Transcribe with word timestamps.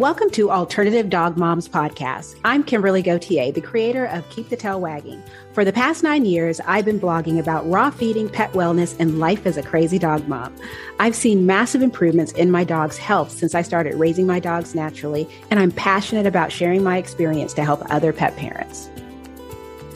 Welcome 0.00 0.30
to 0.30 0.50
Alternative 0.50 1.08
Dog 1.08 1.36
Moms 1.36 1.68
Podcast. 1.68 2.34
I'm 2.44 2.64
Kimberly 2.64 3.00
Gauthier, 3.00 3.52
the 3.52 3.60
creator 3.60 4.06
of 4.06 4.28
Keep 4.28 4.48
the 4.48 4.56
Tail 4.56 4.80
Wagging. 4.80 5.22
For 5.52 5.64
the 5.64 5.72
past 5.72 6.02
nine 6.02 6.24
years, 6.24 6.60
I've 6.66 6.84
been 6.84 6.98
blogging 6.98 7.38
about 7.38 7.64
raw 7.70 7.90
feeding, 7.92 8.28
pet 8.28 8.52
wellness, 8.54 8.96
and 8.98 9.20
life 9.20 9.46
as 9.46 9.56
a 9.56 9.62
crazy 9.62 10.00
dog 10.00 10.26
mom. 10.26 10.52
I've 10.98 11.14
seen 11.14 11.46
massive 11.46 11.80
improvements 11.80 12.32
in 12.32 12.50
my 12.50 12.64
dog's 12.64 12.98
health 12.98 13.30
since 13.30 13.54
I 13.54 13.62
started 13.62 13.94
raising 13.94 14.26
my 14.26 14.40
dogs 14.40 14.74
naturally, 14.74 15.28
and 15.52 15.60
I'm 15.60 15.70
passionate 15.70 16.26
about 16.26 16.50
sharing 16.50 16.82
my 16.82 16.98
experience 16.98 17.54
to 17.54 17.64
help 17.64 17.88
other 17.88 18.12
pet 18.12 18.36
parents. 18.36 18.90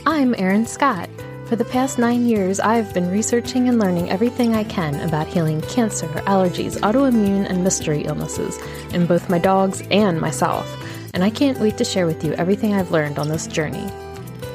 I'm 0.06 0.32
Erin 0.38 0.66
Scott. 0.66 1.10
For 1.48 1.56
the 1.56 1.64
past 1.64 1.98
nine 1.98 2.26
years, 2.26 2.60
I've 2.60 2.92
been 2.92 3.10
researching 3.10 3.70
and 3.70 3.78
learning 3.78 4.10
everything 4.10 4.54
I 4.54 4.64
can 4.64 5.00
about 5.00 5.28
healing 5.28 5.62
cancer, 5.62 6.06
allergies, 6.26 6.76
autoimmune, 6.80 7.48
and 7.48 7.64
mystery 7.64 8.02
illnesses 8.02 8.58
in 8.92 9.06
both 9.06 9.30
my 9.30 9.38
dogs 9.38 9.82
and 9.90 10.20
myself, 10.20 10.70
and 11.14 11.24
I 11.24 11.30
can't 11.30 11.58
wait 11.58 11.78
to 11.78 11.86
share 11.86 12.04
with 12.04 12.22
you 12.22 12.34
everything 12.34 12.74
I've 12.74 12.90
learned 12.90 13.18
on 13.18 13.30
this 13.30 13.46
journey. 13.46 13.90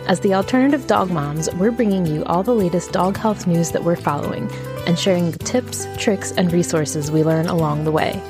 As 0.07 0.19
the 0.19 0.35
alternative 0.35 0.85
dog 0.85 1.09
moms, 1.09 1.51
we're 1.55 1.71
bringing 1.71 2.05
you 2.05 2.23
all 2.25 2.43
the 2.43 2.53
latest 2.53 2.91
dog 2.91 3.17
health 3.17 3.47
news 3.47 3.71
that 3.71 3.83
we're 3.83 3.95
following 3.95 4.47
and 4.85 4.99
sharing 4.99 5.31
the 5.31 5.39
tips, 5.39 5.87
tricks, 5.97 6.31
and 6.33 6.53
resources 6.53 7.09
we 7.09 7.23
learn 7.23 7.47
along 7.47 7.85
the 7.85 7.91
way. 7.91 8.21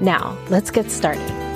Now, 0.00 0.38
let's 0.48 0.70
get 0.70 0.92
started. 0.92 1.49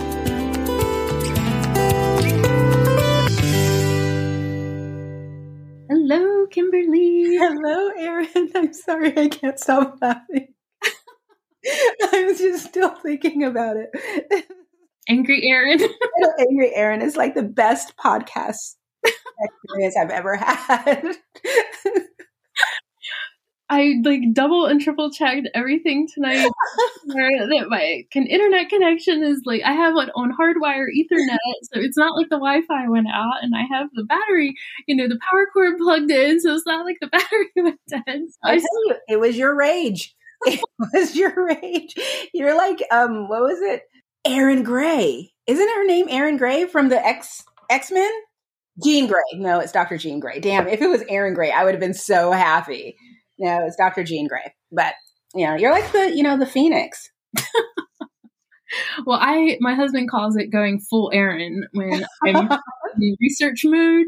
Hello, 7.47 7.91
Erin. 7.99 8.51
I'm 8.55 8.73
sorry 8.73 9.13
I 9.19 9.29
can't 9.29 9.61
stop 9.61 9.99
laughing. 10.01 10.55
I'm 12.03 12.35
just 12.35 12.65
still 12.65 12.89
thinking 12.89 13.45
about 13.45 13.77
it. 13.77 14.47
Angry 15.11 15.47
Erin. 15.47 15.79
Angry 16.39 16.75
Erin 16.75 17.03
is 17.03 17.19
like 17.19 17.35
the 17.35 17.43
best 17.43 17.99
podcast 17.99 18.77
experience 19.05 19.95
I've 19.95 20.09
ever 20.09 20.37
had. 20.37 21.17
I 23.71 23.95
like 24.05 24.21
double 24.35 24.67
and 24.67 24.81
triple 24.81 25.11
checked 25.11 25.49
everything 25.55 26.07
tonight 26.13 26.47
that 27.07 27.67
my 27.69 28.03
can, 28.11 28.27
internet 28.27 28.69
connection 28.69 29.23
is 29.23 29.41
like 29.47 29.63
I 29.65 29.73
have 29.73 29.97
it 29.97 30.11
on 30.15 30.37
hardwire 30.37 30.87
Ethernet, 30.95 31.39
so 31.63 31.81
it's 31.81 31.97
not 31.97 32.15
like 32.15 32.29
the 32.29 32.37
Wi-Fi 32.37 32.89
went 32.89 33.07
out, 33.09 33.43
and 33.43 33.55
I 33.57 33.63
have 33.75 33.89
the 33.95 34.05
battery, 34.05 34.55
you 34.87 34.95
know, 34.95 35.09
the 35.09 35.19
power 35.31 35.47
cord 35.53 35.79
plugged 35.79 36.11
in, 36.11 36.41
so 36.41 36.55
it's 36.55 36.67
not 36.67 36.85
like 36.85 36.99
the 37.01 37.07
battery 37.13 37.51
went 37.57 37.81
dead. 37.89 38.03
So 38.07 38.39
I 38.43 38.57
tell 38.57 38.87
you, 38.87 38.97
it 39.09 39.21
was 39.21 39.37
your 39.37 39.55
rage. 39.55 40.15
It 40.47 40.61
was 40.93 41.17
your 41.17 41.33
rage. 41.47 41.95
You're 42.35 42.55
like, 42.55 42.83
um, 42.93 43.29
what 43.29 43.41
was 43.41 43.63
it? 43.63 43.85
Erin 44.27 44.63
Gray. 44.63 45.33
Isn't 45.47 45.69
her 45.69 45.87
name 45.87 46.07
Erin 46.11 46.37
Gray 46.37 46.67
from 46.67 46.91
the 46.91 47.03
X 47.03 47.43
X 47.71 47.91
Men? 47.91 48.11
Jean 48.85 49.07
Grey. 49.07 49.23
No, 49.37 49.61
it's 49.61 49.73
Dr. 49.73 49.97
Jean 49.97 50.21
Grey. 50.21 50.41
Damn, 50.41 50.69
if 50.69 50.83
it 50.83 50.89
was 50.89 51.03
Erin 51.09 51.33
Gray, 51.33 51.51
I 51.51 51.65
would 51.65 51.73
have 51.73 51.81
been 51.81 51.95
so 51.95 52.33
happy. 52.33 52.97
No, 53.39 53.67
it's 53.67 53.77
Dr. 53.77 54.05
Jean 54.05 54.29
Grey. 54.29 54.55
But 54.73 54.95
you 55.35 55.47
know, 55.47 55.55
you're 55.55 55.73
like 55.73 55.91
the 55.93 56.15
you 56.15 56.23
know 56.23 56.39
the 56.39 56.47
phoenix. 56.47 57.11
well, 59.07 59.19
I 59.21 59.59
my 59.61 59.75
husband 59.75 60.11
calls 60.11 60.37
it 60.37 60.47
going 60.47 60.81
full 60.81 61.11
Erin 61.13 61.65
when 61.73 62.07
I'm 62.25 62.49
in 63.01 63.17
research 63.21 63.65
mood. 63.65 64.07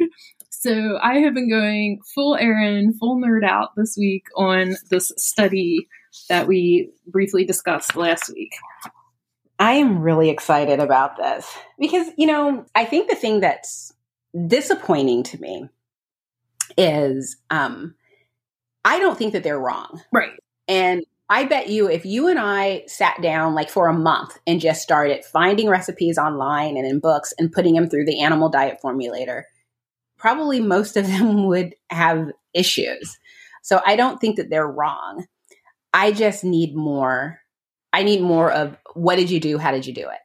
So 0.50 0.98
I 1.02 1.18
have 1.18 1.34
been 1.34 1.50
going 1.50 2.00
full 2.14 2.36
Erin, 2.36 2.94
full 2.98 3.20
nerd 3.20 3.44
out 3.44 3.70
this 3.76 3.96
week 3.96 4.24
on 4.36 4.76
this 4.90 5.12
study 5.16 5.86
that 6.28 6.46
we 6.46 6.90
briefly 7.06 7.44
discussed 7.44 7.94
last 7.94 8.30
week. 8.30 8.52
I 9.58 9.74
am 9.74 10.00
really 10.00 10.28
excited 10.28 10.80
about 10.80 11.16
this 11.16 11.50
because, 11.78 12.08
you 12.18 12.26
know, 12.26 12.66
I 12.74 12.84
think 12.84 13.08
the 13.08 13.16
thing 13.16 13.40
that's 13.40 13.92
disappointing 14.46 15.22
to 15.24 15.40
me 15.40 15.68
is 16.76 17.36
um, 17.50 17.94
I 18.86 19.00
don't 19.00 19.18
think 19.18 19.32
that 19.32 19.42
they're 19.42 19.58
wrong. 19.58 20.00
Right. 20.12 20.30
And 20.68 21.04
I 21.28 21.44
bet 21.44 21.68
you 21.68 21.90
if 21.90 22.06
you 22.06 22.28
and 22.28 22.38
I 22.38 22.84
sat 22.86 23.20
down 23.20 23.52
like 23.52 23.68
for 23.68 23.88
a 23.88 23.92
month 23.92 24.38
and 24.46 24.60
just 24.60 24.80
started 24.80 25.24
finding 25.24 25.68
recipes 25.68 26.18
online 26.18 26.76
and 26.76 26.86
in 26.86 27.00
books 27.00 27.34
and 27.36 27.50
putting 27.50 27.74
them 27.74 27.90
through 27.90 28.04
the 28.04 28.20
animal 28.20 28.48
diet 28.48 28.78
formulator, 28.82 29.42
probably 30.16 30.60
most 30.60 30.96
of 30.96 31.04
them 31.08 31.46
would 31.46 31.74
have 31.90 32.30
issues. 32.54 33.18
So 33.64 33.82
I 33.84 33.96
don't 33.96 34.20
think 34.20 34.36
that 34.36 34.50
they're 34.50 34.70
wrong. 34.70 35.26
I 35.92 36.12
just 36.12 36.44
need 36.44 36.76
more. 36.76 37.40
I 37.92 38.04
need 38.04 38.22
more 38.22 38.52
of 38.52 38.76
what 38.94 39.16
did 39.16 39.30
you 39.30 39.40
do? 39.40 39.58
How 39.58 39.72
did 39.72 39.84
you 39.84 39.94
do 39.94 40.02
it? 40.02 40.20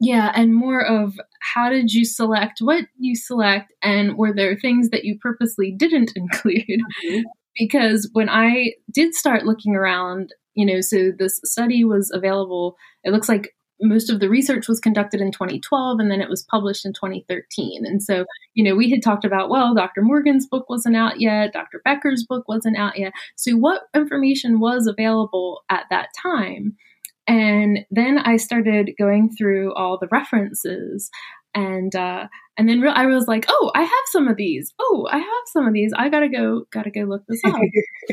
Yeah, 0.00 0.32
and 0.34 0.54
more 0.54 0.84
of 0.84 1.14
how 1.40 1.70
did 1.70 1.92
you 1.92 2.04
select 2.04 2.60
what 2.60 2.84
you 2.98 3.16
select, 3.16 3.72
and 3.82 4.16
were 4.16 4.32
there 4.32 4.56
things 4.56 4.90
that 4.90 5.04
you 5.04 5.18
purposely 5.20 5.72
didn't 5.72 6.12
include? 6.16 6.80
Mm-hmm 7.04 7.20
because 7.58 8.08
when 8.12 8.28
I 8.28 8.72
did 8.92 9.14
start 9.14 9.44
looking 9.44 9.74
around, 9.74 10.32
you 10.54 10.66
know, 10.66 10.80
so 10.80 11.10
this 11.16 11.40
study 11.44 11.84
was 11.84 12.10
available, 12.12 12.76
it 13.04 13.12
looks 13.12 13.28
like 13.28 13.54
most 13.80 14.10
of 14.10 14.20
the 14.20 14.28
research 14.28 14.68
was 14.68 14.80
conducted 14.80 15.20
in 15.20 15.30
2012 15.30 16.00
and 16.00 16.10
then 16.10 16.20
it 16.20 16.28
was 16.28 16.44
published 16.50 16.84
in 16.84 16.92
2013. 16.92 17.86
And 17.86 18.02
so, 18.02 18.24
you 18.54 18.64
know, 18.64 18.74
we 18.74 18.90
had 18.90 19.02
talked 19.02 19.24
about, 19.24 19.50
well, 19.50 19.74
Dr. 19.74 20.02
Morgan's 20.02 20.46
book 20.46 20.68
wasn't 20.68 20.96
out 20.96 21.20
yet, 21.20 21.52
Dr. 21.52 21.80
Becker's 21.84 22.24
book 22.28 22.48
wasn't 22.48 22.76
out 22.76 22.98
yet. 22.98 23.12
So, 23.36 23.52
what 23.52 23.82
information 23.94 24.58
was 24.60 24.86
available 24.86 25.62
at 25.70 25.84
that 25.90 26.08
time? 26.20 26.76
And 27.26 27.80
then 27.90 28.18
I 28.18 28.36
started 28.36 28.92
going 28.98 29.30
through 29.36 29.74
all 29.74 29.98
the 29.98 30.08
references 30.10 31.10
and 31.58 31.94
uh, 31.94 32.28
and 32.56 32.68
then 32.68 32.86
I 32.86 33.06
was 33.06 33.26
like, 33.26 33.46
oh, 33.48 33.72
I 33.74 33.82
have 33.82 34.04
some 34.06 34.28
of 34.28 34.36
these. 34.36 34.72
Oh, 34.78 35.08
I 35.10 35.18
have 35.18 35.44
some 35.46 35.66
of 35.66 35.74
these. 35.74 35.92
I 35.96 36.08
gotta 36.08 36.28
go, 36.28 36.64
gotta 36.70 36.90
go 36.90 37.00
look 37.02 37.26
this 37.26 37.40
up. 37.44 37.60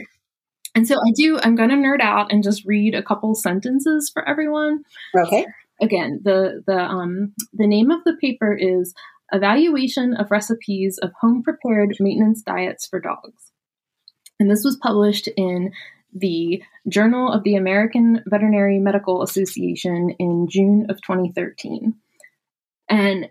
and 0.76 0.88
so 0.88 0.96
I 0.96 1.12
do. 1.16 1.40
I'm 1.42 1.56
gonna 1.56 1.76
nerd 1.76 2.02
out 2.02 2.32
and 2.32 2.44
just 2.44 2.66
read 2.66 2.96
a 2.96 3.04
couple 3.04 3.36
sentences 3.36 4.10
for 4.12 4.28
everyone. 4.28 4.84
Okay. 5.16 5.46
Again, 5.80 6.22
the 6.24 6.64
the 6.66 6.80
um 6.80 7.34
the 7.54 7.68
name 7.68 7.92
of 7.92 8.04
the 8.04 8.18
paper 8.20 8.56
is 8.56 8.94
Evaluation 9.32 10.16
of 10.16 10.32
Recipes 10.32 10.98
of 10.98 11.12
Home 11.22 11.44
Prepared 11.44 11.96
Maintenance 12.00 12.42
Diets 12.42 12.88
for 12.88 13.00
Dogs, 13.00 13.52
and 14.40 14.50
this 14.50 14.64
was 14.64 14.78
published 14.78 15.28
in 15.38 15.72
the 16.14 16.64
Journal 16.88 17.32
of 17.32 17.44
the 17.44 17.58
American 17.58 18.24
Veterinary 18.26 18.80
Medical 18.80 19.22
Association 19.22 20.16
in 20.18 20.48
June 20.50 20.88
of 20.90 21.02
2013. 21.02 21.96
And 22.90 23.30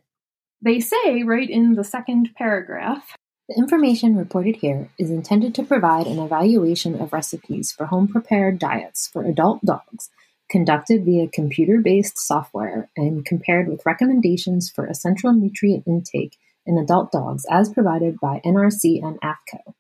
they 0.63 0.81
say 0.81 1.23
right 1.23 1.51
in 1.51 1.75
the 1.75 1.85
second 1.85 2.31
paragraph 2.37 3.17
the 3.49 3.57
information 3.57 4.17
reported 4.17 4.57
here 4.57 4.89
is 4.99 5.11
intended 5.11 5.55
to 5.55 5.63
provide 5.63 6.07
an 6.07 6.19
evaluation 6.19 6.99
of 6.99 7.13
recipes 7.13 7.71
for 7.71 7.87
home 7.87 8.09
prepared 8.09 8.59
diets 8.59 9.07
for 9.07 9.23
adult 9.25 9.63
dogs 9.63 10.09
conducted 10.49 11.05
via 11.05 11.29
computer 11.29 11.81
based 11.81 12.19
software 12.19 12.89
and 12.97 13.25
compared 13.27 13.69
with 13.69 13.85
recommendations 13.85 14.71
for 14.71 14.87
essential 14.87 15.33
nutrient 15.33 15.87
intake 15.87 16.39
in 16.65 16.79
adult 16.79 17.13
dogs 17.13 17.45
as 17.51 17.69
provided 17.73 18.19
by 18.19 18.41
NRC 18.45 19.05
and 19.05 19.21
AAFCO. 19.21 19.75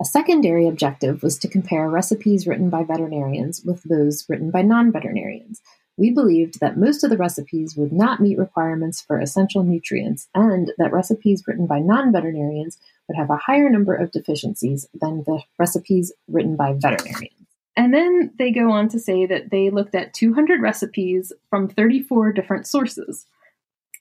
A 0.00 0.04
secondary 0.04 0.68
objective 0.68 1.22
was 1.22 1.38
to 1.38 1.48
compare 1.48 1.88
recipes 1.88 2.46
written 2.46 2.70
by 2.70 2.84
veterinarians 2.84 3.62
with 3.64 3.82
those 3.84 4.24
written 4.28 4.50
by 4.50 4.62
non 4.62 4.92
veterinarians 4.92 5.60
we 5.96 6.10
believed 6.10 6.60
that 6.60 6.76
most 6.76 7.04
of 7.04 7.10
the 7.10 7.16
recipes 7.16 7.76
would 7.76 7.92
not 7.92 8.20
meet 8.20 8.38
requirements 8.38 9.00
for 9.00 9.20
essential 9.20 9.62
nutrients 9.62 10.28
and 10.34 10.72
that 10.78 10.92
recipes 10.92 11.44
written 11.46 11.66
by 11.66 11.78
non 11.78 12.12
veterinarians 12.12 12.78
would 13.08 13.16
have 13.16 13.30
a 13.30 13.36
higher 13.36 13.68
number 13.68 13.94
of 13.94 14.10
deficiencies 14.10 14.88
than 15.00 15.22
the 15.24 15.40
recipes 15.58 16.12
written 16.28 16.56
by 16.56 16.72
veterinarians. 16.72 17.30
And 17.76 17.92
then 17.92 18.32
they 18.38 18.52
go 18.52 18.70
on 18.70 18.88
to 18.90 19.00
say 19.00 19.26
that 19.26 19.50
they 19.50 19.70
looked 19.70 19.94
at 19.94 20.14
200 20.14 20.60
recipes 20.60 21.32
from 21.50 21.68
34 21.68 22.32
different 22.32 22.66
sources. 22.66 23.26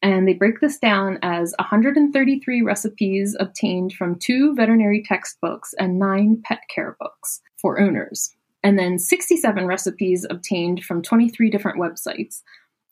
And 0.02 0.28
they 0.28 0.34
break 0.34 0.60
this 0.60 0.78
down 0.78 1.18
as 1.22 1.56
133 1.60 2.62
recipes 2.62 3.36
obtained 3.40 3.94
from 3.94 4.20
two 4.20 4.54
veterinary 4.54 5.02
textbooks 5.02 5.74
and 5.80 5.98
nine 5.98 6.42
pet 6.44 6.62
care 6.74 6.96
books 7.00 7.42
for 7.58 7.80
owners 7.80 8.36
and 8.64 8.80
then 8.80 8.98
67 8.98 9.66
recipes 9.66 10.26
obtained 10.30 10.84
from 10.84 11.02
23 11.02 11.50
different 11.50 11.80
websites. 11.80 12.42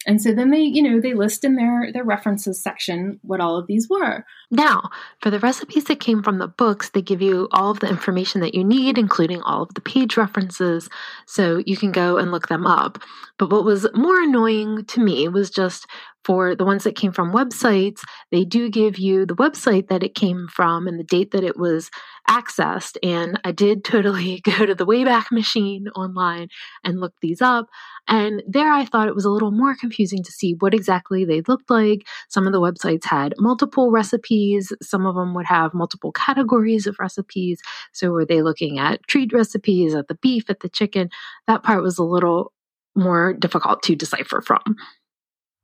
And 0.07 0.19
so 0.19 0.33
then 0.33 0.49
they, 0.49 0.61
you 0.61 0.81
know, 0.81 0.99
they 0.99 1.13
list 1.13 1.43
in 1.43 1.55
their 1.55 1.91
their 1.91 2.03
references 2.03 2.61
section 2.61 3.19
what 3.21 3.39
all 3.39 3.55
of 3.55 3.67
these 3.67 3.87
were. 3.87 4.25
Now, 4.49 4.89
for 5.21 5.29
the 5.29 5.39
recipes 5.39 5.83
that 5.85 5.99
came 5.99 6.23
from 6.23 6.39
the 6.39 6.47
books, 6.47 6.89
they 6.89 7.03
give 7.03 7.21
you 7.21 7.47
all 7.51 7.69
of 7.69 7.81
the 7.81 7.89
information 7.89 8.41
that 8.41 8.55
you 8.55 8.63
need, 8.63 8.97
including 8.97 9.41
all 9.43 9.61
of 9.61 9.73
the 9.75 9.81
page 9.81 10.17
references, 10.17 10.89
so 11.27 11.61
you 11.67 11.77
can 11.77 11.91
go 11.91 12.17
and 12.17 12.31
look 12.31 12.47
them 12.47 12.65
up. 12.65 12.97
But 13.37 13.51
what 13.51 13.63
was 13.63 13.87
more 13.93 14.19
annoying 14.19 14.85
to 14.85 14.99
me 14.99 15.27
was 15.27 15.51
just 15.51 15.85
For 16.23 16.55
the 16.55 16.65
ones 16.65 16.83
that 16.83 16.95
came 16.95 17.11
from 17.11 17.33
websites, 17.33 18.01
they 18.31 18.45
do 18.45 18.69
give 18.69 18.99
you 18.99 19.25
the 19.25 19.35
website 19.35 19.87
that 19.87 20.03
it 20.03 20.13
came 20.13 20.47
from 20.47 20.87
and 20.87 20.99
the 20.99 21.03
date 21.03 21.31
that 21.31 21.43
it 21.43 21.57
was 21.57 21.89
accessed. 22.29 22.97
And 23.01 23.39
I 23.43 23.51
did 23.51 23.83
totally 23.83 24.41
go 24.41 24.65
to 24.65 24.75
the 24.75 24.85
Wayback 24.85 25.31
Machine 25.31 25.87
online 25.95 26.49
and 26.83 26.99
look 26.99 27.13
these 27.21 27.41
up. 27.41 27.67
And 28.07 28.43
there 28.47 28.71
I 28.71 28.85
thought 28.85 29.07
it 29.07 29.15
was 29.15 29.25
a 29.25 29.29
little 29.29 29.51
more 29.51 29.75
confusing 29.75 30.23
to 30.23 30.31
see 30.31 30.55
what 30.59 30.73
exactly 30.73 31.25
they 31.25 31.41
looked 31.47 31.69
like. 31.69 32.07
Some 32.29 32.45
of 32.45 32.53
the 32.53 32.61
websites 32.61 33.05
had 33.05 33.33
multiple 33.37 33.91
recipes, 33.91 34.71
some 34.81 35.05
of 35.05 35.15
them 35.15 35.33
would 35.33 35.45
have 35.47 35.73
multiple 35.73 36.11
categories 36.11 36.87
of 36.87 36.99
recipes. 36.99 37.61
So 37.93 38.11
were 38.11 38.25
they 38.25 38.41
looking 38.41 38.79
at 38.79 39.05
treat 39.07 39.33
recipes, 39.33 39.95
at 39.95 40.07
the 40.07 40.15
beef, 40.15 40.49
at 40.49 40.59
the 40.59 40.69
chicken? 40.69 41.09
That 41.47 41.63
part 41.63 41.83
was 41.83 41.97
a 41.97 42.03
little 42.03 42.53
more 42.95 43.33
difficult 43.33 43.83
to 43.83 43.95
decipher 43.95 44.41
from. 44.41 44.75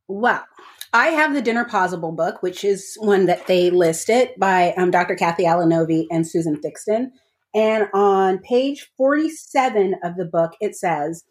Well, 0.07 0.45
I 0.93 1.07
have 1.07 1.33
the 1.33 1.41
Dinner 1.41 1.65
PAWsible 1.65 2.15
book, 2.15 2.41
which 2.41 2.63
is 2.63 2.95
one 2.99 3.25
that 3.25 3.47
they 3.47 3.69
listed 3.69 4.29
by 4.39 4.73
um, 4.77 4.89
Dr. 4.89 5.15
Cathy 5.15 5.43
Alinovi 5.43 6.05
and 6.09 6.25
Susan 6.25 6.61
Thixton. 6.61 7.11
And 7.53 7.87
on 7.93 8.39
page 8.39 8.89
47 8.97 9.95
of 10.03 10.15
the 10.15 10.25
book, 10.25 10.53
it 10.61 10.75
says, 10.75 11.23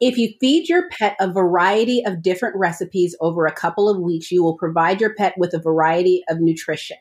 if 0.00 0.18
you 0.18 0.34
feed 0.40 0.68
your 0.68 0.88
pet 0.90 1.16
a 1.20 1.32
variety 1.32 2.04
of 2.04 2.22
different 2.22 2.56
recipes 2.56 3.16
over 3.20 3.46
a 3.46 3.54
couple 3.54 3.88
of 3.88 4.00
weeks, 4.00 4.32
you 4.32 4.42
will 4.42 4.56
provide 4.56 5.00
your 5.00 5.14
pet 5.14 5.34
with 5.36 5.54
a 5.54 5.60
variety 5.60 6.24
of 6.28 6.40
nutrition. 6.40 6.98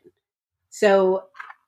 So 0.69 1.23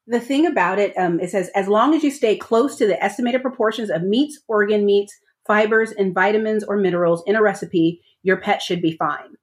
the 0.05 0.19
thing 0.19 0.45
about 0.45 0.77
it, 0.77 0.95
um, 0.97 1.19
it 1.19 1.31
says, 1.31 1.49
as 1.55 1.67
long 1.67 1.95
as 1.95 2.03
you 2.03 2.11
stay 2.11 2.37
close 2.37 2.75
to 2.77 2.85
the 2.85 3.01
estimated 3.03 3.41
proportions 3.41 3.89
of 3.89 4.03
meats, 4.03 4.39
organ 4.47 4.85
meats, 4.85 5.13
fibers, 5.47 5.91
and 5.91 6.13
vitamins 6.13 6.63
or 6.63 6.77
minerals 6.77 7.23
in 7.25 7.35
a 7.35 7.41
recipe, 7.41 8.01
your 8.21 8.37
pet 8.37 8.61
should 8.61 8.81
be 8.81 8.95
fine. 8.95 9.35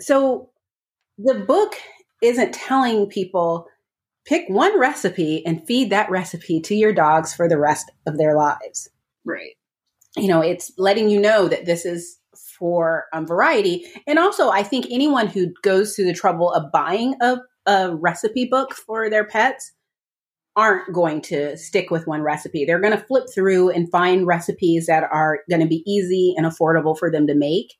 So 0.00 0.50
the 1.18 1.34
book 1.34 1.74
isn't 2.22 2.54
telling 2.54 3.06
people 3.06 3.66
pick 4.24 4.48
one 4.48 4.78
recipe 4.78 5.44
and 5.46 5.66
feed 5.66 5.90
that 5.90 6.10
recipe 6.10 6.60
to 6.60 6.74
your 6.74 6.92
dogs 6.92 7.34
for 7.34 7.48
the 7.48 7.58
rest 7.58 7.90
of 8.06 8.18
their 8.18 8.36
lives. 8.36 8.90
Right. 9.24 9.56
You 10.16 10.28
know, 10.28 10.40
it's 10.40 10.72
letting 10.78 11.08
you 11.08 11.20
know 11.20 11.48
that 11.48 11.64
this 11.64 11.84
is 11.84 12.18
for 12.58 13.06
um, 13.12 13.26
variety. 13.26 13.84
And 14.06 14.18
also, 14.18 14.50
I 14.50 14.62
think 14.62 14.86
anyone 14.90 15.28
who 15.28 15.52
goes 15.62 15.94
through 15.94 16.06
the 16.06 16.12
trouble 16.12 16.52
of 16.52 16.72
buying 16.72 17.14
a, 17.20 17.38
a 17.66 17.94
recipe 17.94 18.44
book 18.44 18.74
for 18.74 19.08
their 19.08 19.24
pets 19.24 19.72
aren't 20.56 20.92
going 20.92 21.20
to 21.22 21.56
stick 21.56 21.90
with 21.90 22.06
one 22.06 22.20
recipe. 22.20 22.64
They're 22.64 22.80
going 22.80 22.96
to 22.96 23.04
flip 23.04 23.26
through 23.32 23.70
and 23.70 23.90
find 23.90 24.26
recipes 24.26 24.86
that 24.86 25.04
are 25.04 25.40
going 25.48 25.60
to 25.60 25.68
be 25.68 25.84
easy 25.86 26.34
and 26.36 26.46
affordable 26.46 26.98
for 26.98 27.10
them 27.10 27.28
to 27.28 27.34
make. 27.34 27.74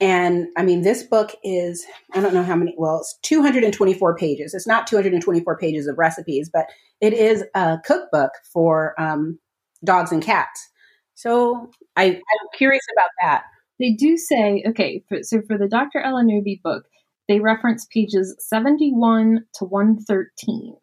And 0.00 0.46
I 0.56 0.62
mean, 0.62 0.82
this 0.82 1.02
book 1.02 1.34
is, 1.42 1.84
I 2.14 2.20
don't 2.20 2.34
know 2.34 2.44
how 2.44 2.54
many, 2.54 2.74
well, 2.78 3.00
it's 3.00 3.18
224 3.22 4.16
pages. 4.16 4.54
It's 4.54 4.66
not 4.66 4.86
224 4.86 5.58
pages 5.58 5.88
of 5.88 5.98
recipes, 5.98 6.48
but 6.52 6.66
it 7.00 7.12
is 7.12 7.44
a 7.54 7.78
cookbook 7.84 8.30
for 8.52 8.94
um, 9.00 9.38
dogs 9.84 10.12
and 10.12 10.22
cats. 10.22 10.68
So 11.14 11.70
I, 11.96 12.04
I'm 12.04 12.48
curious 12.56 12.84
about 12.92 13.10
that. 13.22 13.42
They 13.80 13.92
do 13.92 14.16
say, 14.16 14.62
okay, 14.68 15.02
for, 15.08 15.22
so 15.22 15.42
for 15.42 15.58
the 15.58 15.68
Dr. 15.68 16.00
Alinovi 16.00 16.62
book, 16.62 16.84
they 17.26 17.40
reference 17.40 17.86
pages 17.92 18.34
71 18.38 19.44
to 19.54 19.64
113. 19.64 20.76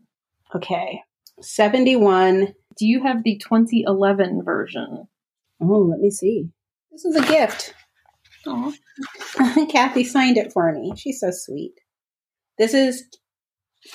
Okay. 0.56 1.02
71. 1.42 2.54
Do 2.78 2.86
you 2.86 3.02
have 3.02 3.24
the 3.24 3.38
2011 3.38 4.44
version? 4.44 5.08
Oh, 5.62 5.88
let 5.90 6.00
me 6.00 6.12
see. 6.12 6.50
This 6.92 7.06
is 7.06 7.16
a 7.16 7.26
gift. 7.26 7.74
Oh, 8.48 8.74
Cathy 9.72 10.04
signed 10.04 10.38
it 10.38 10.54
for 10.54 10.72
me. 10.72 10.94
She's 10.96 11.20
so 11.20 11.30
sweet. 11.32 11.74
This 12.58 12.74
is 12.74 13.04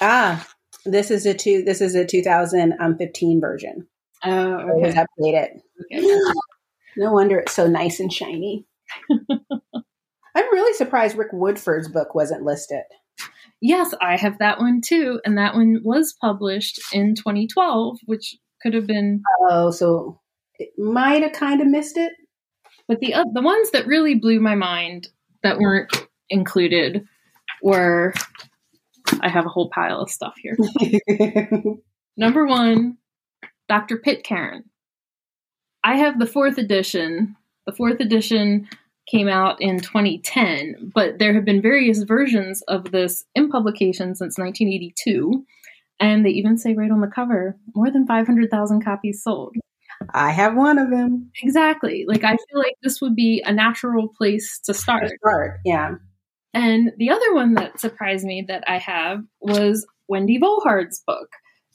ah, 0.01 0.47
this 0.85 1.11
is 1.11 1.27
a 1.27 1.35
two. 1.35 1.63
This 1.63 1.81
is 1.81 1.95
a 1.95 2.05
2015 2.07 3.41
version. 3.41 3.87
Oh, 4.25 4.59
It 4.59 4.77
was 4.77 4.95
okay. 4.97 5.05
updated. 5.19 5.61
okay. 5.97 6.07
No 6.97 7.13
wonder 7.13 7.39
it's 7.39 7.53
so 7.53 7.67
nice 7.67 8.01
and 8.01 8.13
shiny. 8.13 8.67
I'm 9.11 10.53
really 10.53 10.73
surprised 10.75 11.17
Rick 11.17 11.33
Woodford's 11.33 11.89
book 11.89 12.15
wasn't 12.15 12.45
listed. 12.45 12.83
Yes, 13.63 13.95
I 14.01 14.17
have 14.17 14.39
that 14.39 14.59
one 14.59 14.81
too, 14.85 15.21
and 15.25 15.37
that 15.39 15.55
one 15.55 15.81
was 15.85 16.15
published 16.21 16.81
in 16.93 17.15
2012, 17.15 17.99
which 18.07 18.37
could 18.63 18.75
have 18.75 18.87
been. 18.87 19.23
Oh, 19.49 19.71
so 19.71 20.21
it 20.59 20.71
might 20.79 21.23
have 21.23 21.33
kind 21.33 21.61
of 21.61 21.67
missed 21.67 21.97
it. 21.97 22.13
But 22.91 22.99
the 22.99 23.15
uh, 23.15 23.25
the 23.33 23.41
ones 23.41 23.71
that 23.71 23.87
really 23.87 24.17
blew 24.17 24.41
my 24.41 24.57
mind 24.57 25.07
that 25.45 25.59
weren't 25.59 26.09
included 26.29 27.07
were. 27.63 28.13
I 29.21 29.29
have 29.29 29.47
a 29.47 29.49
whole 29.49 29.71
pile 29.71 30.01
of 30.01 30.11
stuff 30.11 30.35
here. 30.43 30.57
Number 32.17 32.47
one, 32.47 32.99
Dr. 33.69 33.97
Pitcairn. 33.97 34.65
I 35.85 35.97
have 35.97 36.19
the 36.19 36.27
fourth 36.27 36.59
edition. 36.59 37.37
The 37.67 37.73
fourth 37.73 38.01
edition 38.01 38.69
came 39.09 39.29
out 39.29 39.61
in 39.61 39.79
2010, 39.79 40.91
but 40.93 41.21
there 41.21 41.33
have 41.33 41.45
been 41.45 41.63
various 41.63 42.03
versions 42.03 42.61
of 42.63 42.91
this 42.91 43.25
in 43.37 43.51
publication 43.51 44.17
since 44.17 44.37
1982. 44.37 45.45
And 46.01 46.27
they 46.27 46.31
even 46.31 46.59
say 46.59 46.75
right 46.75 46.91
on 46.91 47.01
the 47.01 47.07
cover 47.07 47.57
more 47.75 47.91
than 47.91 48.07
500,000 48.07 48.85
copies 48.85 49.23
sold. 49.23 49.55
I 50.15 50.31
have 50.31 50.57
one 50.57 50.79
of 50.79 50.91
them. 50.91 51.31
Exactly. 51.43 52.05
Like, 52.09 52.25
I 52.25 52.37
feel 52.37 52.59
like 52.59 52.75
this 52.83 53.01
would 53.01 53.15
be 53.15 53.43
a 53.45 53.53
natural 53.53 54.09
place 54.09 54.59
to 54.65 54.75
start. 54.75 55.11
Start, 55.21 55.61
yeah. 55.65 55.95
And 56.55 56.93
the 56.97 57.11
other 57.11 57.35
one 57.35 57.55
that 57.55 57.79
surprised 57.79 58.25
me 58.25 58.45
that 58.49 58.65
I 58.67 58.79
have 58.79 59.23
was 59.41 59.87
Wendy 60.09 60.41
Volhard's 60.41 61.03
book, 61.07 61.29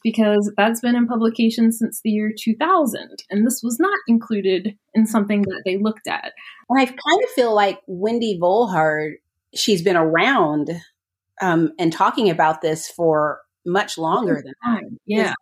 because 0.04 0.52
that's 0.58 0.82
been 0.82 0.96
in 0.96 1.08
publication 1.08 1.72
since 1.72 2.02
the 2.04 2.10
year 2.10 2.34
2000. 2.38 3.24
And 3.30 3.46
this 3.46 3.62
was 3.64 3.80
not 3.80 3.98
included 4.08 4.78
in 4.94 5.06
something 5.06 5.44
that 5.44 5.62
they 5.66 5.78
looked 5.78 6.08
at. 6.08 6.34
And 6.70 6.80
I 6.80 6.86
kind 6.86 7.24
of 7.24 7.30
feel 7.36 7.56
like 7.56 7.80
Wendy 7.88 8.38
Volhard, 8.42 9.14
she's 9.54 9.82
been 9.82 9.98
around 9.98 10.72
um, 11.42 11.72
and 11.80 11.94
talking 11.94 12.30
about 12.30 12.62
this 12.62 12.90
for 12.90 13.40
much 13.66 13.98
longer 13.98 14.42
than 14.44 14.54
that. 14.64 14.84
Yeah. 15.06 15.34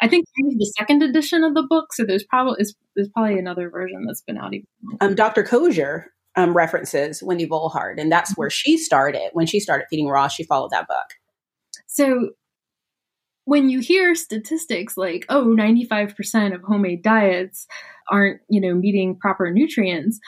I 0.00 0.08
think 0.08 0.26
the 0.36 0.72
second 0.76 1.02
edition 1.02 1.42
of 1.42 1.54
the 1.54 1.62
book, 1.62 1.92
so 1.92 2.04
there's 2.04 2.24
probably 2.24 2.56
is 2.60 2.74
there's 2.94 3.08
probably 3.08 3.38
another 3.38 3.70
version 3.70 4.04
that's 4.06 4.22
been 4.22 4.36
out 4.36 4.54
even. 4.54 4.66
Um, 5.00 5.14
Dr. 5.14 5.42
Kozier 5.42 6.04
um, 6.36 6.54
references 6.54 7.22
Wendy 7.22 7.46
Volhard, 7.46 7.98
and 7.98 8.12
that's 8.12 8.36
where 8.36 8.50
she 8.50 8.76
started. 8.76 9.30
When 9.32 9.46
she 9.46 9.58
started 9.60 9.86
feeding 9.88 10.08
raw, 10.08 10.28
she 10.28 10.44
followed 10.44 10.70
that 10.70 10.86
book. 10.86 11.14
So 11.86 12.30
when 13.46 13.70
you 13.70 13.80
hear 13.80 14.14
statistics 14.14 14.96
like, 14.96 15.24
oh, 15.28 15.46
95% 15.46 16.54
of 16.54 16.62
homemade 16.62 17.02
diets 17.02 17.66
aren't, 18.10 18.40
you 18.48 18.60
know, 18.60 18.74
meeting 18.74 19.16
proper 19.18 19.50
nutrients, 19.50 20.20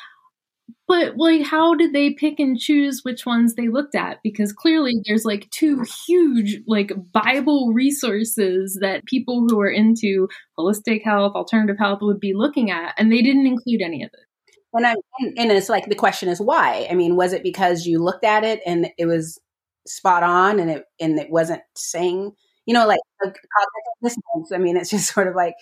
but 0.87 1.17
like 1.17 1.43
how 1.43 1.75
did 1.75 1.93
they 1.93 2.13
pick 2.13 2.39
and 2.39 2.59
choose 2.59 3.01
which 3.05 3.25
ones 3.27 3.55
they 3.55 3.69
looked 3.69 3.95
at 3.95 4.19
because 4.23 4.53
clearly 4.53 4.95
there's 5.07 5.25
like 5.25 5.49
two 5.51 5.85
huge 6.07 6.59
like 6.67 6.93
bible 7.13 7.73
resources 7.75 8.79
that 8.81 9.05
people 9.07 9.47
who 9.49 9.61
are 9.61 9.71
into 9.71 10.29
holistic 10.59 11.03
health 11.05 11.35
alternative 11.35 11.79
health 11.79 12.01
would 12.03 12.21
be 12.21 12.35
looking 12.35 12.71
at 12.71 12.95
and 12.99 13.13
they 13.13 13.23
didn't 13.23 13.47
include 13.47 13.81
any 13.83 14.03
of 14.03 14.11
it 14.13 14.27
And 14.75 14.87
I'm, 14.87 14.97
and 15.39 15.51
it's 15.53 15.69
like 15.69 15.87
the 15.89 15.95
question 15.95 16.29
is 16.29 16.41
why? 16.41 16.87
I 16.91 16.95
mean, 16.95 17.17
was 17.17 17.33
it 17.33 17.43
because 17.43 17.87
you 17.87 18.03
looked 18.03 18.25
at 18.25 18.45
it 18.45 18.61
and 18.67 18.89
it 18.99 19.07
was 19.07 19.41
spot 19.87 20.23
on, 20.23 20.61
and 20.61 20.71
it 20.71 20.85
and 21.01 21.19
it 21.19 21.31
wasn't 21.31 21.63
saying, 21.77 22.33
you 22.67 22.75
know, 22.75 22.87
like, 22.87 23.01
like 23.25 23.35
cognitive 23.35 23.97
dissonance? 24.03 24.53
I 24.55 24.59
mean, 24.59 24.77
it's 24.77 24.91
just 24.91 25.13
sort 25.15 25.27
of 25.29 25.35
like, 25.35 25.55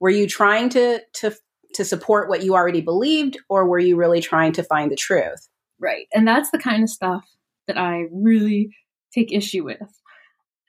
were 0.00 0.10
you 0.10 0.26
trying 0.26 0.68
to 0.70 1.00
to 1.14 1.32
to 1.74 1.84
support 1.84 2.28
what 2.28 2.42
you 2.42 2.54
already 2.54 2.80
believed, 2.80 3.38
or 3.48 3.66
were 3.66 3.78
you 3.78 3.96
really 3.96 4.20
trying 4.20 4.52
to 4.52 4.62
find 4.62 4.90
the 4.90 4.96
truth? 4.96 5.48
right. 5.82 6.06
And 6.14 6.26
that's 6.26 6.50
the 6.50 6.58
kind 6.58 6.82
of 6.82 6.88
stuff 6.88 7.24
that 7.66 7.76
i 7.76 8.04
really 8.12 8.74
take 9.12 9.32
issue 9.32 9.64
with. 9.64 10.00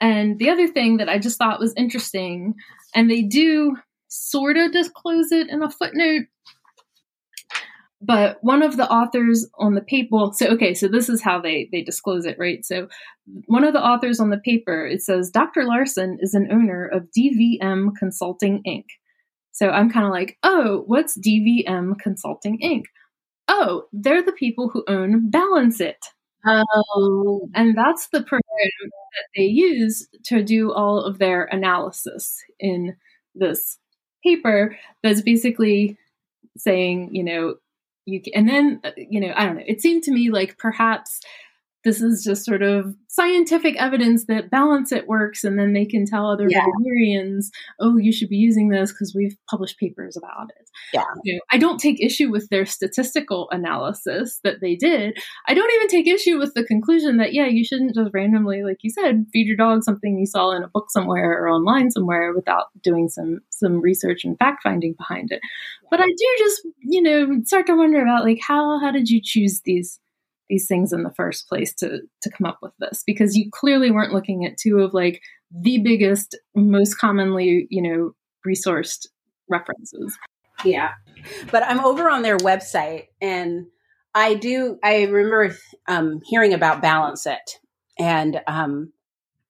And 0.01 0.37
the 0.37 0.49
other 0.49 0.67
thing 0.67 0.97
that 0.97 1.07
i 1.07 1.17
just 1.17 1.37
thought 1.37 1.59
was 1.59 1.73
interesting 1.77 2.55
and 2.93 3.09
they 3.09 3.21
do 3.21 3.77
sort 4.09 4.57
of 4.57 4.71
disclose 4.71 5.31
it 5.31 5.49
in 5.49 5.63
a 5.63 5.69
footnote 5.69 6.25
but 8.05 8.37
one 8.41 8.61
of 8.61 8.75
the 8.75 8.87
authors 8.87 9.47
on 9.57 9.75
the 9.75 9.81
paper 9.81 10.29
so 10.33 10.47
okay 10.47 10.73
so 10.73 10.87
this 10.87 11.09
is 11.09 11.21
how 11.21 11.39
they 11.39 11.69
they 11.71 11.81
disclose 11.81 12.25
it 12.25 12.37
right? 12.37 12.65
So 12.65 12.87
one 13.45 13.63
of 13.63 13.73
the 13.73 13.81
authors 13.81 14.19
on 14.19 14.29
the 14.29 14.37
paper 14.37 14.85
it 14.85 15.01
says 15.01 15.31
dr 15.31 15.63
larsen 15.63 16.17
is 16.19 16.33
an 16.33 16.49
owner 16.51 16.85
of 16.85 17.07
dvm 17.17 17.89
consulting 17.97 18.61
inc 18.67 18.85
so 19.53 19.69
i'm 19.71 19.89
kind 19.91 20.05
of 20.05 20.11
like 20.11 20.37
oh 20.43 20.83
what's 20.87 21.17
dvm 21.19 21.97
consulting 21.99 22.59
inc 22.61 22.83
oh 23.47 23.83
they're 23.93 24.23
the 24.23 24.33
people 24.33 24.69
who 24.69 24.83
own 24.89 25.29
balance 25.31 25.79
it 25.81 25.99
Oh, 26.45 27.49
and 27.55 27.77
that's 27.77 28.07
the 28.09 28.21
program 28.21 28.41
that 28.81 29.27
they 29.35 29.43
use 29.43 30.07
to 30.25 30.43
do 30.43 30.73
all 30.73 30.99
of 30.99 31.17
their 31.19 31.45
analysis 31.45 32.37
in 32.59 32.95
this 33.35 33.77
paper 34.23 34.77
that's 35.03 35.21
basically 35.21 35.97
saying, 36.57 37.15
you 37.15 37.23
know, 37.23 37.55
you 38.05 38.21
can, 38.21 38.33
and 38.35 38.49
then, 38.49 38.81
uh, 38.83 38.91
you 38.97 39.19
know, 39.19 39.33
I 39.35 39.45
don't 39.45 39.57
know. 39.57 39.63
It 39.67 39.81
seemed 39.81 40.03
to 40.03 40.11
me 40.11 40.29
like 40.31 40.57
perhaps 40.57 41.21
this 41.83 42.01
is 42.01 42.23
just 42.23 42.45
sort 42.45 42.61
of 42.61 42.95
scientific 43.09 43.75
evidence 43.77 44.25
that 44.25 44.49
balance 44.49 44.91
it 44.91 45.07
works 45.07 45.43
and 45.43 45.59
then 45.59 45.73
they 45.73 45.85
can 45.85 46.05
tell 46.05 46.29
other 46.29 46.47
yeah. 46.49 46.65
veterinarians 46.65 47.51
oh 47.79 47.97
you 47.97 48.11
should 48.11 48.29
be 48.29 48.37
using 48.37 48.69
this 48.69 48.91
because 48.91 49.13
we've 49.15 49.35
published 49.49 49.79
papers 49.79 50.17
about 50.17 50.49
it. 50.59 50.69
Yeah. 50.93 51.03
You 51.23 51.35
know, 51.35 51.39
i 51.51 51.57
don't 51.57 51.79
take 51.79 52.01
issue 52.01 52.29
with 52.29 52.49
their 52.49 52.65
statistical 52.65 53.47
analysis 53.51 54.39
that 54.43 54.61
they 54.61 54.75
did. 54.75 55.17
I 55.47 55.53
don't 55.53 55.71
even 55.73 55.87
take 55.87 56.07
issue 56.07 56.37
with 56.39 56.53
the 56.53 56.63
conclusion 56.63 57.17
that 57.17 57.33
yeah 57.33 57.45
you 57.45 57.63
shouldn't 57.63 57.95
just 57.95 58.11
randomly 58.13 58.63
like 58.63 58.77
you 58.81 58.89
said 58.89 59.25
feed 59.33 59.47
your 59.47 59.57
dog 59.57 59.83
something 59.83 60.17
you 60.17 60.25
saw 60.25 60.51
in 60.51 60.63
a 60.63 60.69
book 60.69 60.89
somewhere 60.89 61.43
or 61.43 61.49
online 61.49 61.91
somewhere 61.91 62.33
without 62.33 62.67
doing 62.81 63.09
some 63.09 63.39
some 63.49 63.81
research 63.81 64.23
and 64.23 64.37
fact 64.39 64.63
finding 64.63 64.93
behind 64.93 65.31
it. 65.31 65.41
But 65.91 66.01
i 66.01 66.07
do 66.07 66.35
just 66.39 66.61
you 66.79 67.01
know 67.01 67.41
start 67.43 67.67
to 67.67 67.75
wonder 67.75 68.01
about 68.01 68.23
like 68.23 68.39
how 68.41 68.79
how 68.79 68.91
did 68.91 69.09
you 69.09 69.21
choose 69.23 69.61
these 69.65 69.99
these 70.49 70.67
things 70.67 70.93
in 70.93 71.03
the 71.03 71.13
first 71.13 71.47
place 71.47 71.73
to 71.75 72.01
to 72.21 72.29
come 72.31 72.45
up 72.45 72.59
with 72.61 72.73
this 72.79 73.03
because 73.05 73.35
you 73.35 73.49
clearly 73.51 73.91
weren't 73.91 74.13
looking 74.13 74.45
at 74.45 74.57
two 74.57 74.79
of 74.79 74.93
like 74.93 75.21
the 75.51 75.79
biggest 75.79 76.37
most 76.55 76.97
commonly 76.97 77.67
you 77.69 77.81
know 77.81 78.11
resourced 78.47 79.07
references. 79.49 80.17
Yeah. 80.65 80.91
But 81.51 81.63
i'm 81.63 81.79
over 81.79 82.09
on 82.09 82.21
their 82.21 82.37
website 82.37 83.05
and 83.21 83.67
i 84.13 84.33
do 84.33 84.77
i 84.83 85.03
remember 85.03 85.55
um, 85.87 86.19
hearing 86.25 86.53
about 86.53 86.81
balance 86.81 87.25
it 87.25 87.59
and 87.97 88.41
um, 88.47 88.91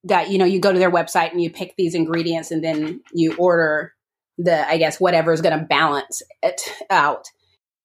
that 0.03 0.29
you 0.29 0.37
know 0.37 0.45
you 0.45 0.59
go 0.59 0.71
to 0.71 0.79
their 0.79 0.91
website 0.91 1.31
and 1.31 1.41
you 1.41 1.49
pick 1.49 1.75
these 1.77 1.95
ingredients 1.95 2.51
and 2.51 2.63
then 2.63 3.01
you 3.13 3.35
order 3.37 3.93
the 4.37 4.67
i 4.69 4.77
guess 4.77 4.99
whatever 4.99 5.31
is 5.31 5.41
going 5.41 5.57
to 5.57 5.65
balance 5.65 6.21
it 6.41 6.61
out. 6.89 7.25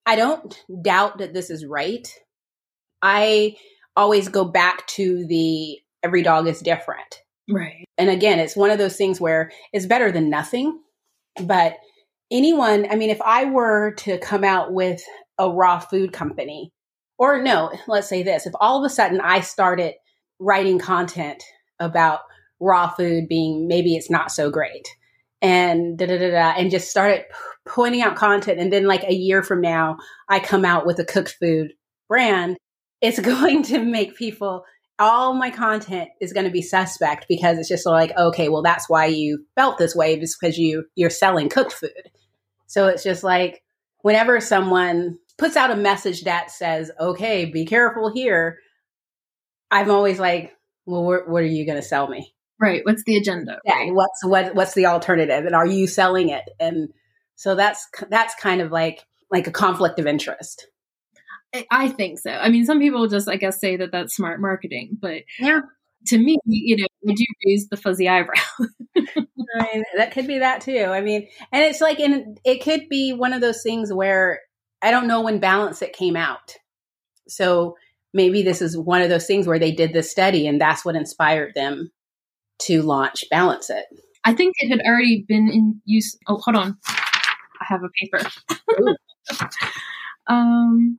I 0.07 0.17
don't 0.17 0.65
doubt 0.83 1.19
that 1.19 1.35
this 1.35 1.51
is 1.51 1.67
right 1.67 2.09
I 3.03 3.57
always 3.97 4.29
go 4.29 4.45
back 4.45 4.87
to 4.89 5.27
the 5.27 5.79
every 6.03 6.23
dog 6.23 6.47
is 6.47 6.61
different. 6.61 7.23
Right. 7.51 7.85
And 7.97 8.11
again, 8.11 8.39
it's 8.39 8.57
one 8.57 8.71
of 8.71 8.79
those 8.79 8.97
things 8.97 9.21
where 9.21 9.51
it's 9.73 9.87
better 9.87 10.13
than 10.13 10.31
nothing. 10.31 10.81
But 11.43 11.77
anyone, 12.31 12.87
I 12.91 12.97
mean, 12.97 13.11
if 13.11 13.21
I 13.23 13.47
were 13.47 13.93
to 13.99 14.19
come 14.19 14.45
out 14.45 14.73
with 14.73 15.03
a 15.39 15.51
raw 15.51 15.79
food 15.79 16.13
company, 16.13 16.71
or 17.19 17.43
no, 17.43 17.73
let's 17.87 18.09
say 18.09 18.23
this, 18.23 18.47
if 18.47 18.53
all 18.61 18.79
of 18.79 18.85
a 18.89 18.93
sudden 18.93 19.21
I 19.21 19.41
started 19.41 19.95
writing 20.39 20.79
content 20.79 21.43
about 21.81 22.21
raw 22.61 22.89
food 22.89 23.29
being 23.29 23.67
maybe 23.67 23.97
it's 23.97 24.11
not 24.11 24.31
so 24.31 24.51
great 24.51 24.87
and 25.41 25.97
da 25.97 26.07
da 26.07 26.19
da 26.19 26.31
da, 26.31 26.51
and 26.57 26.71
just 26.71 26.91
started 26.91 27.25
pointing 27.67 28.03
out 28.03 28.17
content, 28.17 28.59
and 28.59 28.73
then 28.73 28.87
like 28.87 29.05
a 29.05 29.15
year 29.15 29.43
from 29.43 29.61
now, 29.61 29.97
I 30.29 30.41
come 30.41 30.65
out 30.65 30.87
with 30.87 30.99
a 30.99 31.05
cooked 31.05 31.37
food 31.41 31.73
brand 32.09 32.57
it's 33.01 33.21
going 33.21 33.63
to 33.65 33.79
make 33.85 34.17
people 34.17 34.65
all 34.99 35.35
my 35.35 35.51
content 35.51 36.09
is 36.21 36.33
going 36.33 36.47
to 36.47 36.51
be 36.51 36.63
suspect 36.63 37.27
because 37.29 37.59
it's 37.59 37.69
just 37.69 37.87
like 37.87 38.17
okay 38.17 38.49
well 38.49 38.63
that's 38.63 38.89
why 38.89 39.07
you 39.07 39.45
felt 39.55 39.79
this 39.79 39.95
way 39.95 40.17
because 40.19 40.59
you 40.59 40.85
you're 40.95 41.11
selling 41.11 41.49
cooked 41.49 41.73
food. 41.73 42.11
So 42.67 42.89
it's 42.89 43.05
just 43.05 43.23
like 43.23 43.63
whenever 44.03 44.41
someone 44.41 45.19
puts 45.39 45.57
out 45.57 45.71
a 45.71 45.77
message 45.77 46.25
that 46.25 46.51
says 46.51 46.91
okay 46.99 47.45
be 47.45 47.65
careful 47.65 48.13
here 48.13 48.59
i'm 49.71 49.91
always 49.91 50.19
like 50.19 50.53
well 50.87 51.05
what, 51.05 51.29
what 51.29 51.43
are 51.43 51.47
you 51.47 51.65
going 51.67 51.81
to 51.81 51.87
sell 51.87 52.09
me? 52.09 52.35
Right 52.61 52.81
what's 52.85 53.05
the 53.05 53.17
agenda? 53.17 53.61
Yeah 53.65 53.91
what's 53.91 54.25
what 54.25 54.55
what's 54.57 54.75
the 54.75 54.87
alternative 54.87 55.45
and 55.45 55.55
are 55.55 55.67
you 55.67 55.87
selling 55.87 56.31
it? 56.31 56.45
And 56.59 56.89
so 57.37 57.55
that's 57.55 57.87
that's 58.11 58.35
kind 58.35 58.61
of 58.61 58.73
like 58.73 59.05
like 59.31 59.47
a 59.47 59.53
conflict 59.53 60.01
of 60.01 60.09
interest 60.09 60.67
I 61.71 61.89
think 61.89 62.19
so. 62.19 62.31
I 62.31 62.49
mean, 62.51 62.65
some 62.67 62.79
people 62.79 63.07
just, 63.09 63.29
I 63.29 63.37
guess, 63.37 63.61
say 63.61 63.77
that 63.77 63.91
that's 63.93 64.15
smart 64.15 64.41
marketing, 64.41 64.99
but 65.01 65.23
yeah, 65.39 65.61
to 66.07 66.19
me, 66.19 66.37
you 66.45 66.77
know, 66.77 66.87
would 67.03 67.19
you 67.19 67.27
raise 67.47 67.69
the 67.69 67.77
fuzzy 67.77 68.09
eyebrow? 68.09 68.35
I 68.97 69.67
mean, 69.75 69.85
that 69.97 70.13
could 70.13 70.27
be 70.27 70.39
that 70.39 70.61
too. 70.61 70.85
I 70.91 71.01
mean, 71.01 71.27
and 71.53 71.65
it's 71.65 71.81
like, 71.81 72.01
and 72.01 72.39
it 72.45 72.63
could 72.63 72.89
be 72.89 73.13
one 73.13 73.33
of 73.33 73.41
those 73.41 73.63
things 73.63 73.93
where 73.93 74.41
I 74.83 74.91
don't 74.91 75.09
know 75.09 75.23
when 75.23 75.41
Balance 75.41 75.81
It 75.83 75.95
came 75.95 76.17
out, 76.17 76.55
so 77.29 77.77
maybe 78.15 78.43
this 78.43 78.63
is 78.63 78.77
one 78.79 79.03
of 79.03 79.11
those 79.11 79.27
things 79.27 79.47
where 79.47 79.59
they 79.59 79.73
did 79.73 79.93
this 79.93 80.11
study, 80.11 80.47
and 80.47 80.61
that's 80.61 80.85
what 80.85 80.97
inspired 80.97 81.55
them 81.55 81.91
to 82.61 82.83
launch 82.83 83.25
Balance 83.31 83.71
It. 83.71 83.87
I 84.25 84.35
think 84.35 84.55
it 84.61 84.71
had 84.71 84.81
already 84.87 85.25
been 85.29 85.49
in 85.51 85.81
use. 85.87 86.17
Oh, 86.29 86.39
hold 86.39 86.57
on, 86.57 86.79
I 86.89 87.65
have 87.67 87.83
a 87.85 87.91
paper. 88.01 88.21
um 90.29 90.99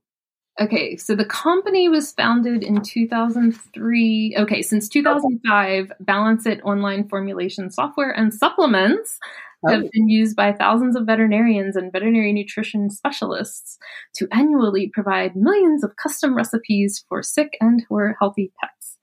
Okay, 0.61 0.97
so 0.97 1.15
the 1.15 1.25
company 1.25 1.87
was 1.87 2.11
founded 2.11 2.63
in 2.63 2.81
2003. 2.81 4.35
Okay, 4.37 4.61
since 4.61 4.89
2005, 4.89 5.91
Balance 6.01 6.45
It 6.45 6.59
online 6.65 7.07
formulation 7.07 7.71
software 7.71 8.11
and 8.11 8.33
supplements 8.33 9.17
oh. 9.65 9.71
have 9.71 9.89
been 9.91 10.09
used 10.09 10.35
by 10.35 10.51
thousands 10.51 10.97
of 10.97 11.05
veterinarians 11.05 11.77
and 11.77 11.93
veterinary 11.93 12.33
nutrition 12.33 12.89
specialists 12.89 13.77
to 14.15 14.27
annually 14.33 14.91
provide 14.93 15.33
millions 15.33 15.81
of 15.81 15.95
custom 15.95 16.35
recipes 16.35 17.05
for 17.07 17.23
sick 17.23 17.55
and 17.61 17.85
or 17.89 18.17
healthy 18.19 18.51
pets. 18.59 18.97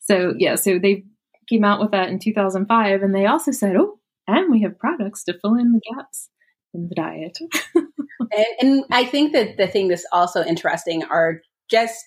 So, 0.00 0.34
yeah, 0.36 0.56
so 0.56 0.80
they 0.80 1.04
came 1.48 1.64
out 1.64 1.80
with 1.80 1.92
that 1.92 2.08
in 2.08 2.18
2005 2.18 3.02
and 3.02 3.14
they 3.14 3.26
also 3.26 3.52
said, 3.52 3.76
"Oh, 3.76 4.00
and 4.26 4.50
we 4.50 4.62
have 4.62 4.76
products 4.76 5.22
to 5.24 5.38
fill 5.38 5.54
in 5.54 5.72
the 5.72 5.80
gaps 5.94 6.30
in 6.74 6.88
the 6.88 6.94
diet." 6.96 7.38
and, 8.34 8.46
and 8.60 8.84
I 8.90 9.04
think 9.04 9.32
that 9.32 9.56
the 9.56 9.66
thing 9.66 9.88
that's 9.88 10.06
also 10.12 10.42
interesting 10.44 11.04
are 11.04 11.40
just 11.70 12.04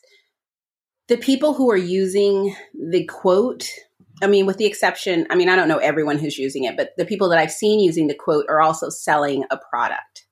the 1.07 1.17
people 1.17 1.53
who 1.53 1.69
are 1.71 1.77
using 1.77 2.55
the 2.73 3.05
quote 3.05 3.69
I 4.21 4.27
mean, 4.27 4.45
with 4.45 4.57
the 4.57 4.65
exception, 4.65 5.27
I 5.29 5.35
mean, 5.35 5.49
I 5.49 5.55
don't 5.55 5.67
know 5.67 5.77
everyone 5.77 6.17
who's 6.17 6.37
using 6.37 6.65
it, 6.65 6.75
but 6.75 6.91
the 6.97 7.05
people 7.05 7.29
that 7.29 7.39
I've 7.39 7.51
seen 7.51 7.79
using 7.79 8.07
the 8.07 8.15
quote 8.15 8.45
are 8.49 8.61
also 8.61 8.89
selling 8.89 9.45
a 9.49 9.57
product. 9.57 10.25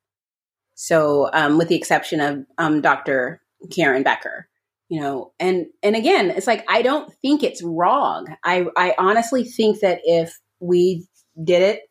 So, 0.76 1.30
um, 1.34 1.58
with 1.58 1.70
the 1.70 1.76
exception 1.76 2.20
of 2.20 2.40
um, 2.58 2.82
Dr. 2.82 3.42
Karen 3.72 4.04
Becker, 4.04 4.48
you 4.90 5.02
know, 5.02 5.32
and 5.40 5.68
and 5.82 5.96
again, 5.96 6.30
it's 6.30 6.48
like 6.48 6.64
I 6.70 6.82
don't 6.82 7.12
think 7.22 7.44
it's 7.44 7.64
wrong. 7.64 8.28
I 8.44 8.66
I 8.78 8.94
honestly 8.98 9.44
think 9.44 9.80
that 9.80 10.02
if 10.04 10.38
we 10.60 11.08
did 11.44 11.62
it 11.62 11.82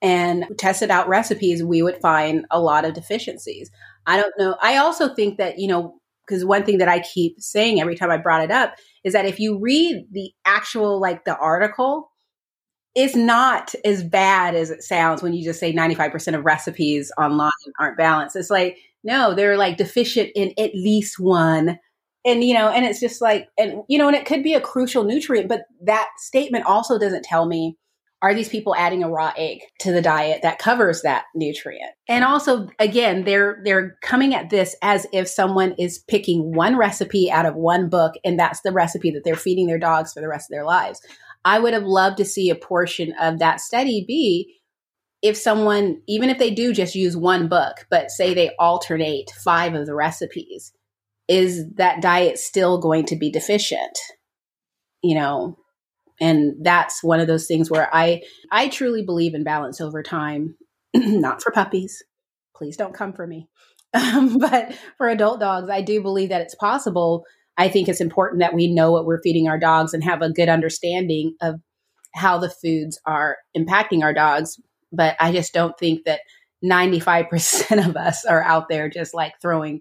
and 0.00 0.46
tested 0.58 0.90
out 0.90 1.08
recipes, 1.08 1.62
we 1.62 1.82
would 1.82 2.00
find 2.00 2.46
a 2.50 2.60
lot 2.60 2.84
of 2.84 2.94
deficiencies. 2.94 3.70
I 4.06 4.16
don't 4.16 4.32
know. 4.38 4.56
I 4.62 4.76
also 4.76 5.14
think 5.14 5.38
that, 5.38 5.58
you 5.58 5.68
know, 5.68 5.98
because 6.26 6.44
one 6.44 6.64
thing 6.64 6.78
that 6.78 6.88
I 6.88 7.00
keep 7.00 7.40
saying 7.40 7.80
every 7.80 7.96
time 7.96 8.10
I 8.10 8.18
brought 8.18 8.44
it 8.44 8.50
up 8.50 8.74
is 9.02 9.14
that 9.14 9.24
if 9.24 9.40
you 9.40 9.58
read 9.58 10.06
the 10.12 10.30
actual, 10.44 11.00
like 11.00 11.24
the 11.24 11.36
article, 11.36 12.10
it's 12.94 13.16
not 13.16 13.74
as 13.84 14.04
bad 14.04 14.54
as 14.54 14.70
it 14.70 14.82
sounds 14.82 15.22
when 15.22 15.32
you 15.32 15.44
just 15.44 15.60
say 15.60 15.72
95% 15.72 16.36
of 16.36 16.44
recipes 16.44 17.12
online 17.18 17.50
aren't 17.78 17.96
balanced. 17.96 18.36
It's 18.36 18.50
like, 18.50 18.78
no, 19.04 19.34
they're 19.34 19.56
like 19.56 19.76
deficient 19.76 20.30
in 20.34 20.52
at 20.58 20.74
least 20.74 21.18
one. 21.18 21.78
And, 22.24 22.44
you 22.44 22.54
know, 22.54 22.68
and 22.68 22.84
it's 22.84 23.00
just 23.00 23.22
like, 23.22 23.48
and, 23.56 23.82
you 23.88 23.96
know, 23.98 24.08
and 24.08 24.16
it 24.16 24.26
could 24.26 24.42
be 24.42 24.54
a 24.54 24.60
crucial 24.60 25.04
nutrient, 25.04 25.48
but 25.48 25.62
that 25.84 26.08
statement 26.18 26.66
also 26.66 26.98
doesn't 26.98 27.24
tell 27.24 27.46
me 27.46 27.76
are 28.20 28.34
these 28.34 28.48
people 28.48 28.74
adding 28.74 29.04
a 29.04 29.10
raw 29.10 29.32
egg 29.36 29.60
to 29.80 29.92
the 29.92 30.02
diet 30.02 30.42
that 30.42 30.58
covers 30.58 31.02
that 31.02 31.24
nutrient? 31.34 31.92
And 32.08 32.24
also 32.24 32.68
again 32.78 33.24
they're 33.24 33.60
they're 33.64 33.96
coming 34.02 34.34
at 34.34 34.50
this 34.50 34.74
as 34.82 35.06
if 35.12 35.28
someone 35.28 35.74
is 35.78 35.98
picking 35.98 36.52
one 36.52 36.76
recipe 36.76 37.30
out 37.30 37.46
of 37.46 37.54
one 37.54 37.88
book 37.88 38.14
and 38.24 38.38
that's 38.38 38.60
the 38.62 38.72
recipe 38.72 39.10
that 39.12 39.22
they're 39.24 39.36
feeding 39.36 39.66
their 39.66 39.78
dogs 39.78 40.12
for 40.12 40.20
the 40.20 40.28
rest 40.28 40.50
of 40.50 40.54
their 40.54 40.64
lives. 40.64 41.00
I 41.44 41.60
would 41.60 41.72
have 41.72 41.84
loved 41.84 42.16
to 42.18 42.24
see 42.24 42.50
a 42.50 42.56
portion 42.56 43.14
of 43.20 43.38
that 43.38 43.60
study 43.60 44.04
be 44.06 44.56
if 45.22 45.36
someone 45.36 46.00
even 46.08 46.28
if 46.28 46.38
they 46.38 46.50
do 46.50 46.72
just 46.72 46.94
use 46.94 47.16
one 47.16 47.48
book 47.48 47.86
but 47.90 48.10
say 48.10 48.34
they 48.34 48.50
alternate 48.58 49.30
five 49.44 49.74
of 49.74 49.86
the 49.86 49.94
recipes 49.94 50.72
is 51.28 51.68
that 51.74 52.00
diet 52.00 52.38
still 52.38 52.78
going 52.78 53.04
to 53.06 53.16
be 53.16 53.30
deficient? 53.30 53.96
You 55.02 55.14
know 55.14 55.56
and 56.20 56.54
that's 56.62 57.02
one 57.02 57.20
of 57.20 57.26
those 57.26 57.46
things 57.46 57.70
where 57.70 57.88
i 57.94 58.22
i 58.50 58.68
truly 58.68 59.02
believe 59.02 59.34
in 59.34 59.44
balance 59.44 59.80
over 59.80 60.02
time 60.02 60.56
not 60.94 61.42
for 61.42 61.52
puppies. 61.52 62.02
Please 62.56 62.76
don't 62.76 62.94
come 62.94 63.12
for 63.12 63.26
me. 63.26 63.48
Um, 63.94 64.36
but 64.36 64.74
for 64.98 65.08
adult 65.08 65.40
dogs 65.40 65.70
i 65.70 65.80
do 65.80 66.02
believe 66.02 66.28
that 66.28 66.42
it's 66.42 66.54
possible. 66.54 67.24
I 67.56 67.68
think 67.70 67.88
it's 67.88 68.02
important 68.02 68.40
that 68.40 68.52
we 68.52 68.70
know 68.70 68.92
what 68.92 69.06
we're 69.06 69.22
feeding 69.22 69.48
our 69.48 69.58
dogs 69.58 69.94
and 69.94 70.04
have 70.04 70.20
a 70.20 70.30
good 70.30 70.50
understanding 70.50 71.34
of 71.40 71.54
how 72.14 72.36
the 72.36 72.50
foods 72.50 73.00
are 73.06 73.38
impacting 73.56 74.02
our 74.02 74.12
dogs. 74.12 74.60
But 74.92 75.16
i 75.18 75.32
just 75.32 75.54
don't 75.54 75.78
think 75.78 76.04
that 76.04 76.20
95% 76.62 77.88
of 77.88 77.96
us 77.96 78.26
are 78.26 78.42
out 78.42 78.68
there 78.68 78.90
just 78.90 79.14
like 79.14 79.32
throwing 79.40 79.80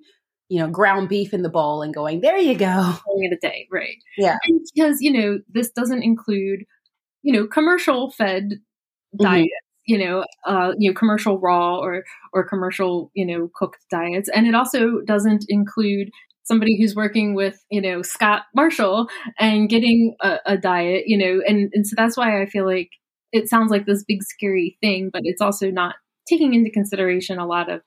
you 0.50 0.60
know, 0.60 0.70
ground 0.70 1.10
beef 1.10 1.34
in 1.34 1.42
the 1.42 1.50
bowl 1.50 1.82
and 1.82 1.94
going, 1.94 2.22
there 2.22 2.38
you 2.38 2.56
go. 2.56 2.94
It 3.20 3.34
a 3.34 3.38
day, 3.48 3.68
right. 3.72 3.98
Yeah. 4.18 4.38
And 4.46 4.62
because, 4.74 5.02
you 5.02 5.12
know, 5.12 5.40
this 5.50 5.72
doesn't 5.72 6.04
include, 6.04 6.66
you 7.24 7.34
know, 7.34 7.48
commercial 7.48 8.12
fed 8.12 8.44
mm-hmm. 8.44 9.24
diets, 9.24 9.50
you 9.86 9.98
know, 9.98 10.24
uh, 10.46 10.74
you 10.78 10.92
know, 10.92 10.98
commercial 10.98 11.40
raw 11.40 11.78
or 11.78 12.04
or 12.34 12.48
commercial, 12.48 13.12
you 13.16 13.26
know, 13.26 13.50
cooked 13.56 13.84
diets. 13.90 14.30
And 14.30 14.46
it 14.46 14.54
also 14.54 15.02
doesn't 15.06 15.46
include 15.50 16.12
somebody 16.48 16.80
who's 16.80 16.96
working 16.96 17.36
with 17.36 17.62
you 17.70 17.82
know 17.82 18.02
Scott 18.02 18.44
Marshall 18.56 19.10
and 19.38 19.70
getting 19.70 20.16
a, 20.22 20.38
a 20.46 20.58
diet, 20.58 21.04
you 21.08 21.18
know, 21.18 21.42
and 21.48 21.70
and 21.74 21.86
so 21.86 21.94
that's 21.98 22.16
why 22.16 22.42
I 22.42 22.46
feel 22.46 22.66
like 22.66 22.90
it 23.32 23.50
sounds 23.50 23.72
like 23.72 23.86
this 23.86 24.06
big 24.08 24.24
scary 24.24 24.78
thing, 24.82 25.10
but 25.12 25.24
it's 25.26 25.42
also 25.42 25.70
not 25.70 25.96
taking 26.28 26.54
into 26.54 26.72
consideration 26.72 27.40
a 27.40 27.46
lot 27.46 27.70
of 27.70 27.82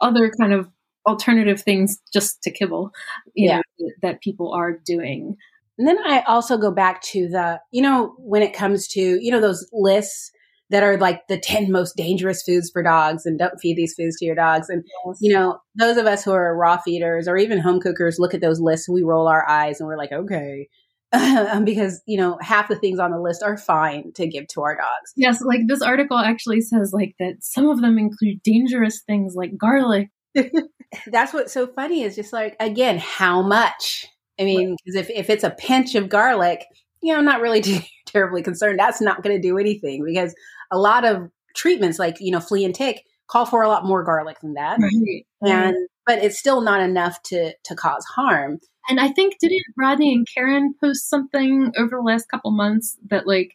other 0.00 0.32
kind 0.40 0.52
of 0.52 0.68
alternative 1.08 1.60
things 1.62 1.98
just 2.12 2.42
to 2.42 2.50
kibble, 2.50 2.90
you 3.34 3.48
yeah. 3.48 3.62
know, 3.78 3.90
that 4.02 4.20
people 4.20 4.52
are 4.52 4.72
doing. 4.72 5.36
And 5.78 5.86
then 5.86 5.98
I 6.06 6.20
also 6.22 6.58
go 6.58 6.70
back 6.70 7.02
to 7.02 7.28
the, 7.28 7.60
you 7.70 7.82
know, 7.82 8.14
when 8.18 8.42
it 8.42 8.52
comes 8.52 8.88
to, 8.88 9.00
you 9.00 9.30
know, 9.30 9.40
those 9.40 9.68
lists 9.72 10.30
that 10.70 10.82
are 10.82 10.98
like 10.98 11.26
the 11.28 11.38
10 11.38 11.72
most 11.72 11.96
dangerous 11.96 12.42
foods 12.42 12.70
for 12.70 12.82
dogs 12.82 13.24
and 13.24 13.38
don't 13.38 13.58
feed 13.58 13.76
these 13.76 13.94
foods 13.94 14.16
to 14.18 14.26
your 14.26 14.34
dogs. 14.34 14.68
And, 14.68 14.84
yes. 15.06 15.18
you 15.20 15.32
know, 15.32 15.58
those 15.76 15.96
of 15.96 16.06
us 16.06 16.24
who 16.24 16.32
are 16.32 16.56
raw 16.56 16.76
feeders 16.76 17.26
or 17.26 17.36
even 17.36 17.58
home 17.58 17.80
cookers 17.80 18.18
look 18.18 18.34
at 18.34 18.40
those 18.40 18.60
lists 18.60 18.88
and 18.88 18.94
we 18.94 19.02
roll 19.02 19.28
our 19.28 19.48
eyes 19.48 19.80
and 19.80 19.86
we're 19.86 19.96
like, 19.96 20.12
okay. 20.12 20.68
because, 21.64 22.02
you 22.06 22.18
know, 22.18 22.36
half 22.42 22.68
the 22.68 22.76
things 22.76 22.98
on 22.98 23.12
the 23.12 23.20
list 23.20 23.42
are 23.42 23.56
fine 23.56 24.12
to 24.12 24.26
give 24.26 24.46
to 24.48 24.60
our 24.60 24.76
dogs. 24.76 25.12
Yes. 25.16 25.40
Like 25.40 25.60
this 25.66 25.80
article 25.80 26.18
actually 26.18 26.60
says 26.60 26.92
like 26.92 27.14
that 27.18 27.36
some 27.40 27.70
of 27.70 27.80
them 27.80 27.96
include 27.96 28.42
dangerous 28.42 29.00
things 29.06 29.34
like 29.34 29.56
garlic. 29.56 30.10
That's 31.06 31.32
what's 31.32 31.52
so 31.52 31.66
funny 31.66 32.02
is 32.02 32.16
just 32.16 32.32
like, 32.32 32.56
again, 32.60 32.98
how 32.98 33.42
much? 33.42 34.06
I 34.40 34.44
mean, 34.44 34.76
because 34.84 35.00
if, 35.00 35.10
if 35.10 35.30
it's 35.30 35.44
a 35.44 35.50
pinch 35.50 35.94
of 35.94 36.08
garlic, 36.08 36.64
you 37.02 37.12
know, 37.12 37.18
I'm 37.18 37.24
not 37.24 37.40
really 37.40 37.60
too 37.62 37.80
terribly 38.06 38.42
concerned. 38.42 38.78
That's 38.78 39.00
not 39.00 39.22
going 39.22 39.36
to 39.36 39.42
do 39.42 39.58
anything 39.58 40.04
because 40.04 40.34
a 40.70 40.78
lot 40.78 41.04
of 41.04 41.30
treatments 41.54 41.98
like, 41.98 42.16
you 42.20 42.30
know, 42.30 42.40
flea 42.40 42.64
and 42.64 42.74
tick 42.74 43.04
call 43.28 43.44
for 43.44 43.62
a 43.62 43.68
lot 43.68 43.84
more 43.84 44.02
garlic 44.04 44.40
than 44.40 44.54
that. 44.54 44.78
Right. 44.80 45.26
And, 45.42 45.76
but 46.06 46.18
it's 46.18 46.38
still 46.38 46.62
not 46.62 46.80
enough 46.80 47.22
to, 47.24 47.52
to 47.64 47.74
cause 47.74 48.04
harm. 48.06 48.58
And 48.88 48.98
I 48.98 49.08
think, 49.08 49.34
didn't 49.38 49.64
Rodney 49.76 50.14
and 50.14 50.26
Karen 50.34 50.74
post 50.82 51.10
something 51.10 51.72
over 51.76 51.96
the 51.96 52.02
last 52.02 52.30
couple 52.30 52.50
months 52.52 52.96
that 53.10 53.26
like 53.26 53.52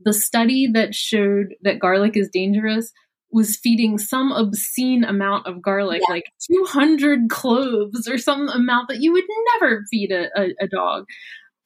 the 0.00 0.12
study 0.12 0.66
that 0.72 0.94
showed 0.94 1.54
that 1.62 1.78
garlic 1.78 2.16
is 2.16 2.28
dangerous 2.30 2.92
was 3.30 3.56
feeding 3.56 3.98
some 3.98 4.32
obscene 4.32 5.04
amount 5.04 5.46
of 5.46 5.60
garlic, 5.60 6.00
yeah. 6.08 6.14
like 6.14 6.32
200 6.50 7.28
cloves 7.28 8.08
or 8.08 8.18
some 8.18 8.48
amount 8.48 8.88
that 8.88 9.00
you 9.00 9.12
would 9.12 9.24
never 9.54 9.84
feed 9.90 10.12
a, 10.12 10.28
a, 10.38 10.54
a 10.60 10.68
dog. 10.68 11.04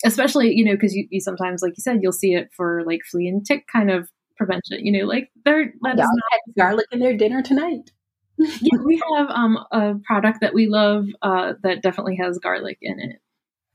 Especially, 0.05 0.52
you 0.55 0.64
know, 0.64 0.73
because 0.73 0.95
you, 0.95 1.07
you, 1.11 1.21
sometimes, 1.21 1.62
like 1.62 1.75
you 1.76 1.83
said, 1.83 1.99
you'll 2.00 2.12
see 2.12 2.35
it 2.35 2.49
for 2.57 2.83
like 2.87 3.00
flea 3.11 3.29
and 3.29 3.45
tick 3.45 3.67
kind 3.71 3.90
of 3.90 4.09
prevention. 4.38 4.85
You 4.85 4.93
know, 4.99 5.07
like 5.07 5.31
they're 5.45 5.75
that 5.83 5.99
yeah, 5.99 6.05
not 6.05 6.57
garlic 6.57 6.87
in 6.90 7.00
their 7.00 7.17
dinner 7.17 7.43
tonight. 7.43 7.90
yeah, 8.38 8.79
we 8.83 9.02
have 9.17 9.29
um, 9.29 9.59
a 9.71 9.97
product 10.02 10.40
that 10.40 10.55
we 10.55 10.67
love 10.67 11.05
uh, 11.21 11.52
that 11.62 11.83
definitely 11.83 12.17
has 12.17 12.38
garlic 12.38 12.79
in 12.81 12.99
it. 12.99 13.17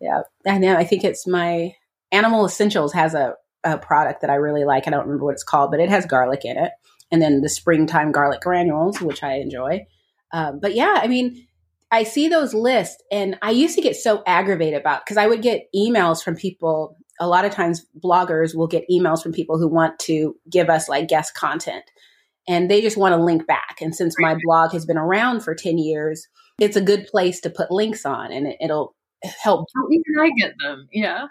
Yeah, 0.01 0.21
I 0.47 0.57
know. 0.57 0.75
I 0.75 0.83
think 0.83 1.03
it's 1.03 1.27
my 1.27 1.75
Animal 2.11 2.45
Essentials 2.45 2.93
has 2.93 3.13
a, 3.13 3.35
a 3.63 3.77
product 3.77 4.21
that 4.21 4.31
I 4.31 4.35
really 4.35 4.65
like. 4.65 4.87
I 4.87 4.89
don't 4.89 5.05
remember 5.05 5.25
what 5.25 5.33
it's 5.33 5.43
called, 5.43 5.69
but 5.69 5.79
it 5.79 5.89
has 5.89 6.07
garlic 6.07 6.41
in 6.43 6.57
it 6.57 6.71
and 7.15 7.21
then 7.21 7.39
the 7.39 7.47
springtime 7.47 8.11
garlic 8.11 8.41
granules, 8.41 8.99
which 8.99 9.23
I 9.23 9.35
enjoy. 9.35 9.85
Um, 10.33 10.59
but 10.59 10.75
yeah, 10.75 10.99
I 11.01 11.07
mean, 11.07 11.47
I 11.89 12.03
see 12.03 12.27
those 12.27 12.53
lists, 12.53 13.01
and 13.09 13.37
I 13.41 13.51
used 13.51 13.75
to 13.75 13.81
get 13.81 13.95
so 13.95 14.21
aggravated 14.27 14.77
about 14.77 15.05
because 15.05 15.15
I 15.15 15.27
would 15.27 15.41
get 15.41 15.69
emails 15.73 16.21
from 16.21 16.35
people. 16.35 16.97
A 17.21 17.27
lot 17.29 17.45
of 17.45 17.53
times, 17.53 17.85
bloggers 18.03 18.53
will 18.53 18.67
get 18.67 18.83
emails 18.91 19.23
from 19.23 19.31
people 19.31 19.57
who 19.57 19.69
want 19.69 19.97
to 19.99 20.35
give 20.51 20.69
us 20.69 20.89
like 20.89 21.07
guest 21.07 21.35
content, 21.35 21.85
and 22.49 22.69
they 22.69 22.81
just 22.81 22.97
want 22.97 23.13
to 23.13 23.23
link 23.23 23.47
back. 23.47 23.77
And 23.79 23.95
since 23.95 24.15
my 24.19 24.35
blog 24.43 24.73
has 24.73 24.85
been 24.85 24.97
around 24.97 25.39
for 25.39 25.55
ten 25.55 25.77
years, 25.77 26.27
it's 26.59 26.75
a 26.75 26.81
good 26.81 27.07
place 27.07 27.39
to 27.41 27.49
put 27.49 27.71
links 27.71 28.05
on, 28.05 28.33
and 28.33 28.45
it, 28.47 28.57
will 28.59 28.93
help. 29.41 29.67
How 29.73 29.87
even 29.89 30.21
I 30.21 30.31
get 30.37 30.53
them? 30.61 30.89
Yeah, 30.91 31.27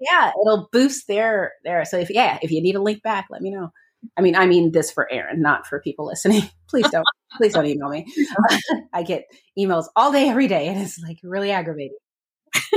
yeah, 0.00 0.32
it'll 0.38 0.68
boost 0.70 1.08
their 1.08 1.52
their. 1.64 1.86
So 1.86 1.96
if 1.98 2.10
yeah, 2.10 2.38
if 2.42 2.50
you 2.50 2.60
need 2.60 2.76
a 2.76 2.82
link 2.82 3.02
back, 3.02 3.28
let 3.30 3.40
me 3.40 3.50
know. 3.50 3.70
I 4.16 4.20
mean, 4.20 4.36
I 4.36 4.46
mean 4.46 4.72
this 4.72 4.90
for 4.90 5.10
Erin, 5.10 5.40
not 5.40 5.66
for 5.66 5.80
people 5.80 6.06
listening. 6.06 6.42
please 6.68 6.88
don't, 6.90 7.04
please 7.36 7.54
don't 7.54 7.66
email 7.66 7.88
me. 7.88 8.06
I 8.92 9.02
get 9.02 9.24
emails 9.58 9.86
all 9.96 10.12
day, 10.12 10.28
every 10.28 10.48
day, 10.48 10.68
and 10.68 10.80
it's 10.80 10.98
like 11.00 11.18
really 11.22 11.50
aggravating. 11.50 11.96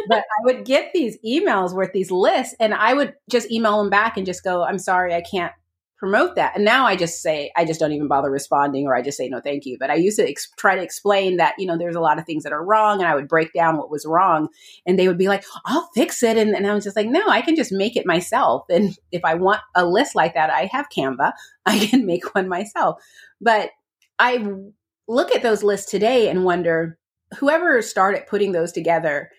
but 0.08 0.20
I 0.20 0.46
would 0.46 0.66
get 0.66 0.92
these 0.94 1.18
emails 1.26 1.76
with 1.76 1.92
these 1.92 2.12
lists, 2.12 2.56
and 2.60 2.74
I 2.74 2.94
would 2.94 3.14
just 3.30 3.52
email 3.52 3.80
them 3.80 3.90
back 3.90 4.18
and 4.18 4.26
just 4.26 4.44
go, 4.44 4.64
"I'm 4.64 4.80
sorry, 4.80 5.14
I 5.14 5.22
can't 5.22 5.52
promote 6.06 6.36
that. 6.36 6.56
And 6.56 6.64
now 6.64 6.86
I 6.86 6.96
just 6.96 7.24
say, 7.24 7.52
I 7.56 7.66
just 7.66 7.80
don't 7.80 7.92
even 7.92 8.08
bother 8.08 8.30
responding 8.30 8.86
or 8.86 8.96
I 8.96 9.02
just 9.02 9.18
say, 9.18 9.28
no, 9.28 9.42
thank 9.42 9.66
you. 9.66 9.76
But 9.80 9.90
I 9.90 9.96
used 9.96 10.20
to 10.20 10.30
ex- 10.30 10.52
try 10.56 10.76
to 10.76 10.82
explain 10.84 11.38
that, 11.38 11.56
you 11.58 11.66
know, 11.66 11.80
there's 11.80 11.96
a 11.96 12.00
lot 12.00 12.20
of 12.20 12.28
things 12.28 12.44
that 12.44 12.54
are 12.54 12.64
wrong 12.64 13.00
and 13.00 13.08
I 13.08 13.16
would 13.16 13.28
break 13.28 13.54
down 13.54 13.78
what 13.78 13.90
was 13.90 14.06
wrong. 14.06 14.50
And 14.86 15.00
they 15.00 15.08
would 15.08 15.18
be 15.18 15.28
like, 15.28 15.44
I'll 15.66 15.90
fix 15.96 16.22
it. 16.22 16.38
And, 16.38 16.56
and 16.56 16.68
I 16.68 16.76
was 16.76 16.84
just 16.84 16.96
like, 16.96 17.08
no, 17.08 17.28
I 17.28 17.42
can 17.42 17.56
just 17.56 17.72
make 17.72 17.96
it 17.96 18.06
myself. 18.06 18.66
And 18.70 18.96
if 19.12 19.26
I 19.26 19.34
want 19.34 19.62
a 19.74 19.84
list 19.84 20.14
like 20.14 20.36
that, 20.36 20.52
I 20.52 20.70
have 20.72 20.90
Canva. 20.96 21.34
I 21.66 21.80
can 21.80 22.06
make 22.06 22.36
one 22.36 22.48
myself. 22.48 23.02
But 23.42 23.72
I 24.20 24.46
look 25.08 25.34
at 25.34 25.42
those 25.42 25.64
lists 25.64 25.90
today 25.90 26.30
and 26.30 26.46
wonder, 26.46 27.00
whoever 27.40 27.82
started 27.82 28.28
putting 28.28 28.52
those 28.52 28.72
together, 28.72 29.32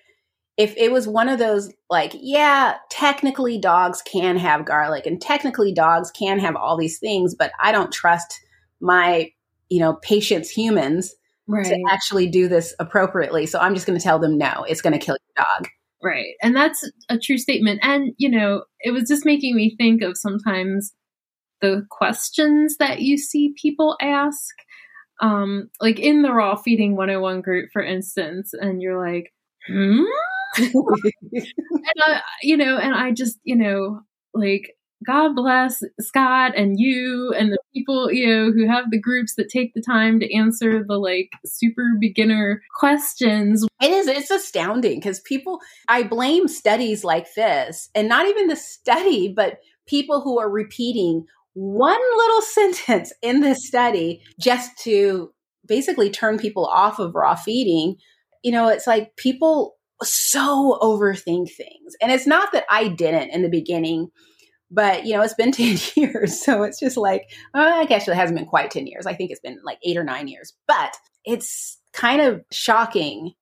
if 0.57 0.75
it 0.77 0.91
was 0.91 1.07
one 1.07 1.29
of 1.29 1.39
those 1.39 1.73
like 1.91 2.13
yeah 2.15 2.77
technically 2.91 3.59
dogs 3.59 4.03
can 4.03 4.37
have 4.37 4.65
garlic 4.65 5.07
and 5.07 5.21
technically 5.21 5.73
dogs 5.73 6.11
can 6.13 6.39
have 6.39 6.57
all 6.57 6.77
these 6.77 6.99
things 6.99 7.35
but 7.35 7.53
i 7.63 7.71
don't 7.71 7.93
trust 7.93 8.41
my 8.81 9.31
you 9.69 9.81
know 9.81 9.95
patients 10.03 10.51
humans 10.51 11.15
right. 11.49 11.65
to 11.65 11.83
actually 11.91 12.27
do 12.27 12.49
this 12.49 12.75
appropriately. 12.79 13.47
So 13.47 13.59
i'm 13.59 13.75
just 13.75 13.87
going 13.87 13.99
to 13.99 14.03
tell 14.03 14.19
them 14.19 14.39
no 14.39 14.65
it's 14.69 14.83
going 14.83 14.93
to 14.93 14.99
kill 14.99 15.17
your 15.17 15.45
dog. 15.45 15.69
Right. 16.03 16.35
And 16.43 16.55
that's 16.55 16.89
a 17.09 17.19
true 17.19 17.39
statement. 17.39 17.81
And 17.83 18.13
you 18.19 18.31
know 18.31 18.65
it 18.81 18.93
was 18.93 19.09
just 19.09 19.25
making 19.25 19.57
me 19.57 19.75
think 19.77 20.03
of 20.03 20.17
sometimes 20.17 20.93
the 21.63 21.87
questions 21.91 22.77
that 22.77 23.01
you 23.01 23.17
see 23.17 23.55
people 23.61 23.97
ask. 24.01 24.55
Um 25.21 25.71
like 25.81 25.99
in 25.99 26.23
the 26.23 26.33
raw 26.33 26.57
feeding 26.57 26.97
101 26.97 27.41
group 27.41 27.71
for 27.73 27.83
instance 27.83 28.53
and 28.53 28.83
you're 28.83 29.03
like 29.03 29.33
hmm 29.67 30.05
and 30.59 31.55
I, 32.05 32.21
you 32.43 32.57
know, 32.57 32.79
and 32.79 32.95
I 32.95 33.13
just, 33.13 33.39
you 33.45 33.57
know, 33.57 34.01
like 34.35 34.77
God 35.05 35.35
bless 35.35 35.81
Scott 36.01 36.53
and 36.57 36.79
you 36.79 37.33
and 37.37 37.53
the 37.53 37.59
people, 37.75 38.11
you 38.11 38.27
know, 38.27 38.53
who 38.53 38.67
have 38.67 38.87
the 38.91 39.01
groups 39.01 39.35
that 39.37 39.51
take 39.51 39.75
the 39.75 39.83
time 39.83 40.21
to 40.21 40.35
answer 40.35 40.83
the 40.87 40.97
like 40.97 41.31
super 41.45 41.93
beginner 42.01 42.63
questions. 42.79 43.65
It 43.83 43.91
is, 43.91 44.07
it's 44.07 44.31
astounding 44.31 44.99
because 44.99 45.21
people, 45.21 45.61
I 45.89 46.03
blame 46.03 46.49
studies 46.49 47.05
like 47.05 47.27
this 47.35 47.91
and 47.95 48.09
not 48.09 48.27
even 48.27 48.49
the 48.49 48.57
study, 48.57 49.33
but 49.35 49.59
people 49.87 50.23
who 50.23 50.39
are 50.39 50.51
repeating 50.51 51.27
one 51.53 52.01
little 52.17 52.43
sentence 52.43 53.13
in 53.23 53.41
this 53.41 53.67
study 53.67 54.23
just 54.41 54.79
to 54.79 55.33
basically 55.67 56.11
turn 56.11 56.39
people 56.39 56.67
off 56.67 56.99
of 56.99 57.15
raw 57.15 57.35
feeding. 57.35 57.97
You 58.43 58.53
know, 58.53 58.69
it's 58.69 58.87
like 58.87 59.17
people 59.17 59.76
so 60.03 60.79
overthink 60.83 61.51
things. 61.51 61.95
And 62.01 62.13
it's 62.13 62.27
not 62.27 62.53
that 62.53 62.65
I 62.71 62.89
didn't 62.89 63.31
in 63.31 63.43
the 63.43 63.49
beginning, 63.49 64.11
but 64.71 65.07
you 65.07 65.15
know, 65.15 65.23
it's 65.23 65.35
been 65.35 65.53
10 65.53 65.79
years. 65.97 66.43
So 66.43 66.63
it's 66.63 66.81
just 66.81 66.97
like, 66.97 67.23
uh, 67.55 67.61
I 67.61 67.87
guess 67.87 68.09
it 68.09 68.15
hasn't 68.15 68.39
been 68.39 68.49
quite 68.49 68.71
10 68.71 68.87
years. 68.87 69.07
I 69.07 69.15
think 69.15 69.31
it's 69.31 69.41
been 69.41 69.59
like 69.65 69.79
eight 69.85 69.97
or 69.97 70.05
nine 70.05 70.29
years, 70.29 70.55
but 70.67 70.97
it's 71.25 71.79
kind 71.93 72.21
of 72.21 72.43
shocking 72.51 73.33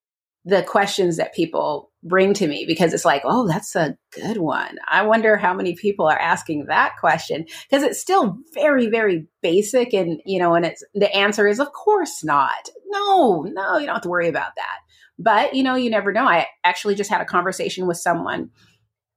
the 0.46 0.62
questions 0.62 1.16
that 1.16 1.34
people 1.34 1.90
bring 2.02 2.34
to 2.34 2.46
me 2.46 2.64
because 2.66 2.92
it's 2.92 3.06
like, 3.06 3.22
oh, 3.24 3.48
that's 3.48 3.74
a 3.74 3.96
good 4.12 4.36
one. 4.36 4.76
I 4.86 5.02
wonder 5.02 5.38
how 5.38 5.54
many 5.54 5.74
people 5.74 6.06
are 6.06 6.18
asking 6.18 6.66
that 6.66 6.96
question 7.00 7.46
because 7.68 7.82
it's 7.82 8.00
still 8.00 8.36
very, 8.52 8.88
very 8.88 9.26
basic. 9.40 9.94
And, 9.94 10.20
you 10.26 10.38
know, 10.38 10.54
and 10.54 10.66
it's 10.66 10.84
the 10.94 11.14
answer 11.16 11.48
is, 11.48 11.60
of 11.60 11.72
course 11.72 12.22
not. 12.22 12.68
No, 12.88 13.42
no, 13.42 13.78
you 13.78 13.86
don't 13.86 13.94
have 13.94 14.02
to 14.02 14.10
worry 14.10 14.28
about 14.28 14.52
that. 14.56 14.78
But, 15.18 15.54
you 15.54 15.62
know, 15.62 15.74
you 15.74 15.90
never 15.90 16.12
know. 16.12 16.24
I 16.24 16.46
actually 16.64 16.94
just 16.94 17.10
had 17.10 17.20
a 17.20 17.24
conversation 17.24 17.86
with 17.86 17.98
someone. 17.98 18.50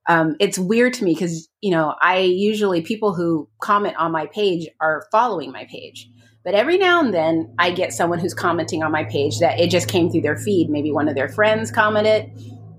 Um, 0.07 0.35
it's 0.39 0.57
weird 0.57 0.93
to 0.95 1.03
me 1.03 1.13
because, 1.13 1.49
you 1.59 1.71
know, 1.71 1.95
I 2.01 2.19
usually, 2.19 2.81
people 2.81 3.13
who 3.13 3.49
comment 3.61 3.95
on 3.97 4.11
my 4.11 4.27
page 4.27 4.69
are 4.79 5.07
following 5.11 5.51
my 5.51 5.65
page. 5.65 6.09
But 6.45 6.53
every 6.53 6.77
now 6.77 7.01
and 7.01 7.13
then 7.13 7.53
I 7.59 7.71
get 7.71 7.91
someone 7.91 8.19
who's 8.19 8.33
commenting 8.33 8.83
on 8.83 8.91
my 8.91 9.03
page 9.03 9.39
that 9.39 9.59
it 9.59 9.69
just 9.69 9.89
came 9.89 10.09
through 10.09 10.21
their 10.21 10.37
feed. 10.37 10.69
Maybe 10.69 10.91
one 10.91 11.09
of 11.09 11.15
their 11.15 11.27
friends 11.27 11.71
commented, 11.71 12.31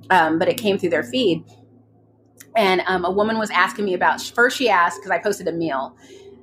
um, 0.09 0.39
but 0.39 0.49
it 0.49 0.57
came 0.57 0.79
through 0.79 0.89
their 0.89 1.03
feed. 1.03 1.45
And 2.57 2.81
um, 2.87 3.05
a 3.05 3.11
woman 3.11 3.37
was 3.39 3.51
asking 3.51 3.85
me 3.85 3.93
about, 3.93 4.23
first 4.23 4.57
she 4.57 4.71
asked, 4.71 4.99
because 4.99 5.11
I 5.11 5.19
posted 5.19 5.49
a 5.49 5.53
meal, 5.53 5.95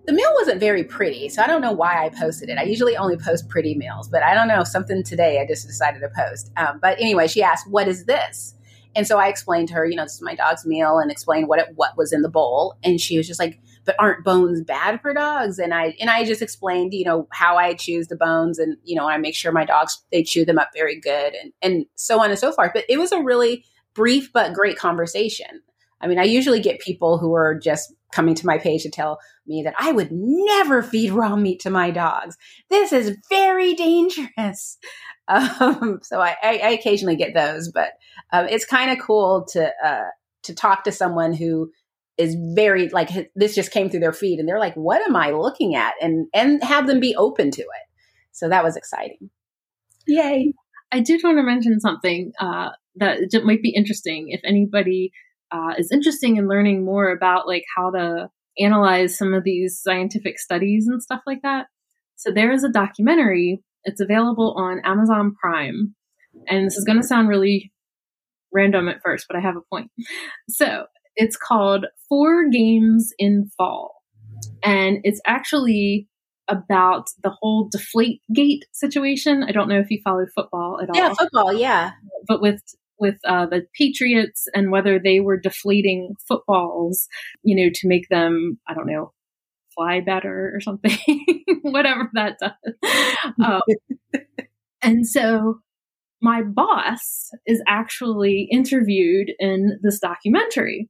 the 0.06 0.14
meal 0.14 0.30
wasn't 0.36 0.60
very 0.60 0.84
pretty, 0.84 1.30
so 1.30 1.42
I 1.42 1.48
don't 1.48 1.62
know 1.62 1.72
why 1.72 2.06
I 2.06 2.10
posted 2.10 2.50
it. 2.50 2.58
I 2.58 2.64
usually 2.64 2.96
only 2.96 3.18
post 3.18 3.50
pretty 3.50 3.76
meals, 3.76 4.08
but 4.08 4.24
I 4.24 4.34
don't 4.34 4.48
know 4.48 4.64
something 4.64 5.04
today 5.04 5.42
I 5.42 5.48
just 5.48 5.68
decided 5.68 6.02
to 6.02 6.10
post. 6.16 6.52
Um, 6.58 6.80
but 6.82 7.00
anyway, 7.00 7.28
she 7.28 7.42
asked, 7.42 7.70
"What 7.70 7.88
is 7.88 8.06
this?" 8.06 8.56
And 8.96 9.06
so 9.06 9.18
I 9.18 9.28
explained 9.28 9.68
to 9.70 9.74
her, 9.74 9.86
you 9.86 9.96
know, 9.96 10.04
this 10.04 10.14
is 10.14 10.22
my 10.22 10.36
dog's 10.36 10.66
meal, 10.66 11.00
and 11.00 11.12
explained 11.12 11.48
what 11.48 11.60
it 11.60 11.68
what 11.76 11.98
was 11.98 12.14
in 12.14 12.22
the 12.22 12.30
bowl. 12.30 12.76
And 12.84 13.00
she 13.00 13.18
was 13.18 13.28
just 13.28 13.40
like, 13.40 13.60
but 13.84 13.96
aren't 14.00 14.24
bones 14.24 14.62
bad 14.62 15.02
for 15.02 15.14
dogs? 15.14 15.60
And 15.60 15.74
I 15.74 15.96
and 16.00 16.10
I 16.10 16.24
just 16.24 16.42
explained, 16.42 16.94
you 16.94 17.06
know, 17.06 17.28
how 17.32 17.58
I 17.58 17.74
choose 17.74 18.08
the 18.08 18.16
bones, 18.16 18.60
and 18.60 18.78
you 18.84 18.96
know, 18.96 19.08
I 19.08 19.18
make 19.18 19.36
sure 19.36 19.52
my 19.52 19.66
dogs 19.66 20.04
they 20.12 20.24
chew 20.24 20.46
them 20.46 20.60
up 20.60 20.70
very 20.74 21.00
good, 21.00 21.34
and 21.34 21.54
and 21.62 21.86
so 21.96 22.22
on 22.22 22.30
and 22.30 22.40
so 22.40 22.52
forth. 22.52 22.72
But 22.74 22.86
it 22.90 22.98
was 22.98 23.12
a 23.12 23.22
really 23.22 23.66
brief 23.94 24.32
but 24.34 24.54
great 24.54 24.78
conversation. 24.78 25.62
I 26.02 26.08
mean, 26.08 26.20
I 26.20 26.24
usually 26.24 26.60
get 26.60 26.80
people 26.80 27.18
who 27.18 27.34
are 27.34 27.56
just 27.56 27.94
coming 28.16 28.34
to 28.36 28.48
my 28.48 28.58
page 28.58 28.84
to 28.84 28.90
tell 28.90 29.20
me 29.46 29.62
that 29.64 29.76
I 29.78 29.92
would 29.92 30.10
never 30.12 30.82
feed 30.82 31.12
raw 31.12 31.36
meat 31.36 31.60
to 31.62 31.70
my 31.70 31.92
dogs. 31.92 32.38
This 32.70 32.94
is 32.94 33.18
very 33.30 33.74
dangerous. 33.74 34.78
Um, 35.28 36.02
so 36.04 36.22
I, 36.22 36.36
I, 36.44 36.58
I, 36.64 36.70
occasionally 36.70 37.16
get 37.16 37.34
those, 37.34 37.72
but 37.72 37.94
um, 38.32 38.46
it's 38.48 38.64
kind 38.64 38.92
of 38.92 39.04
cool 39.04 39.44
to 39.54 39.72
uh, 39.84 40.10
to 40.44 40.54
talk 40.54 40.84
to 40.84 40.92
someone 40.92 41.34
who 41.34 41.72
is 42.16 42.36
very 42.54 42.90
like 42.90 43.10
this 43.36 43.56
just 43.56 43.72
came 43.72 43.90
through 43.90 44.02
their 44.02 44.14
feed 44.14 44.38
and 44.38 44.48
they're 44.48 44.60
like, 44.60 44.76
"What 44.76 45.02
am 45.02 45.16
I 45.16 45.32
looking 45.32 45.74
at?" 45.74 45.96
and 46.00 46.28
and 46.32 46.64
have 46.64 46.86
them 46.86 47.00
be 47.00 47.16
open 47.16 47.50
to 47.50 47.62
it. 47.64 47.88
So 48.34 48.50
that 48.50 48.64
was 48.64 48.78
exciting. 48.78 49.32
Yay! 50.06 50.54
I 50.92 51.00
did 51.00 51.24
want 51.24 51.40
to 51.40 51.44
mention 51.44 51.80
something 51.80 52.32
uh, 52.40 52.70
that 52.98 53.44
might 53.44 53.64
be 53.64 53.74
interesting 53.76 54.28
if 54.30 54.42
anybody 54.44 55.12
uh, 55.52 55.74
is 55.78 55.92
interesting 55.92 56.38
in 56.38 56.48
learning 56.48 56.86
more 56.86 57.10
about 57.10 57.48
like 57.48 57.64
how 57.76 57.92
to 57.92 58.30
analyze 58.60 59.18
some 59.18 59.34
of 59.34 59.44
these 59.44 59.80
scientific 59.82 60.40
studies 60.40 60.88
and 60.88 61.02
stuff 61.02 61.22
like 61.26 61.42
that. 61.44 61.68
So 62.16 62.32
there 62.32 62.52
is 62.52 62.64
a 62.64 62.72
documentary. 62.72 63.62
It's 63.84 64.02
available 64.02 64.56
on 64.58 64.82
Amazon 64.84 65.36
Prime, 65.40 65.96
and 66.48 66.66
this 66.66 66.78
is 66.78 66.86
going 66.86 67.02
to 67.02 67.08
sound 67.08 67.28
really 67.28 67.72
random 68.54 68.88
at 68.88 69.02
first, 69.04 69.26
but 69.28 69.38
I 69.38 69.42
have 69.42 69.56
a 69.58 69.62
point. 69.72 69.92
So 70.50 70.86
it's 71.16 71.38
called 71.38 71.86
Four 72.08 72.50
Games 72.50 73.12
in 73.18 73.50
Fall, 73.58 74.02
and 74.64 75.00
it's 75.04 75.22
actually 75.26 76.08
about 76.48 77.10
the 77.24 77.36
whole 77.42 77.68
deflate 77.72 78.22
gate 78.34 78.66
situation. 78.72 79.44
I 79.44 79.52
don't 79.52 79.68
know 79.68 79.80
if 79.80 79.90
you 79.90 80.00
follow 80.04 80.26
football 80.34 80.80
at 80.82 80.90
all. 80.90 80.96
Yeah, 80.96 81.14
football, 81.14 81.54
yeah. 81.54 81.92
But 82.28 82.42
with 82.42 82.62
with 83.00 83.16
uh, 83.26 83.46
the 83.46 83.66
Patriots 83.78 84.48
and 84.54 84.72
whether 84.72 85.00
they 85.00 85.20
were 85.20 85.40
deflating 85.40 86.16
footballs, 86.28 87.08
you 87.44 87.56
know, 87.56 87.70
to 87.74 87.88
make 87.88 88.08
them, 88.10 88.60
I 88.68 88.74
don't 88.74 88.88
know, 88.88 89.12
fly 89.76 90.00
better 90.00 90.52
or 90.54 90.62
something, 90.62 90.98
whatever 91.62 92.10
that 92.14 92.38
does. 92.40 92.74
Um, 93.44 93.62
and 94.82 95.08
so 95.08 95.60
my 96.22 96.42
boss 96.42 97.30
is 97.46 97.62
actually 97.68 98.48
interviewed 98.52 99.32
in 99.40 99.80
this 99.84 100.00
documentary. 100.00 100.90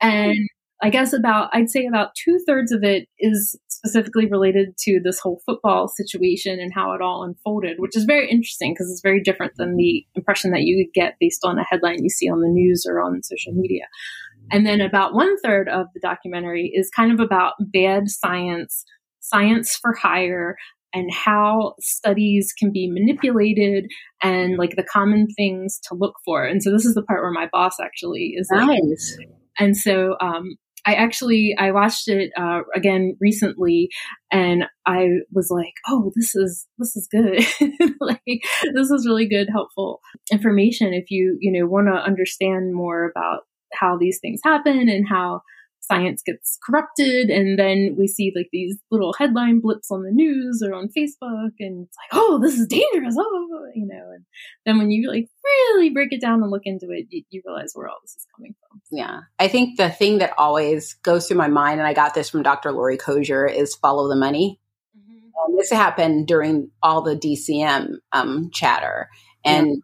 And 0.00 0.48
I 0.82 0.90
guess 0.90 1.12
about, 1.12 1.48
I'd 1.52 1.70
say 1.70 1.86
about 1.86 2.10
two 2.16 2.40
thirds 2.44 2.72
of 2.72 2.82
it 2.82 3.08
is 3.18 3.56
specifically 3.68 4.26
related 4.26 4.76
to 4.80 5.00
this 5.02 5.20
whole 5.20 5.40
football 5.46 5.86
situation 5.86 6.58
and 6.58 6.72
how 6.74 6.92
it 6.92 7.00
all 7.00 7.22
unfolded, 7.22 7.76
which 7.78 7.96
is 7.96 8.04
very 8.04 8.28
interesting 8.28 8.72
because 8.72 8.90
it's 8.90 9.00
very 9.00 9.22
different 9.22 9.52
than 9.56 9.76
the 9.76 10.04
impression 10.16 10.50
that 10.50 10.62
you 10.62 10.76
would 10.76 10.92
get 10.92 11.14
based 11.20 11.44
on 11.44 11.58
a 11.58 11.64
headline 11.64 12.02
you 12.02 12.10
see 12.10 12.28
on 12.28 12.40
the 12.40 12.48
news 12.48 12.84
or 12.88 13.00
on 13.00 13.22
social 13.22 13.52
media. 13.52 13.84
And 14.50 14.66
then 14.66 14.80
about 14.80 15.14
one 15.14 15.38
third 15.38 15.68
of 15.68 15.86
the 15.94 16.00
documentary 16.00 16.72
is 16.74 16.90
kind 16.90 17.12
of 17.12 17.20
about 17.20 17.54
bad 17.60 18.08
science, 18.08 18.84
science 19.20 19.78
for 19.80 19.94
hire, 19.94 20.56
and 20.92 21.12
how 21.12 21.74
studies 21.80 22.52
can 22.58 22.72
be 22.72 22.90
manipulated 22.90 23.86
and 24.22 24.58
like 24.58 24.76
the 24.76 24.82
common 24.82 25.28
things 25.36 25.80
to 25.88 25.94
look 25.94 26.14
for. 26.24 26.44
And 26.44 26.62
so 26.62 26.70
this 26.70 26.84
is 26.84 26.94
the 26.94 27.02
part 27.02 27.22
where 27.22 27.30
my 27.30 27.48
boss 27.50 27.76
actually 27.80 28.34
is 28.36 28.48
nice. 28.50 29.16
Like, 29.18 29.28
and 29.58 29.76
so 29.76 30.16
um, 30.20 30.56
I 30.84 30.94
actually 30.94 31.54
I 31.58 31.70
watched 31.70 32.08
it 32.08 32.32
uh, 32.36 32.60
again 32.74 33.16
recently, 33.20 33.88
and 34.30 34.64
I 34.86 35.08
was 35.32 35.48
like, 35.50 35.74
"Oh, 35.88 36.12
this 36.16 36.34
is 36.34 36.66
this 36.78 36.96
is 36.96 37.08
good. 37.10 37.44
like 38.00 38.42
this 38.74 38.90
is 38.90 39.06
really 39.06 39.28
good, 39.28 39.48
helpful 39.50 40.00
information 40.32 40.92
if 40.92 41.10
you 41.10 41.36
you 41.40 41.52
know 41.52 41.66
want 41.66 41.88
to 41.88 41.94
understand 41.94 42.74
more 42.74 43.10
about 43.10 43.42
how 43.74 43.96
these 43.96 44.18
things 44.20 44.40
happen 44.44 44.88
and 44.88 45.08
how 45.08 45.40
science 45.92 46.22
gets 46.22 46.58
corrupted 46.64 47.30
and 47.30 47.58
then 47.58 47.94
we 47.98 48.06
see 48.06 48.32
like 48.34 48.48
these 48.52 48.76
little 48.90 49.12
headline 49.18 49.60
blips 49.60 49.90
on 49.90 50.02
the 50.02 50.10
news 50.10 50.62
or 50.64 50.74
on 50.74 50.88
facebook 50.96 51.50
and 51.58 51.86
it's 51.86 51.96
like 51.96 52.12
oh 52.12 52.38
this 52.42 52.58
is 52.58 52.66
dangerous. 52.66 53.16
Oh 53.18 53.48
you 53.74 53.86
know 53.86 54.10
and 54.14 54.24
then 54.66 54.78
when 54.78 54.90
you 54.90 55.08
like 55.08 55.28
really 55.44 55.90
break 55.90 56.12
it 56.12 56.20
down 56.20 56.42
and 56.42 56.50
look 56.50 56.62
into 56.64 56.86
it 56.90 57.06
you, 57.10 57.22
you 57.30 57.42
realize 57.44 57.72
where 57.74 57.88
all 57.88 57.98
this 58.02 58.14
is 58.16 58.26
coming 58.36 58.54
from. 58.60 58.80
Yeah. 58.90 59.20
I 59.38 59.48
think 59.48 59.76
the 59.76 59.90
thing 59.90 60.18
that 60.18 60.34
always 60.38 60.94
goes 61.02 61.26
through 61.26 61.38
my 61.38 61.48
mind 61.48 61.80
and 61.80 61.86
i 61.86 61.94
got 61.94 62.14
this 62.14 62.30
from 62.30 62.42
dr 62.42 62.70
laurie 62.72 62.98
coger 62.98 63.52
is 63.52 63.74
follow 63.74 64.08
the 64.08 64.16
money. 64.16 64.60
Mm-hmm. 64.96 65.56
this 65.56 65.70
happened 65.70 66.26
during 66.26 66.70
all 66.82 67.02
the 67.02 67.16
dcm 67.16 67.94
um, 68.12 68.50
chatter. 68.52 69.08
And 69.44 69.82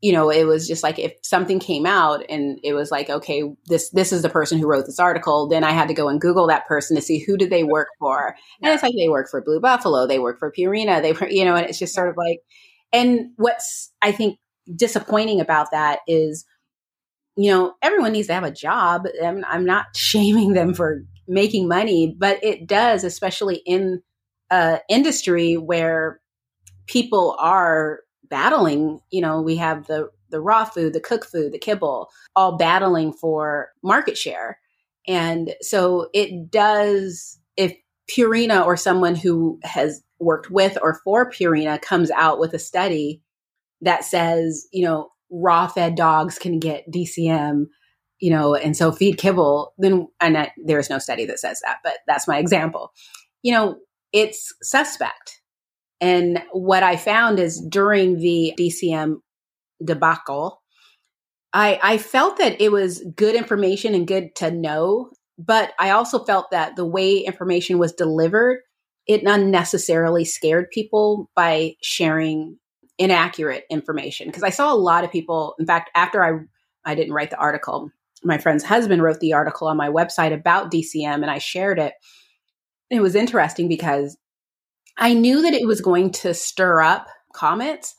you 0.00 0.12
know, 0.12 0.30
it 0.30 0.44
was 0.44 0.68
just 0.68 0.82
like 0.82 0.98
if 0.98 1.14
something 1.22 1.58
came 1.58 1.84
out 1.84 2.24
and 2.28 2.60
it 2.62 2.72
was 2.72 2.90
like, 2.90 3.10
okay, 3.10 3.42
this 3.66 3.90
this 3.90 4.12
is 4.12 4.22
the 4.22 4.28
person 4.28 4.58
who 4.58 4.68
wrote 4.68 4.86
this 4.86 5.00
article, 5.00 5.48
then 5.48 5.64
I 5.64 5.72
had 5.72 5.88
to 5.88 5.94
go 5.94 6.08
and 6.08 6.20
Google 6.20 6.46
that 6.46 6.66
person 6.66 6.94
to 6.96 7.02
see 7.02 7.18
who 7.18 7.36
did 7.36 7.50
they 7.50 7.64
work 7.64 7.88
for. 7.98 8.36
And 8.62 8.72
it's 8.72 8.82
like 8.82 8.94
they 8.96 9.08
work 9.08 9.28
for 9.28 9.42
Blue 9.42 9.60
Buffalo, 9.60 10.06
they 10.06 10.18
work 10.18 10.38
for 10.38 10.52
Purina, 10.52 11.02
they 11.02 11.12
were 11.12 11.28
you 11.28 11.44
know, 11.44 11.56
and 11.56 11.66
it's 11.66 11.78
just 11.78 11.94
sort 11.94 12.08
of 12.08 12.16
like 12.16 12.40
and 12.92 13.30
what's 13.36 13.92
I 14.00 14.12
think 14.12 14.38
disappointing 14.76 15.40
about 15.40 15.72
that 15.72 16.00
is 16.06 16.44
you 17.38 17.52
know, 17.52 17.74
everyone 17.82 18.12
needs 18.12 18.26
to 18.26 18.34
have 18.34 18.42
a 18.42 18.50
job. 18.50 19.06
I'm, 19.22 19.44
I'm 19.48 19.64
not 19.64 19.86
shaming 19.96 20.54
them 20.54 20.74
for 20.74 21.04
making 21.28 21.68
money, 21.68 22.14
but 22.18 22.42
it 22.42 22.66
does, 22.66 23.04
especially 23.04 23.62
in 23.64 24.02
a 24.50 24.80
industry 24.88 25.56
where 25.56 26.20
people 26.86 27.36
are 27.38 28.00
battling, 28.30 29.00
you 29.10 29.20
know, 29.20 29.40
we 29.40 29.56
have 29.56 29.86
the 29.86 30.10
the 30.30 30.40
raw 30.40 30.64
food, 30.64 30.92
the 30.92 31.00
cook 31.00 31.24
food, 31.24 31.52
the 31.52 31.58
kibble, 31.58 32.10
all 32.36 32.56
battling 32.56 33.12
for 33.12 33.70
market 33.82 34.18
share. 34.18 34.58
And 35.06 35.54
so 35.62 36.10
it 36.12 36.50
does 36.50 37.38
if 37.56 37.74
Purina 38.10 38.64
or 38.64 38.76
someone 38.76 39.14
who 39.14 39.58
has 39.62 40.02
worked 40.20 40.50
with 40.50 40.76
or 40.82 41.00
for 41.04 41.30
Purina 41.30 41.80
comes 41.80 42.10
out 42.10 42.38
with 42.38 42.52
a 42.54 42.58
study 42.58 43.22
that 43.80 44.04
says, 44.04 44.66
you 44.72 44.84
know, 44.84 45.10
raw 45.30 45.66
fed 45.66 45.94
dogs 45.94 46.38
can 46.38 46.58
get 46.58 46.90
DCM, 46.90 47.66
you 48.18 48.30
know, 48.30 48.54
and 48.54 48.76
so 48.76 48.90
feed 48.92 49.18
kibble, 49.18 49.72
then, 49.78 50.08
and 50.20 50.36
I, 50.36 50.52
there's 50.64 50.90
no 50.90 50.98
study 50.98 51.24
that 51.26 51.38
says 51.38 51.60
that, 51.64 51.78
but 51.84 51.98
that's 52.06 52.26
my 52.26 52.38
example. 52.38 52.92
You 53.42 53.52
know, 53.52 53.78
it's 54.12 54.52
suspect 54.62 55.37
and 56.00 56.42
what 56.52 56.82
I 56.82 56.96
found 56.96 57.38
is 57.38 57.60
during 57.60 58.18
the 58.18 58.54
DCM 58.58 59.16
debacle, 59.84 60.62
I, 61.52 61.78
I 61.82 61.98
felt 61.98 62.38
that 62.38 62.60
it 62.60 62.70
was 62.70 63.02
good 63.16 63.34
information 63.34 63.94
and 63.94 64.06
good 64.06 64.34
to 64.36 64.50
know, 64.50 65.10
but 65.38 65.72
I 65.78 65.90
also 65.90 66.24
felt 66.24 66.50
that 66.50 66.76
the 66.76 66.86
way 66.86 67.18
information 67.18 67.78
was 67.78 67.92
delivered, 67.92 68.60
it 69.06 69.22
unnecessarily 69.24 70.24
scared 70.24 70.70
people 70.70 71.30
by 71.34 71.74
sharing 71.82 72.58
inaccurate 72.98 73.64
information. 73.70 74.28
Because 74.28 74.42
I 74.42 74.50
saw 74.50 74.72
a 74.72 74.76
lot 74.76 75.04
of 75.04 75.10
people, 75.10 75.54
in 75.58 75.66
fact, 75.66 75.90
after 75.94 76.22
I 76.22 76.40
I 76.84 76.94
didn't 76.94 77.12
write 77.12 77.30
the 77.30 77.38
article, 77.38 77.90
my 78.22 78.38
friend's 78.38 78.64
husband 78.64 79.02
wrote 79.02 79.20
the 79.20 79.32
article 79.32 79.68
on 79.68 79.76
my 79.76 79.88
website 79.88 80.32
about 80.32 80.70
DCM 80.70 81.22
and 81.22 81.30
I 81.30 81.38
shared 81.38 81.78
it. 81.78 81.94
It 82.90 83.00
was 83.00 83.14
interesting 83.14 83.68
because 83.68 84.16
I 84.98 85.14
knew 85.14 85.42
that 85.42 85.54
it 85.54 85.66
was 85.66 85.80
going 85.80 86.10
to 86.10 86.34
stir 86.34 86.82
up 86.82 87.06
comments. 87.32 87.94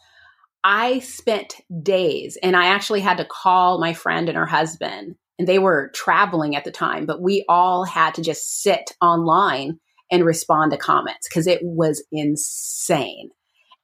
I 0.63 0.99
spent 0.99 1.55
days 1.81 2.37
and 2.43 2.55
I 2.55 2.67
actually 2.67 2.99
had 2.99 3.17
to 3.17 3.25
call 3.25 3.79
my 3.79 3.93
friend 3.93 4.27
and 4.27 4.37
her 4.37 4.45
husband, 4.45 5.15
and 5.37 5.47
they 5.47 5.59
were 5.59 5.91
traveling 5.95 6.55
at 6.57 6.65
the 6.65 6.71
time, 6.71 7.05
but 7.05 7.21
we 7.21 7.45
all 7.47 7.85
had 7.85 8.13
to 8.15 8.21
just 8.21 8.61
sit 8.61 8.91
online 9.01 9.79
and 10.11 10.25
respond 10.25 10.71
to 10.71 10.77
comments 10.77 11.29
because 11.29 11.47
it 11.47 11.59
was 11.61 12.03
insane. 12.11 13.29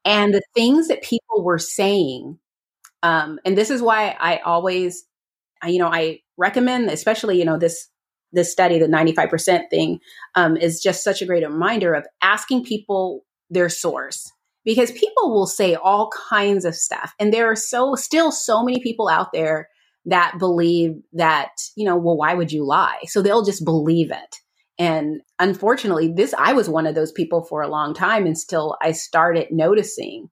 And 0.03 0.33
the 0.33 0.43
things 0.53 0.89
that 0.89 1.01
people 1.01 1.43
were 1.43 1.59
saying, 1.59 2.37
um, 3.01 3.39
and 3.45 3.57
this 3.57 3.69
is 3.69 3.81
why 3.81 4.15
I 4.19 4.37
always, 4.39 5.05
you 5.65 5.79
know, 5.79 5.87
I 5.87 6.19
recommend, 6.37 6.89
especially, 6.89 7.39
you 7.39 7.45
know, 7.45 7.57
this 7.57 7.87
this 8.35 8.51
study, 8.51 8.77
the 8.77 8.87
95% 8.87 9.69
thing, 9.69 9.99
um, 10.35 10.55
is 10.57 10.81
just 10.81 11.03
such 11.03 11.21
a 11.21 11.25
great 11.25 11.43
reminder 11.43 11.93
of 11.93 12.05
asking 12.21 12.63
people 12.63 13.25
their 13.49 13.69
source 13.69 14.31
because 14.63 14.91
people 14.91 15.31
will 15.31 15.47
say 15.47 15.75
all 15.75 16.09
kinds 16.29 16.65
of 16.65 16.75
stuff. 16.75 17.13
And 17.19 17.33
there 17.33 17.49
are 17.49 17.55
so 17.55 17.95
still 17.95 18.31
so 18.31 18.63
many 18.63 18.79
people 18.81 19.07
out 19.07 19.31
there 19.31 19.69
that 20.05 20.37
believe 20.37 20.95
that, 21.13 21.49
you 21.75 21.85
know, 21.85 21.95
well, 21.95 22.17
why 22.17 22.33
would 22.33 22.51
you 22.51 22.65
lie? 22.65 22.99
So 23.05 23.21
they'll 23.21 23.45
just 23.45 23.65
believe 23.65 24.11
it. 24.11 24.35
And 24.77 25.21
unfortunately, 25.39 26.11
this, 26.13 26.33
I 26.37 26.53
was 26.53 26.67
one 26.67 26.85
of 26.85 26.95
those 26.95 27.11
people 27.11 27.43
for 27.43 27.61
a 27.61 27.69
long 27.69 27.93
time 27.93 28.25
until 28.25 28.75
I 28.81 28.91
started 28.91 29.47
noticing 29.51 30.29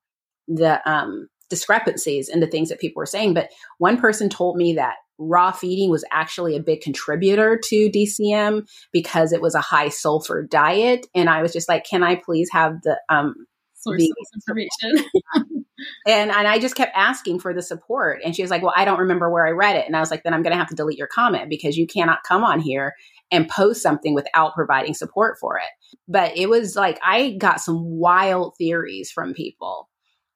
the 0.47 0.87
um, 0.89 1.29
discrepancies 1.49 2.29
in 2.29 2.39
the 2.39 2.47
things 2.47 2.69
that 2.69 2.79
people 2.79 2.99
were 2.99 3.05
saying. 3.05 3.33
But 3.33 3.49
one 3.77 3.97
person 3.97 4.29
told 4.29 4.57
me 4.57 4.73
that 4.73 4.95
raw 5.17 5.51
feeding 5.51 5.89
was 5.89 6.03
actually 6.11 6.55
a 6.55 6.61
big 6.61 6.81
contributor 6.81 7.59
to 7.63 7.89
DCM 7.89 8.67
because 8.91 9.31
it 9.31 9.41
was 9.41 9.55
a 9.55 9.61
high 9.61 9.89
sulfur 9.89 10.43
diet. 10.43 11.05
And 11.13 11.29
I 11.29 11.41
was 11.41 11.53
just 11.53 11.69
like, 11.69 11.85
can 11.85 12.03
I 12.03 12.15
please 12.15 12.49
have 12.51 12.81
the 12.83 12.99
um 13.09 13.35
source 13.75 14.01
the, 14.01 14.13
information? 14.35 15.09
and 16.07 16.31
and 16.31 16.47
I 16.47 16.59
just 16.59 16.75
kept 16.75 16.95
asking 16.95 17.39
for 17.39 17.53
the 17.53 17.61
support. 17.61 18.21
And 18.23 18.35
she 18.35 18.41
was 18.41 18.51
like, 18.51 18.61
Well, 18.61 18.73
I 18.75 18.85
don't 18.85 18.99
remember 18.99 19.29
where 19.29 19.45
I 19.47 19.51
read 19.51 19.75
it. 19.75 19.85
And 19.85 19.95
I 19.95 19.99
was 19.99 20.11
like, 20.11 20.23
then 20.23 20.33
I'm 20.33 20.43
gonna 20.43 20.57
have 20.57 20.69
to 20.69 20.75
delete 20.75 20.97
your 20.97 21.07
comment 21.07 21.49
because 21.49 21.77
you 21.77 21.87
cannot 21.87 22.23
come 22.23 22.43
on 22.43 22.59
here 22.59 22.93
and 23.31 23.47
post 23.47 23.81
something 23.81 24.13
without 24.13 24.53
providing 24.53 24.93
support 24.93 25.37
for 25.39 25.57
it. 25.57 25.97
But 26.07 26.37
it 26.37 26.49
was 26.49 26.75
like 26.75 26.99
I 27.03 27.31
got 27.31 27.61
some 27.61 27.83
wild 27.83 28.55
theories 28.57 29.11
from 29.11 29.33
people. 29.33 29.89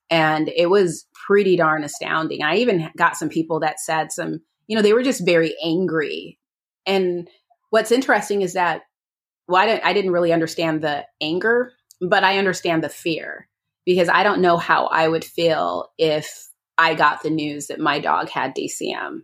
And 0.10 0.50
it 0.56 0.70
was 0.70 1.06
pretty 1.28 1.58
darn 1.58 1.84
astounding. 1.84 2.42
I 2.42 2.58
even 2.58 2.90
got 2.96 3.18
some 3.18 3.28
people 3.28 3.60
that 3.60 3.82
said 3.82 4.13
some 4.13 4.40
you 4.67 4.75
know, 4.75 4.82
they 4.82 4.93
were 4.93 5.03
just 5.03 5.25
very 5.25 5.56
angry. 5.63 6.39
And 6.86 7.27
what's 7.69 7.91
interesting 7.91 8.41
is 8.41 8.53
that, 8.53 8.82
well, 9.47 9.62
I 9.62 9.65
didn't, 9.65 9.86
I 9.86 9.93
didn't 9.93 10.12
really 10.12 10.34
understand 10.34 10.82
the 10.82 11.06
anger, 11.21 11.71
but 12.01 12.23
I 12.23 12.38
understand 12.38 12.84
the 12.84 12.89
fear 12.89 13.47
because 13.86 14.10
I 14.10 14.23
don't 14.23 14.41
know 14.41 14.58
how 14.58 14.88
I 14.88 15.08
would 15.08 15.23
feel 15.23 15.89
if 15.97 16.49
I 16.77 16.93
got 16.93 17.23
the 17.23 17.30
news 17.30 17.67
that 17.67 17.80
my 17.80 17.99
dog 17.99 18.30
had 18.30 18.53
DCM. 18.56 19.21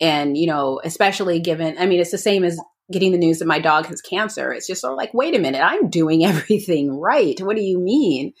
And, 0.00 0.36
you 0.36 0.48
know, 0.48 0.80
especially 0.84 1.38
given, 1.40 1.76
I 1.78 1.86
mean, 1.86 2.00
it's 2.00 2.10
the 2.10 2.18
same 2.18 2.44
as 2.44 2.60
getting 2.92 3.12
the 3.12 3.18
news 3.18 3.38
that 3.38 3.46
my 3.46 3.60
dog 3.60 3.86
has 3.86 4.00
cancer. 4.00 4.52
It's 4.52 4.66
just 4.66 4.80
sort 4.80 4.92
of 4.92 4.98
like, 4.98 5.14
wait 5.14 5.34
a 5.34 5.38
minute, 5.38 5.62
I'm 5.62 5.88
doing 5.88 6.24
everything 6.26 6.98
right. 6.98 7.40
What 7.40 7.56
do 7.56 7.62
you 7.62 7.78
mean? 7.78 8.32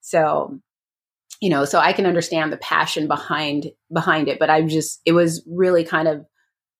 So 0.00 0.60
you 1.40 1.50
know 1.50 1.64
so 1.64 1.78
i 1.78 1.92
can 1.92 2.06
understand 2.06 2.52
the 2.52 2.56
passion 2.58 3.06
behind 3.06 3.70
behind 3.92 4.28
it 4.28 4.38
but 4.38 4.50
i'm 4.50 4.68
just 4.68 5.00
it 5.04 5.12
was 5.12 5.44
really 5.46 5.84
kind 5.84 6.08
of 6.08 6.24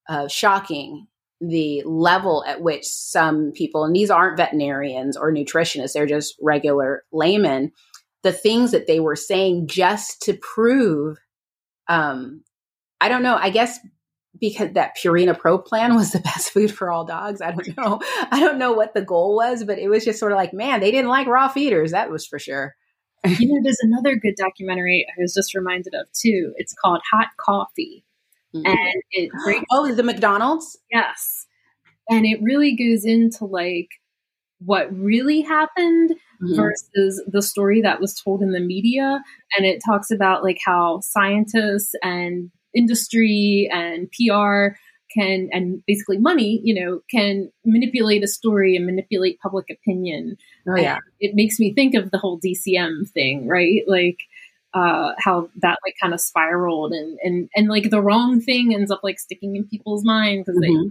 uh, 0.08 0.26
shocking 0.26 1.06
the 1.40 1.82
level 1.84 2.42
at 2.46 2.62
which 2.62 2.84
some 2.84 3.52
people 3.52 3.84
and 3.84 3.94
these 3.94 4.10
aren't 4.10 4.36
veterinarians 4.36 5.16
or 5.16 5.32
nutritionists 5.32 5.92
they're 5.92 6.06
just 6.06 6.34
regular 6.40 7.04
laymen 7.12 7.70
the 8.22 8.32
things 8.32 8.72
that 8.72 8.86
they 8.86 9.00
were 9.00 9.16
saying 9.16 9.68
just 9.68 10.20
to 10.22 10.34
prove 10.34 11.18
um 11.88 12.42
i 13.00 13.08
don't 13.08 13.22
know 13.22 13.36
i 13.36 13.50
guess 13.50 13.78
because 14.40 14.74
that 14.74 14.96
Purina 14.96 15.36
Pro 15.36 15.58
plan 15.58 15.96
was 15.96 16.12
the 16.12 16.20
best 16.24 16.50
food 16.50 16.72
for 16.72 16.92
all 16.92 17.04
dogs. 17.04 17.40
I 17.40 17.50
don't 17.50 17.76
know. 17.76 17.98
I 18.30 18.38
don't 18.38 18.58
know 18.58 18.72
what 18.72 18.94
the 18.94 19.02
goal 19.02 19.34
was, 19.34 19.64
but 19.64 19.78
it 19.78 19.88
was 19.88 20.04
just 20.04 20.20
sort 20.20 20.30
of 20.30 20.36
like, 20.36 20.52
man, 20.52 20.78
they 20.78 20.92
didn't 20.92 21.10
like 21.10 21.26
raw 21.26 21.48
feeders. 21.48 21.90
That 21.90 22.08
was 22.08 22.24
for 22.24 22.38
sure 22.38 22.76
you 23.24 23.52
know, 23.52 23.60
there's 23.62 23.80
another 23.80 24.16
good 24.16 24.34
documentary 24.36 25.06
I 25.08 25.20
was 25.20 25.34
just 25.34 25.54
reminded 25.54 25.94
of 25.94 26.06
too. 26.12 26.52
It's 26.56 26.74
called 26.74 27.00
Hot 27.12 27.28
Coffee. 27.38 28.04
Mm-hmm. 28.54 28.66
And 28.66 29.02
it 29.12 29.30
breaks 29.44 29.64
Oh, 29.70 29.92
the 29.94 30.02
McDonald's? 30.02 30.78
Yes. 30.90 31.46
And 32.08 32.24
it 32.24 32.42
really 32.42 32.74
goes 32.74 33.04
into 33.04 33.44
like 33.44 33.88
what 34.60 34.92
really 34.96 35.40
happened 35.42 36.10
mm-hmm. 36.10 36.56
versus 36.56 37.22
the 37.26 37.42
story 37.42 37.82
that 37.82 38.00
was 38.00 38.14
told 38.14 38.42
in 38.42 38.52
the 38.52 38.60
media. 38.60 39.20
And 39.56 39.66
it 39.66 39.82
talks 39.84 40.10
about 40.10 40.42
like 40.42 40.58
how 40.64 41.00
scientists 41.02 41.94
and 42.02 42.50
industry 42.74 43.68
and 43.72 44.08
PR 44.12 44.76
can 45.12 45.48
and 45.52 45.82
basically 45.86 46.18
money 46.18 46.60
you 46.62 46.74
know 46.74 47.00
can 47.10 47.50
manipulate 47.64 48.22
a 48.22 48.28
story 48.28 48.76
and 48.76 48.86
manipulate 48.86 49.38
public 49.40 49.66
opinion. 49.70 50.36
Oh 50.68 50.76
yeah. 50.76 50.94
And 50.94 51.02
it 51.20 51.34
makes 51.34 51.58
me 51.58 51.74
think 51.74 51.94
of 51.94 52.10
the 52.10 52.18
whole 52.18 52.40
dcm 52.40 53.08
thing 53.10 53.46
right? 53.46 53.82
Like 53.86 54.18
uh 54.74 55.12
how 55.18 55.48
that 55.56 55.78
like 55.84 55.94
kind 56.00 56.12
of 56.12 56.20
spiraled 56.20 56.92
and 56.92 57.18
and 57.22 57.48
and 57.56 57.68
like 57.68 57.90
the 57.90 58.02
wrong 58.02 58.40
thing 58.40 58.74
ends 58.74 58.90
up 58.90 59.00
like 59.02 59.18
sticking 59.18 59.56
in 59.56 59.66
people's 59.66 60.04
mind 60.04 60.44
because 60.44 60.60
mm-hmm. 60.60 60.88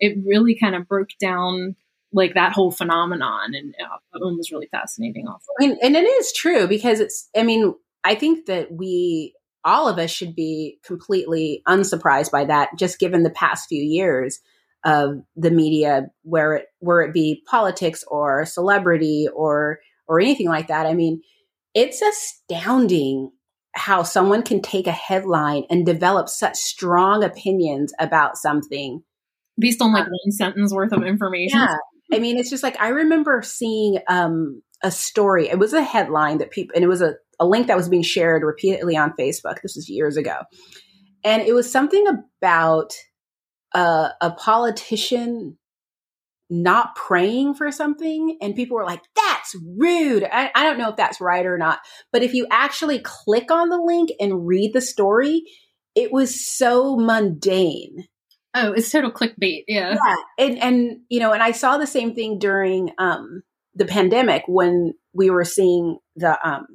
it 0.00 0.18
really 0.26 0.56
kind 0.58 0.74
of 0.74 0.88
broke 0.88 1.10
down 1.20 1.76
like 2.12 2.34
that 2.34 2.52
whole 2.52 2.70
phenomenon. 2.70 3.54
And 3.54 3.74
uh, 3.82 3.96
that 4.12 4.24
one 4.24 4.36
was 4.36 4.50
really 4.50 4.68
fascinating 4.70 5.28
also. 5.28 5.46
And, 5.58 5.78
and 5.82 5.96
it 5.96 6.04
is 6.06 6.32
true 6.32 6.66
because 6.66 7.00
it's 7.00 7.28
i 7.36 7.42
mean 7.42 7.74
i 8.04 8.14
think 8.14 8.46
that 8.46 8.72
we 8.72 9.34
all 9.64 9.88
of 9.88 9.98
us 9.98 10.10
should 10.10 10.34
be 10.34 10.78
completely 10.84 11.62
unsurprised 11.66 12.32
by 12.32 12.44
that, 12.46 12.70
just 12.78 12.98
given 12.98 13.22
the 13.22 13.30
past 13.30 13.68
few 13.68 13.82
years 13.82 14.40
of 14.84 15.20
the 15.36 15.50
media, 15.50 16.06
where 16.22 16.54
it 16.54 16.66
where 16.78 17.02
it 17.02 17.12
be 17.12 17.42
politics 17.46 18.04
or 18.08 18.46
celebrity 18.46 19.28
or 19.34 19.80
or 20.08 20.20
anything 20.20 20.48
like 20.48 20.68
that. 20.68 20.86
I 20.86 20.94
mean, 20.94 21.22
it's 21.74 22.02
astounding 22.02 23.30
how 23.72 24.02
someone 24.02 24.42
can 24.42 24.60
take 24.60 24.86
a 24.86 24.92
headline 24.92 25.64
and 25.70 25.86
develop 25.86 26.28
such 26.28 26.56
strong 26.56 27.22
opinions 27.22 27.92
about 28.00 28.36
something 28.36 29.02
based 29.58 29.80
on 29.80 29.92
like 29.92 30.06
one 30.06 30.32
sentence 30.32 30.72
worth 30.72 30.92
of 30.92 31.04
information. 31.04 31.60
Yeah. 31.60 31.76
I 32.12 32.18
mean, 32.18 32.38
it's 32.38 32.50
just 32.50 32.62
like 32.62 32.80
I 32.80 32.88
remember 32.88 33.42
seeing 33.42 33.98
um, 34.08 34.62
a 34.82 34.90
story. 34.90 35.48
It 35.48 35.58
was 35.58 35.72
a 35.72 35.82
headline 35.82 36.38
that 36.38 36.50
people, 36.50 36.74
and 36.74 36.84
it 36.84 36.88
was 36.88 37.02
a 37.02 37.14
a 37.42 37.46
link 37.46 37.68
that 37.68 37.76
was 37.76 37.88
being 37.88 38.02
shared 38.02 38.42
repeatedly 38.42 38.98
on 38.98 39.14
Facebook. 39.18 39.62
This 39.62 39.74
was 39.74 39.88
years 39.88 40.18
ago. 40.18 40.42
And 41.24 41.40
it 41.40 41.54
was 41.54 41.72
something 41.72 42.06
about 42.06 42.92
a, 43.72 44.10
a 44.20 44.30
politician 44.32 45.56
not 46.50 46.94
praying 46.96 47.54
for 47.54 47.72
something. 47.72 48.36
And 48.42 48.54
people 48.54 48.76
were 48.76 48.84
like, 48.84 49.00
that's 49.16 49.56
rude. 49.78 50.28
I, 50.30 50.50
I 50.54 50.64
don't 50.64 50.76
know 50.76 50.90
if 50.90 50.96
that's 50.96 51.18
right 51.18 51.46
or 51.46 51.56
not. 51.56 51.78
But 52.12 52.22
if 52.22 52.34
you 52.34 52.46
actually 52.50 52.98
click 52.98 53.50
on 53.50 53.70
the 53.70 53.80
link 53.80 54.10
and 54.20 54.46
read 54.46 54.74
the 54.74 54.82
story, 54.82 55.44
it 55.94 56.12
was 56.12 56.46
so 56.46 56.96
mundane. 56.96 58.04
Oh, 58.52 58.72
it's 58.72 58.90
total 58.90 59.12
clickbait. 59.12 59.64
Yeah. 59.66 59.94
Yeah. 59.94 60.16
And, 60.38 60.58
and, 60.58 60.96
you 61.08 61.20
know, 61.20 61.32
and 61.32 61.42
I 61.42 61.52
saw 61.52 61.78
the 61.78 61.86
same 61.86 62.14
thing 62.14 62.38
during, 62.38 62.90
um, 62.98 63.44
the 63.74 63.84
pandemic 63.84 64.44
when 64.46 64.94
we 65.12 65.30
were 65.30 65.44
seeing 65.44 65.98
the, 66.16 66.38
um, 66.48 66.66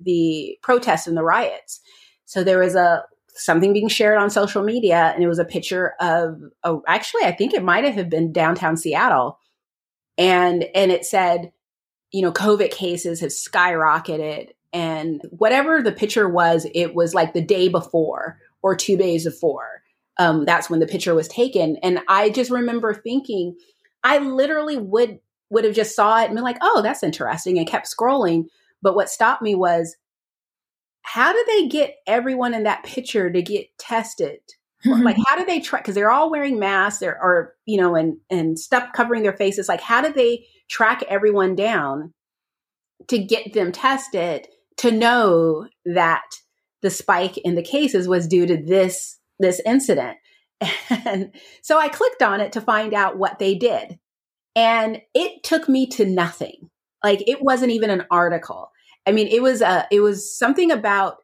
the 0.00 0.58
protests 0.62 1.06
and 1.06 1.16
the 1.16 1.24
riots. 1.24 1.80
So 2.24 2.44
there 2.44 2.58
was 2.58 2.74
a 2.74 3.04
something 3.36 3.72
being 3.72 3.88
shared 3.88 4.18
on 4.18 4.30
social 4.30 4.62
media, 4.62 5.12
and 5.14 5.22
it 5.22 5.28
was 5.28 5.38
a 5.38 5.44
picture 5.44 5.94
of 6.00 6.40
oh, 6.64 6.82
actually, 6.86 7.24
I 7.24 7.32
think 7.32 7.54
it 7.54 7.62
might 7.62 7.84
have 7.84 8.10
been 8.10 8.32
downtown 8.32 8.76
Seattle, 8.76 9.38
and 10.18 10.64
and 10.74 10.90
it 10.90 11.04
said, 11.04 11.52
you 12.10 12.22
know, 12.22 12.32
COVID 12.32 12.70
cases 12.70 13.20
have 13.20 13.30
skyrocketed, 13.30 14.50
and 14.72 15.22
whatever 15.30 15.82
the 15.82 15.92
picture 15.92 16.28
was, 16.28 16.66
it 16.74 16.94
was 16.94 17.14
like 17.14 17.32
the 17.32 17.44
day 17.44 17.68
before 17.68 18.38
or 18.62 18.74
two 18.74 18.96
days 18.96 19.24
before. 19.24 19.82
Um, 20.18 20.46
that's 20.46 20.70
when 20.70 20.80
the 20.80 20.86
picture 20.86 21.14
was 21.14 21.28
taken, 21.28 21.76
and 21.82 22.00
I 22.08 22.30
just 22.30 22.50
remember 22.50 22.94
thinking, 22.94 23.56
I 24.02 24.18
literally 24.18 24.78
would 24.78 25.20
would 25.50 25.64
have 25.64 25.74
just 25.74 25.94
saw 25.94 26.20
it 26.20 26.26
and 26.26 26.34
been 26.34 26.44
like, 26.44 26.58
oh, 26.60 26.82
that's 26.82 27.02
interesting, 27.02 27.58
and 27.58 27.68
kept 27.68 27.88
scrolling. 27.88 28.44
But 28.82 28.94
what 28.94 29.08
stopped 29.08 29.42
me 29.42 29.54
was 29.54 29.96
how 31.02 31.32
do 31.32 31.44
they 31.46 31.68
get 31.68 31.96
everyone 32.06 32.52
in 32.52 32.64
that 32.64 32.82
picture 32.82 33.30
to 33.30 33.42
get 33.42 33.66
tested? 33.78 34.40
like 34.84 35.16
how 35.26 35.36
do 35.36 35.44
they 35.44 35.60
track 35.60 35.82
because 35.82 35.94
they're 35.94 36.10
all 36.10 36.30
wearing 36.30 36.58
masks 36.58 37.00
there 37.00 37.18
or 37.20 37.54
you 37.64 37.80
know 37.80 37.94
and 37.94 38.18
and 38.30 38.58
stuff 38.58 38.88
covering 38.94 39.22
their 39.22 39.36
faces 39.36 39.68
like 39.68 39.80
how 39.80 40.00
did 40.00 40.14
they 40.14 40.44
track 40.68 41.02
everyone 41.08 41.54
down 41.54 42.12
to 43.08 43.18
get 43.18 43.52
them 43.52 43.72
tested 43.72 44.46
to 44.76 44.90
know 44.90 45.66
that 45.84 46.24
the 46.82 46.90
spike 46.90 47.38
in 47.38 47.54
the 47.54 47.62
cases 47.62 48.06
was 48.06 48.28
due 48.28 48.46
to 48.46 48.56
this 48.56 49.18
this 49.38 49.60
incident? 49.64 50.16
And 50.88 51.34
so 51.62 51.78
i 51.78 51.88
clicked 51.88 52.22
on 52.22 52.40
it 52.40 52.52
to 52.52 52.60
find 52.60 52.94
out 52.94 53.18
what 53.18 53.38
they 53.38 53.54
did 53.54 53.98
and 54.56 55.00
it 55.14 55.44
took 55.44 55.68
me 55.68 55.86
to 55.86 56.04
nothing 56.04 56.70
like 57.04 57.22
it 57.28 57.42
wasn't 57.42 57.70
even 57.70 57.90
an 57.90 58.04
article 58.10 58.70
I 59.06 59.12
mean, 59.12 59.28
it 59.28 59.42
was 59.42 59.62
a, 59.62 59.86
it 59.90 60.00
was 60.00 60.36
something 60.36 60.70
about, 60.70 61.18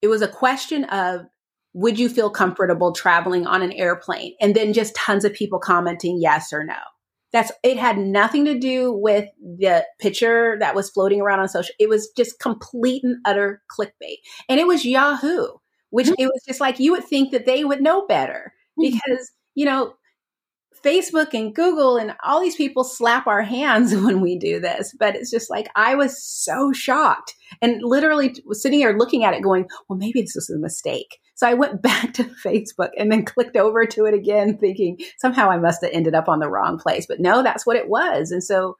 it 0.00 0.08
was 0.08 0.22
a 0.22 0.28
question 0.28 0.84
of, 0.84 1.26
would 1.74 1.98
you 1.98 2.08
feel 2.08 2.30
comfortable 2.30 2.92
traveling 2.92 3.46
on 3.46 3.60
an 3.60 3.72
airplane? 3.72 4.34
And 4.40 4.54
then 4.54 4.72
just 4.72 4.94
tons 4.94 5.24
of 5.24 5.34
people 5.34 5.58
commenting 5.58 6.18
yes 6.20 6.52
or 6.52 6.64
no. 6.64 6.78
That's, 7.32 7.52
it 7.62 7.76
had 7.76 7.98
nothing 7.98 8.46
to 8.46 8.58
do 8.58 8.92
with 8.92 9.28
the 9.40 9.84
picture 10.00 10.56
that 10.60 10.74
was 10.74 10.88
floating 10.88 11.20
around 11.20 11.40
on 11.40 11.48
social. 11.48 11.74
It 11.78 11.88
was 11.88 12.08
just 12.16 12.38
complete 12.38 13.04
and 13.04 13.16
utter 13.26 13.62
clickbait. 13.70 14.18
And 14.48 14.58
it 14.58 14.66
was 14.66 14.86
Yahoo, 14.86 15.48
which 15.90 16.06
mm-hmm. 16.06 16.22
it 16.22 16.26
was 16.26 16.42
just 16.46 16.60
like, 16.60 16.78
you 16.78 16.92
would 16.92 17.04
think 17.04 17.32
that 17.32 17.44
they 17.44 17.64
would 17.64 17.82
know 17.82 18.06
better 18.06 18.54
mm-hmm. 18.78 18.92
because, 18.92 19.32
you 19.54 19.66
know, 19.66 19.94
Facebook 20.82 21.34
and 21.34 21.54
Google 21.54 21.96
and 21.96 22.14
all 22.24 22.40
these 22.40 22.56
people 22.56 22.84
slap 22.84 23.26
our 23.26 23.42
hands 23.42 23.94
when 23.94 24.20
we 24.20 24.38
do 24.38 24.60
this. 24.60 24.94
But 24.98 25.16
it's 25.16 25.30
just 25.30 25.50
like, 25.50 25.68
I 25.74 25.94
was 25.94 26.22
so 26.22 26.72
shocked 26.72 27.34
and 27.60 27.80
literally 27.82 28.34
was 28.44 28.62
sitting 28.62 28.78
here 28.78 28.96
looking 28.96 29.24
at 29.24 29.34
it 29.34 29.42
going, 29.42 29.66
well, 29.88 29.98
maybe 29.98 30.20
this 30.20 30.34
was 30.34 30.50
a 30.50 30.58
mistake. 30.58 31.18
So 31.34 31.46
I 31.46 31.54
went 31.54 31.82
back 31.82 32.14
to 32.14 32.24
Facebook 32.24 32.90
and 32.96 33.10
then 33.10 33.24
clicked 33.24 33.56
over 33.56 33.86
to 33.86 34.04
it 34.06 34.14
again, 34.14 34.58
thinking 34.58 34.98
somehow 35.18 35.50
I 35.50 35.58
must 35.58 35.82
have 35.82 35.92
ended 35.92 36.14
up 36.14 36.28
on 36.28 36.40
the 36.40 36.50
wrong 36.50 36.78
place. 36.78 37.06
But 37.06 37.20
no, 37.20 37.42
that's 37.42 37.66
what 37.66 37.76
it 37.76 37.88
was. 37.88 38.30
And 38.30 38.42
so 38.42 38.76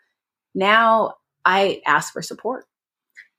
now 0.55 1.15
I 1.45 1.81
ask 1.87 2.13
for 2.13 2.23
support. 2.23 2.65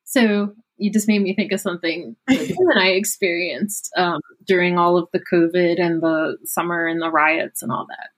So 0.05 0.53
you 0.77 0.91
just 0.91 1.07
made 1.07 1.21
me 1.21 1.35
think 1.35 1.51
of 1.51 1.59
something 1.59 2.15
that 2.27 2.79
I 2.79 2.89
experienced 2.91 3.91
um, 3.95 4.21
during 4.47 4.77
all 4.77 4.97
of 4.97 5.07
the 5.13 5.19
COVID 5.31 5.79
and 5.79 6.01
the 6.01 6.37
summer 6.45 6.87
and 6.87 7.01
the 7.01 7.11
riots 7.11 7.61
and 7.61 7.71
all 7.71 7.85
that. 7.89 8.09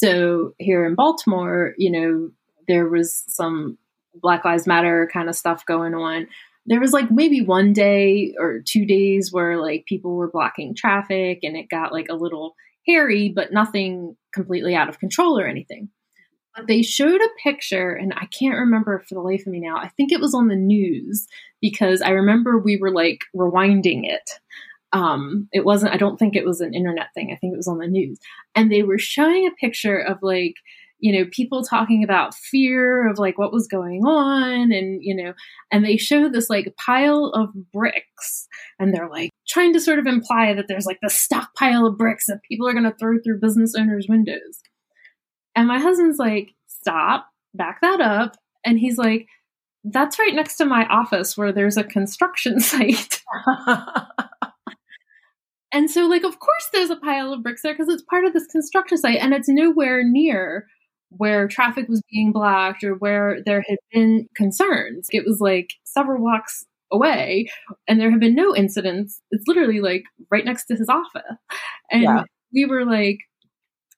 So 0.00 0.54
here 0.58 0.86
in 0.86 0.94
Baltimore, 0.94 1.74
you 1.76 1.90
know, 1.90 2.30
there 2.68 2.88
was 2.88 3.24
some 3.26 3.78
Black 4.14 4.44
Lives 4.44 4.64
Matter 4.64 5.10
kind 5.12 5.28
of 5.28 5.34
stuff 5.34 5.66
going 5.66 5.92
on. 5.92 6.28
There 6.66 6.78
was 6.78 6.92
like 6.92 7.10
maybe 7.10 7.40
one 7.40 7.72
day 7.72 8.32
or 8.38 8.60
two 8.64 8.86
days 8.86 9.32
where 9.32 9.60
like 9.60 9.86
people 9.86 10.14
were 10.14 10.30
blocking 10.30 10.76
traffic 10.76 11.40
and 11.42 11.56
it 11.56 11.68
got 11.68 11.92
like 11.92 12.06
a 12.08 12.14
little 12.14 12.54
hairy, 12.86 13.32
but 13.34 13.52
nothing 13.52 14.16
completely 14.32 14.76
out 14.76 14.88
of 14.88 15.00
control 15.00 15.36
or 15.36 15.48
anything. 15.48 15.88
But 16.54 16.68
they 16.68 16.82
showed 16.82 17.20
a 17.20 17.42
picture, 17.42 17.92
and 17.92 18.12
I 18.14 18.26
can't 18.26 18.58
remember 18.58 19.00
for 19.00 19.14
the 19.14 19.20
life 19.20 19.46
of 19.46 19.52
me 19.52 19.60
now. 19.60 19.78
I 19.78 19.88
think 19.88 20.12
it 20.12 20.20
was 20.20 20.34
on 20.34 20.46
the 20.46 20.56
news 20.56 21.26
because 21.60 22.02
I 22.02 22.10
remember 22.10 22.56
we 22.58 22.76
were 22.76 22.92
like 22.92 23.20
rewinding 23.34 24.02
it. 24.04 24.30
Um, 24.92 25.48
it 25.52 25.64
wasn't, 25.64 25.92
I 25.92 25.98
don't 25.98 26.16
think 26.16 26.34
it 26.34 26.46
was 26.46 26.60
an 26.60 26.74
internet 26.74 27.08
thing. 27.14 27.30
I 27.32 27.36
think 27.36 27.52
it 27.52 27.58
was 27.58 27.68
on 27.68 27.78
the 27.78 27.86
news. 27.86 28.18
And 28.54 28.72
they 28.72 28.82
were 28.82 28.98
showing 28.98 29.46
a 29.46 29.60
picture 29.60 29.98
of 29.98 30.18
like, 30.22 30.54
you 31.00 31.12
know, 31.12 31.28
people 31.30 31.62
talking 31.62 32.02
about 32.02 32.34
fear 32.34 33.08
of 33.08 33.18
like 33.18 33.38
what 33.38 33.52
was 33.52 33.68
going 33.68 34.02
on 34.04 34.72
and, 34.72 34.98
you 35.00 35.14
know, 35.14 35.32
and 35.70 35.84
they 35.84 35.96
show 35.96 36.28
this 36.28 36.50
like 36.50 36.74
pile 36.76 37.26
of 37.34 37.50
bricks 37.72 38.48
and 38.78 38.92
they're 38.92 39.08
like 39.08 39.30
trying 39.46 39.72
to 39.74 39.80
sort 39.80 39.98
of 39.98 40.06
imply 40.06 40.54
that 40.54 40.66
there's 40.68 40.86
like 40.86 40.98
the 41.02 41.10
stockpile 41.10 41.86
of 41.86 41.98
bricks 41.98 42.26
that 42.26 42.40
people 42.48 42.66
are 42.66 42.72
going 42.72 42.84
to 42.84 42.96
throw 42.98 43.16
through 43.22 43.40
business 43.40 43.74
owners' 43.78 44.06
windows. 44.08 44.60
And 45.54 45.68
my 45.68 45.78
husband's 45.78 46.18
like, 46.18 46.50
stop, 46.66 47.26
back 47.54 47.80
that 47.82 48.00
up. 48.00 48.36
And 48.64 48.78
he's 48.78 48.98
like, 48.98 49.26
that's 49.84 50.18
right 50.18 50.34
next 50.34 50.56
to 50.56 50.64
my 50.64 50.86
office 50.86 51.36
where 51.36 51.52
there's 51.52 51.76
a 51.76 51.84
construction 51.84 52.60
site. 52.60 53.22
and 55.72 55.90
so, 55.90 56.06
like, 56.06 56.24
of 56.24 56.38
course, 56.38 56.68
there's 56.72 56.90
a 56.90 56.96
pile 56.96 57.32
of 57.32 57.42
bricks 57.42 57.62
there 57.62 57.74
because 57.74 57.92
it's 57.92 58.02
part 58.02 58.24
of 58.24 58.32
this 58.32 58.46
construction 58.46 58.96
site 58.96 59.18
and 59.18 59.34
it's 59.34 59.48
nowhere 59.48 60.02
near 60.02 60.66
where 61.10 61.48
traffic 61.48 61.88
was 61.88 62.02
being 62.10 62.32
blocked 62.32 62.84
or 62.84 62.94
where 62.94 63.38
there 63.44 63.62
had 63.66 63.78
been 63.92 64.28
concerns. 64.34 65.08
It 65.10 65.24
was 65.26 65.40
like 65.40 65.70
several 65.84 66.20
blocks 66.20 66.64
away 66.90 67.48
and 67.86 68.00
there 68.00 68.10
have 68.10 68.20
been 68.20 68.34
no 68.34 68.54
incidents. 68.54 69.20
It's 69.30 69.44
literally 69.46 69.80
like 69.80 70.04
right 70.30 70.44
next 70.44 70.66
to 70.66 70.76
his 70.76 70.88
office. 70.88 71.22
And 71.90 72.02
yeah. 72.02 72.22
we 72.52 72.64
were 72.64 72.84
like, 72.84 73.18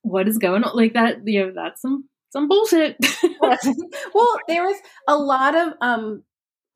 what 0.03 0.29
is 0.29 0.39
going 0.39 0.65
on? 0.65 0.77
Like 0.77 0.95
that, 0.95 1.19
you 1.25 1.47
know, 1.47 1.53
that's 1.55 1.83
some 1.83 2.09
some 2.31 2.47
bullshit. 2.47 2.97
well, 3.41 4.39
there 4.47 4.63
was 4.63 4.77
a 5.09 5.17
lot 5.17 5.57
of 5.57 5.73
um 5.81 6.23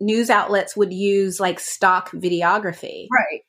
news 0.00 0.30
outlets 0.30 0.76
would 0.76 0.92
use 0.92 1.38
like 1.38 1.60
stock 1.60 2.10
videography. 2.10 3.06
Right 3.10 3.42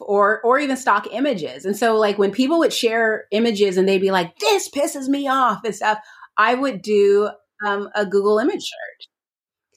or 0.00 0.40
or 0.42 0.58
even 0.58 0.76
stock 0.76 1.06
images. 1.10 1.64
And 1.64 1.76
so 1.76 1.96
like 1.96 2.18
when 2.18 2.32
people 2.32 2.58
would 2.58 2.72
share 2.72 3.26
images 3.30 3.76
and 3.76 3.88
they'd 3.88 4.00
be 4.00 4.10
like, 4.10 4.38
this 4.38 4.68
pisses 4.68 5.08
me 5.08 5.28
off 5.28 5.60
and 5.64 5.74
stuff, 5.74 5.98
I 6.36 6.54
would 6.54 6.82
do 6.82 7.30
um, 7.66 7.88
a 7.94 8.06
Google 8.06 8.38
image 8.38 8.62
search 8.62 9.08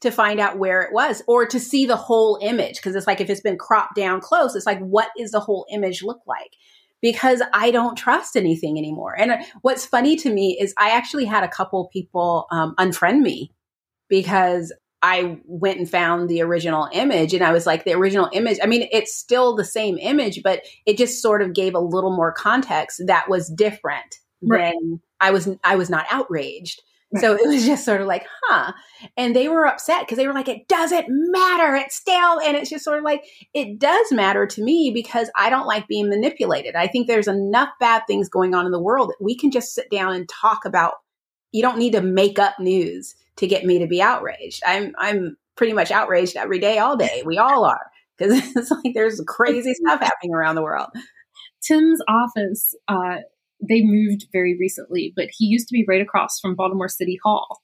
to 0.01 0.11
find 0.11 0.39
out 0.39 0.57
where 0.57 0.81
it 0.81 0.93
was 0.93 1.23
or 1.27 1.45
to 1.45 1.59
see 1.59 1.85
the 1.85 1.95
whole 1.95 2.37
image. 2.41 2.81
Cause 2.81 2.95
it's 2.95 3.07
like, 3.07 3.21
if 3.21 3.29
it's 3.29 3.41
been 3.41 3.57
cropped 3.57 3.95
down 3.95 4.21
close, 4.21 4.55
it's 4.55 4.65
like, 4.65 4.79
what 4.79 5.09
is 5.17 5.31
the 5.31 5.39
whole 5.39 5.65
image 5.71 6.03
look 6.03 6.19
like? 6.27 6.51
Because 7.01 7.41
I 7.53 7.71
don't 7.71 7.97
trust 7.97 8.35
anything 8.35 8.77
anymore. 8.77 9.17
And 9.17 9.31
uh, 9.31 9.37
what's 9.61 9.85
funny 9.85 10.15
to 10.17 10.29
me 10.33 10.57
is 10.59 10.73
I 10.77 10.89
actually 10.89 11.25
had 11.25 11.43
a 11.43 11.49
couple 11.49 11.89
people 11.91 12.47
um, 12.51 12.75
unfriend 12.77 13.21
me 13.21 13.51
because 14.09 14.73
I 15.03 15.37
went 15.43 15.79
and 15.79 15.89
found 15.89 16.29
the 16.29 16.41
original 16.41 16.87
image 16.93 17.33
and 17.33 17.43
I 17.43 17.51
was 17.51 17.67
like, 17.67 17.83
the 17.83 17.93
original 17.93 18.29
image, 18.31 18.57
I 18.63 18.67
mean, 18.67 18.87
it's 18.89 19.13
still 19.13 19.53
the 19.53 19.65
same 19.65 19.97
image, 19.97 20.41
but 20.41 20.61
it 20.85 20.97
just 20.97 21.21
sort 21.21 21.41
of 21.41 21.53
gave 21.53 21.75
a 21.75 21.79
little 21.79 22.15
more 22.15 22.31
context 22.31 23.03
that 23.07 23.29
was 23.29 23.49
different 23.49 24.15
right. 24.41 24.73
than 24.73 25.01
I 25.19 25.31
was 25.31 25.49
I 25.61 25.75
was 25.75 25.89
not 25.89 26.05
outraged. 26.09 26.81
Right. 27.11 27.21
So 27.21 27.35
it 27.35 27.45
was 27.45 27.65
just 27.65 27.83
sort 27.83 27.99
of 27.99 28.07
like, 28.07 28.25
huh. 28.45 28.71
And 29.17 29.35
they 29.35 29.49
were 29.49 29.67
upset 29.67 30.03
because 30.03 30.17
they 30.17 30.25
were 30.25 30.33
like, 30.33 30.47
it 30.47 30.69
doesn't 30.69 31.05
matter. 31.09 31.75
It's 31.75 31.97
still, 31.97 32.39
and 32.39 32.55
it's 32.55 32.69
just 32.69 32.85
sort 32.85 32.97
of 32.97 33.03
like, 33.03 33.23
it 33.53 33.77
does 33.77 34.11
matter 34.11 34.47
to 34.47 34.63
me 34.63 34.89
because 34.93 35.29
I 35.35 35.49
don't 35.49 35.67
like 35.67 35.87
being 35.87 36.09
manipulated. 36.09 36.75
I 36.75 36.87
think 36.87 37.07
there's 37.07 37.27
enough 37.27 37.69
bad 37.79 38.03
things 38.07 38.29
going 38.29 38.55
on 38.55 38.65
in 38.65 38.71
the 38.71 38.81
world 38.81 39.09
that 39.09 39.23
we 39.23 39.37
can 39.37 39.51
just 39.51 39.75
sit 39.75 39.91
down 39.91 40.15
and 40.15 40.27
talk 40.29 40.65
about. 40.65 40.93
You 41.51 41.61
don't 41.61 41.77
need 41.77 41.91
to 41.91 42.01
make 42.01 42.39
up 42.39 42.59
news 42.59 43.15
to 43.37 43.47
get 43.47 43.65
me 43.65 43.79
to 43.79 43.87
be 43.87 44.01
outraged. 44.01 44.61
I'm, 44.65 44.93
I'm 44.97 45.37
pretty 45.55 45.73
much 45.73 45.91
outraged 45.91 46.35
every 46.35 46.59
day, 46.59 46.79
all 46.79 46.97
day. 46.97 47.23
We 47.25 47.37
all 47.37 47.65
are 47.65 47.91
because 48.17 48.33
it's 48.55 48.71
like 48.71 48.93
there's 48.93 49.21
crazy 49.27 49.73
stuff 49.73 49.99
happening 50.01 50.33
around 50.33 50.55
the 50.55 50.63
world. 50.63 50.89
Tim's 51.61 52.01
office, 52.07 52.75
uh, 52.87 53.17
they 53.67 53.81
moved 53.81 54.27
very 54.33 54.57
recently, 54.59 55.13
but 55.15 55.27
he 55.31 55.45
used 55.45 55.67
to 55.69 55.73
be 55.73 55.85
right 55.87 56.01
across 56.01 56.39
from 56.39 56.55
Baltimore 56.55 56.89
City 56.89 57.17
Hall. 57.23 57.61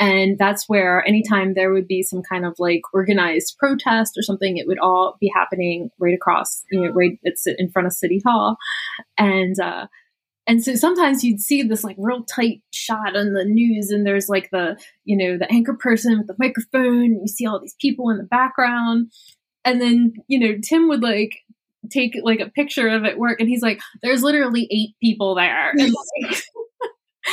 And 0.00 0.38
that's 0.38 0.68
where 0.68 1.04
anytime 1.06 1.54
there 1.54 1.72
would 1.72 1.88
be 1.88 2.02
some 2.02 2.22
kind 2.22 2.46
of 2.46 2.54
like 2.58 2.82
organized 2.92 3.56
protest 3.58 4.16
or 4.16 4.22
something, 4.22 4.56
it 4.56 4.66
would 4.68 4.78
all 4.78 5.16
be 5.20 5.30
happening 5.34 5.90
right 5.98 6.14
across, 6.14 6.62
you 6.70 6.82
know, 6.82 6.90
right 6.90 7.18
it's 7.24 7.46
in 7.46 7.68
front 7.70 7.86
of 7.86 7.92
City 7.92 8.22
Hall. 8.24 8.56
And 9.16 9.58
uh 9.58 9.86
and 10.48 10.64
so 10.64 10.74
sometimes 10.74 11.22
you'd 11.22 11.42
see 11.42 11.62
this 11.62 11.84
like 11.84 11.96
real 11.98 12.24
tight 12.24 12.62
shot 12.72 13.14
on 13.14 13.34
the 13.34 13.44
news 13.44 13.90
and 13.90 14.06
there's 14.06 14.30
like 14.30 14.48
the, 14.50 14.80
you 15.04 15.14
know, 15.14 15.36
the 15.36 15.50
anchor 15.52 15.74
person 15.74 16.16
with 16.16 16.26
the 16.26 16.34
microphone, 16.38 17.04
and 17.04 17.20
you 17.20 17.28
see 17.28 17.46
all 17.46 17.60
these 17.60 17.76
people 17.78 18.08
in 18.08 18.16
the 18.16 18.24
background. 18.24 19.12
And 19.66 19.78
then, 19.78 20.14
you 20.26 20.38
know, 20.38 20.58
Tim 20.66 20.88
would 20.88 21.02
like 21.02 21.40
take 21.90 22.16
like 22.22 22.40
a 22.40 22.48
picture 22.48 22.88
of 22.88 23.04
it 23.04 23.18
work 23.18 23.40
and 23.40 23.48
he's 23.48 23.62
like 23.62 23.80
there's 24.02 24.22
literally 24.22 24.66
eight 24.70 24.96
people 25.00 25.34
there. 25.34 25.72
And, 25.78 25.94
like, 26.22 26.42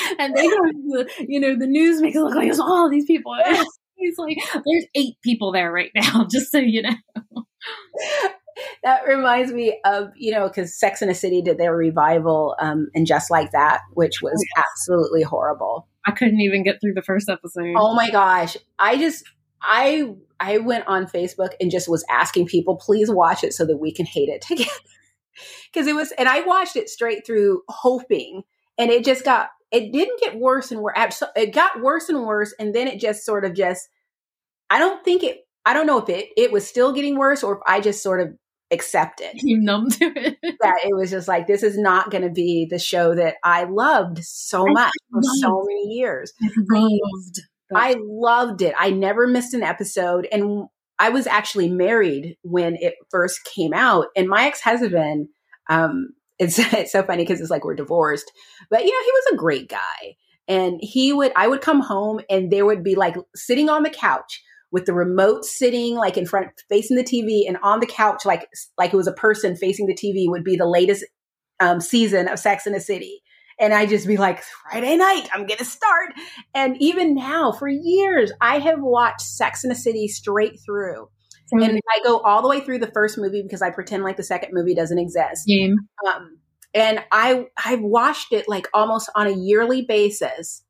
and 0.19 0.35
they 0.35 0.43
have 0.43 0.51
the 0.51 1.09
you 1.25 1.39
know 1.39 1.57
the 1.57 1.67
news 1.67 2.01
makes 2.01 2.17
it 2.17 2.19
look 2.19 2.35
like 2.35 2.47
there's 2.47 2.59
all 2.59 2.89
these 2.89 3.05
people. 3.05 3.33
He's 3.95 4.17
like 4.17 4.37
there's 4.53 4.85
eight 4.93 5.15
people 5.23 5.53
there 5.53 5.71
right 5.71 5.91
now 5.95 6.27
just 6.29 6.51
so 6.51 6.57
you 6.57 6.81
know 6.81 7.45
that 8.83 9.07
reminds 9.07 9.51
me 9.51 9.79
of 9.85 10.09
you 10.15 10.31
know 10.31 10.47
because 10.47 10.77
sex 10.77 11.01
in 11.01 11.09
a 11.09 11.15
city 11.15 11.41
did 11.41 11.57
their 11.57 11.75
revival 11.75 12.55
um 12.59 12.87
and 12.93 13.05
just 13.05 13.29
like 13.29 13.51
that 13.51 13.81
which 13.93 14.21
was 14.21 14.33
oh, 14.33 14.45
yes. 14.55 14.65
absolutely 14.71 15.23
horrible 15.23 15.87
i 16.05 16.11
couldn't 16.11 16.39
even 16.39 16.63
get 16.63 16.79
through 16.81 16.93
the 16.93 17.01
first 17.01 17.29
episode 17.29 17.73
oh 17.77 17.93
my 17.95 18.09
gosh 18.09 18.57
i 18.79 18.97
just 18.97 19.23
I 19.65 20.13
I 20.39 20.59
went 20.59 20.87
on 20.87 21.07
Facebook 21.07 21.51
and 21.59 21.71
just 21.71 21.89
was 21.89 22.05
asking 22.09 22.47
people, 22.47 22.75
please 22.75 23.09
watch 23.09 23.43
it 23.43 23.53
so 23.53 23.65
that 23.65 23.77
we 23.77 23.91
can 23.91 24.05
hate 24.05 24.29
it 24.29 24.41
together. 24.41 24.69
Because 25.73 25.87
it 25.87 25.95
was, 25.95 26.13
and 26.17 26.29
I 26.29 26.39
watched 26.41 26.77
it 26.77 26.87
straight 26.87 27.27
through, 27.27 27.61
hoping, 27.67 28.43
and 28.77 28.89
it 28.89 29.03
just 29.03 29.25
got, 29.25 29.49
it 29.69 29.91
didn't 29.91 30.21
get 30.21 30.39
worse 30.39 30.71
and 30.71 30.79
worse. 30.79 31.21
It 31.35 31.53
got 31.53 31.81
worse 31.81 32.07
and 32.07 32.25
worse, 32.25 32.55
and 32.57 32.73
then 32.73 32.87
it 32.87 33.01
just 33.01 33.25
sort 33.25 33.43
of 33.43 33.53
just, 33.53 33.89
I 34.69 34.79
don't 34.79 35.03
think 35.03 35.23
it, 35.23 35.45
I 35.65 35.73
don't 35.73 35.87
know 35.87 35.97
if 35.97 36.07
it 36.07 36.29
it 36.37 36.53
was 36.53 36.65
still 36.65 36.93
getting 36.93 37.17
worse 37.17 37.43
or 37.43 37.55
if 37.55 37.59
I 37.67 37.81
just 37.81 38.01
sort 38.01 38.21
of 38.21 38.29
accepted. 38.71 39.31
You 39.35 39.59
numb 39.59 39.89
to 39.91 40.05
it. 40.15 40.37
that 40.41 40.79
it 40.83 40.95
was 40.95 41.11
just 41.11 41.27
like 41.27 41.47
this 41.47 41.63
is 41.63 41.77
not 41.77 42.09
going 42.11 42.23
to 42.23 42.29
be 42.29 42.67
the 42.69 42.79
show 42.79 43.15
that 43.15 43.35
I 43.43 43.65
loved 43.65 44.23
so 44.23 44.67
I 44.67 44.71
much 44.71 44.93
for 45.11 45.21
so 45.39 45.63
many 45.65 45.93
years. 45.93 46.33
I 46.43 46.49
loved 46.73 47.41
I 47.73 47.95
loved 47.99 48.61
it. 48.61 48.75
I 48.77 48.91
never 48.91 49.27
missed 49.27 49.53
an 49.53 49.63
episode. 49.63 50.27
And 50.31 50.65
I 50.99 51.09
was 51.09 51.27
actually 51.27 51.69
married 51.69 52.37
when 52.43 52.75
it 52.75 52.95
first 53.09 53.43
came 53.43 53.73
out. 53.73 54.07
And 54.15 54.27
my 54.27 54.45
ex 54.45 54.61
husband, 54.61 55.29
um, 55.69 56.09
it's, 56.37 56.59
it's 56.73 56.91
so 56.91 57.03
funny 57.03 57.23
because 57.23 57.41
it's 57.41 57.49
like 57.49 57.65
we're 57.65 57.75
divorced, 57.75 58.31
but 58.69 58.83
you 58.83 58.91
know, 58.91 59.05
he 59.05 59.11
was 59.11 59.33
a 59.33 59.37
great 59.37 59.69
guy. 59.69 60.15
And 60.47 60.79
he 60.79 61.11
would, 61.11 61.31
I 61.35 61.47
would 61.47 61.61
come 61.61 61.81
home 61.81 62.21
and 62.29 62.51
there 62.51 62.67
would 62.67 62.83
be 62.83 62.93
like 62.93 63.15
sitting 63.33 63.67
on 63.67 63.81
the 63.81 63.89
couch 63.89 64.43
with 64.75 64.85
the 64.85 64.93
remote 64.93 65.45
sitting 65.45 65.95
like 65.95 66.17
in 66.17 66.25
front, 66.25 66.49
facing 66.67 66.97
the 66.97 67.03
TV 67.03 67.47
and 67.47 67.57
on 67.63 67.79
the 67.79 67.85
couch, 67.85 68.25
like, 68.25 68.45
like 68.77 68.93
it 68.93 68.97
was 68.97 69.07
a 69.07 69.13
person 69.13 69.55
facing 69.55 69.87
the 69.87 69.95
TV 69.95 70.29
would 70.29 70.43
be 70.43 70.57
the 70.57 70.67
latest 70.67 71.05
um, 71.61 71.79
season 71.79 72.27
of 72.27 72.39
Sex 72.39 72.67
in 72.67 72.73
the 72.73 72.81
City 72.81 73.21
and 73.59 73.73
I 73.73 73.85
just 73.85 74.07
be 74.07 74.17
like, 74.17 74.43
Friday 74.43 74.97
night, 74.97 75.29
I'm 75.33 75.45
going 75.45 75.59
to 75.59 75.65
start. 75.65 76.13
And 76.53 76.75
even 76.81 77.15
now, 77.15 77.51
for 77.51 77.69
years, 77.69 78.31
I 78.41 78.59
have 78.59 78.81
watched 78.81 79.21
Sex 79.21 79.63
in 79.63 79.69
the 79.69 79.75
City 79.75 80.07
straight 80.07 80.59
through. 80.65 81.09
Mm-hmm. 81.53 81.63
And 81.63 81.79
I 81.89 82.03
go 82.03 82.19
all 82.19 82.41
the 82.41 82.49
way 82.49 82.59
through 82.59 82.79
the 82.79 82.91
first 82.91 83.17
movie 83.17 83.43
because 83.43 83.61
I 83.61 83.69
pretend 83.69 84.03
like 84.03 84.17
the 84.17 84.23
second 84.23 84.49
movie 84.51 84.75
doesn't 84.75 84.99
exist. 84.99 85.47
Um, 86.05 86.39
and 86.73 86.99
I 87.11 87.45
I've 87.63 87.81
watched 87.81 88.33
it 88.33 88.49
like 88.49 88.67
almost 88.73 89.09
on 89.15 89.27
a 89.27 89.31
yearly 89.31 89.83
basis 89.83 90.63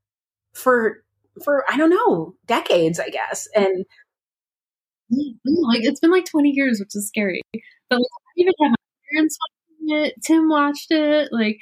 for 0.54 1.04
for 1.44 1.64
I 1.70 1.78
don't 1.78 1.90
know 1.90 2.36
decades, 2.46 3.00
I 3.00 3.10
guess. 3.10 3.48
And 3.56 3.86
mm, 5.12 5.34
mm, 5.48 5.74
like 5.74 5.84
it's 5.84 6.00
been 6.00 6.12
like 6.12 6.26
20 6.26 6.52
years, 6.52 6.80
which 6.80 6.96
is 6.96 7.08
scary. 7.08 7.42
But 7.90 7.98
like, 7.98 8.02
I 8.02 8.32
even 8.38 8.54
had 8.62 8.70
my 8.70 8.76
parents 9.12 9.38
watching 9.42 10.06
it. 10.06 10.14
Tim 10.24 10.50
watched 10.50 10.92
it. 10.92 11.30
Like 11.32 11.60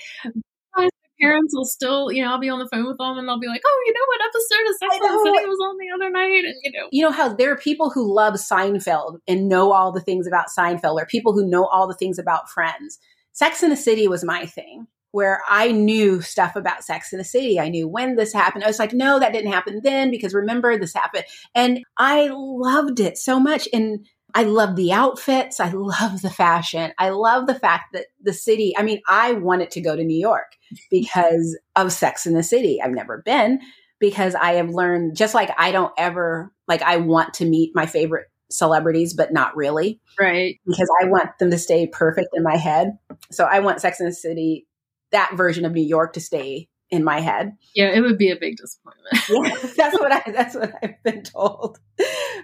my 0.76 0.90
parents 1.22 1.54
will 1.56 1.66
still, 1.66 2.12
you 2.12 2.24
know, 2.24 2.32
I'll 2.32 2.40
be 2.40 2.50
on 2.50 2.60
the 2.60 2.70
phone 2.72 2.88
with 2.88 2.98
them 2.98 3.18
and 3.18 3.28
they'll 3.28 3.40
be 3.40 3.48
like, 3.48 3.62
"Oh, 3.66 3.84
you 3.86 3.94
know 3.94 4.06
what 4.08 4.22
episode 4.22 4.70
of 4.70 4.76
Sex 4.78 4.96
and 4.96 5.14
the 5.14 5.32
City 5.36 5.50
was 5.50 5.60
on 5.64 5.78
the 5.78 5.92
other 5.96 6.10
night?" 6.12 6.46
And 6.46 6.56
you 6.64 6.72
know, 6.72 6.88
you 6.92 7.04
know 7.04 7.12
how 7.12 7.34
there 7.34 7.52
are 7.52 7.58
people 7.58 7.90
who 7.90 8.14
love 8.14 8.36
Seinfeld 8.36 9.20
and 9.28 9.50
know 9.50 9.72
all 9.72 9.92
the 9.92 10.02
things 10.02 10.28
about 10.28 10.48
Seinfeld, 10.58 11.02
or 11.02 11.06
people 11.06 11.34
who 11.34 11.48
know 11.48 11.66
all 11.66 11.88
the 11.88 11.96
things 11.96 12.20
about 12.20 12.50
Friends. 12.50 13.00
Sex 13.32 13.64
in 13.64 13.70
the 13.70 13.76
City 13.76 14.08
was 14.08 14.24
my 14.24 14.46
thing 14.46 14.88
where 15.14 15.44
I 15.48 15.72
knew 15.72 16.22
stuff 16.22 16.56
about 16.56 16.84
Sex 16.84 17.14
in 17.14 17.20
the 17.20 17.24
City. 17.24 17.60
I 17.60 17.70
knew 17.70 17.88
when 17.88 18.16
this 18.16 18.34
happened. 18.34 18.64
I 18.64 18.68
was 18.68 18.80
like, 18.80 18.94
no, 18.94 19.20
that 19.20 19.32
didn't 19.32 19.52
happen 19.52 19.80
then 19.84 20.10
because 20.10 20.34
remember 20.34 20.76
this 20.76 20.96
happened. 20.96 21.26
And 21.54 21.84
I 21.98 22.32
loved 22.34 23.00
it 23.00 23.20
so 23.20 23.40
much. 23.40 23.70
And 23.72 24.08
I 24.34 24.42
love 24.42 24.76
the 24.76 24.92
outfits. 24.92 25.60
I 25.60 25.70
love 25.70 26.24
the 26.24 26.32
fashion. 26.32 26.94
I 26.98 27.10
love 27.10 27.46
the 27.46 27.54
fact 27.54 27.94
that 27.94 28.08
the 28.24 28.34
city, 28.34 28.74
I 28.76 28.82
mean, 28.82 29.02
I 29.08 29.34
wanted 29.34 29.70
to 29.72 29.82
go 29.82 29.96
to 29.96 30.04
New 30.04 30.20
York 30.20 30.58
because 30.90 31.60
of 31.76 31.92
Sex 31.92 32.26
in 32.26 32.34
the 32.34 32.42
City. 32.42 32.82
I've 32.82 32.90
never 32.90 33.22
been 33.24 33.60
because 34.00 34.34
I 34.34 34.54
have 34.54 34.72
learned 34.72 35.16
just 35.16 35.36
like 35.36 35.52
I 35.60 35.72
don't 35.72 35.94
ever, 35.96 36.52
like, 36.68 36.82
I 36.82 36.98
want 36.98 37.36
to 37.36 37.46
meet 37.46 37.76
my 37.76 37.86
favorite 37.86 38.26
celebrities, 38.50 39.14
but 39.14 39.32
not 39.32 39.56
really. 39.56 40.02
Right. 40.20 40.60
Because 40.66 40.90
I 41.04 41.06
want 41.06 41.38
them 41.38 41.52
to 41.52 41.60
stay 41.60 41.86
perfect 41.86 42.30
in 42.34 42.42
my 42.42 42.58
head. 42.58 42.98
So 43.32 43.44
I 43.44 43.60
want 43.60 43.80
Sex 43.80 44.00
in 44.00 44.08
the 44.08 44.12
City 44.12 44.66
that 45.14 45.32
version 45.36 45.66
of 45.66 45.72
New 45.72 45.82
York 45.82 46.14
to 46.14 46.20
stay 46.20 46.68
in 46.90 47.04
my 47.04 47.20
head. 47.20 47.58
Yeah, 47.74 47.90
it 47.92 48.02
would 48.02 48.20
be 48.20 48.30
a 48.30 48.36
big 48.36 48.58
disappointment. 48.58 49.18
yeah, 49.30 49.70
that's 49.76 50.00
what 50.00 50.12
I 50.12 50.32
that's 50.32 50.56
what 50.56 50.74
I've 50.84 51.02
been 51.04 51.24
told. 51.24 51.80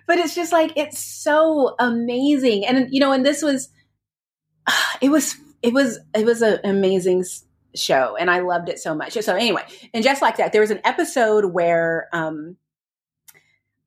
But 0.07 0.17
it's 0.17 0.33
just 0.33 0.51
like 0.51 0.71
it's 0.75 0.97
so 0.97 1.75
amazing. 1.79 2.65
And 2.65 2.87
you 2.91 2.99
know, 2.99 3.11
and 3.11 3.25
this 3.25 3.43
was 3.43 3.69
it 5.01 5.09
was 5.09 5.35
it 5.61 5.73
was 5.73 5.99
it 6.15 6.25
was 6.25 6.41
an 6.41 6.59
amazing 6.63 7.25
show 7.75 8.15
and 8.19 8.31
I 8.31 8.39
loved 8.39 8.69
it 8.69 8.79
so 8.79 8.95
much. 8.95 9.13
So 9.13 9.35
anyway, 9.35 9.63
and 9.93 10.03
just 10.03 10.21
like 10.21 10.37
that, 10.37 10.51
there 10.51 10.61
was 10.61 10.71
an 10.71 10.81
episode 10.83 11.45
where 11.45 12.07
um 12.11 12.57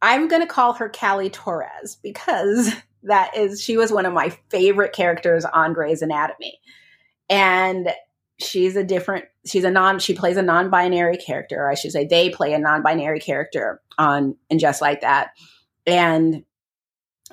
I'm 0.01 0.27
going 0.27 0.43
to 0.43 0.49
call 0.49 0.75
her 0.75 0.89
Callie 0.89 1.31
Torres 1.31 1.97
because 2.03 2.73
that 3.05 3.37
is 3.37 3.61
she 3.61 3.77
was 3.77 3.91
one 3.91 4.07
of 4.07 4.13
my 4.13 4.31
favorite 4.49 4.93
characters 4.93 5.45
on 5.45 5.73
Grey's 5.73 6.03
Anatomy. 6.03 6.61
And 7.29 7.89
she's 8.43 8.77
a 8.77 8.85
different 8.85 9.25
she's 9.47 9.65
a 9.65 9.71
non 9.71 9.99
she 9.99 10.15
plays 10.15 10.37
a 10.37 10.43
non-binary 10.43 11.17
character 11.17 11.69
i 11.71 11.75
should 11.75 11.93
say 11.93 12.05
they 12.05 12.31
play 12.31 12.53
a 12.53 12.59
non-binary 12.59 13.21
character 13.21 13.81
on 13.99 14.37
and 14.51 14.61
just 14.61 14.81
like 14.81 15.01
that. 15.01 15.31
And 15.87 16.45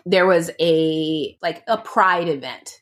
there 0.06 0.26
was 0.26 0.52
a 0.60 1.38
like 1.42 1.64
a 1.68 1.78
pride 1.78 2.30
event. 2.30 2.82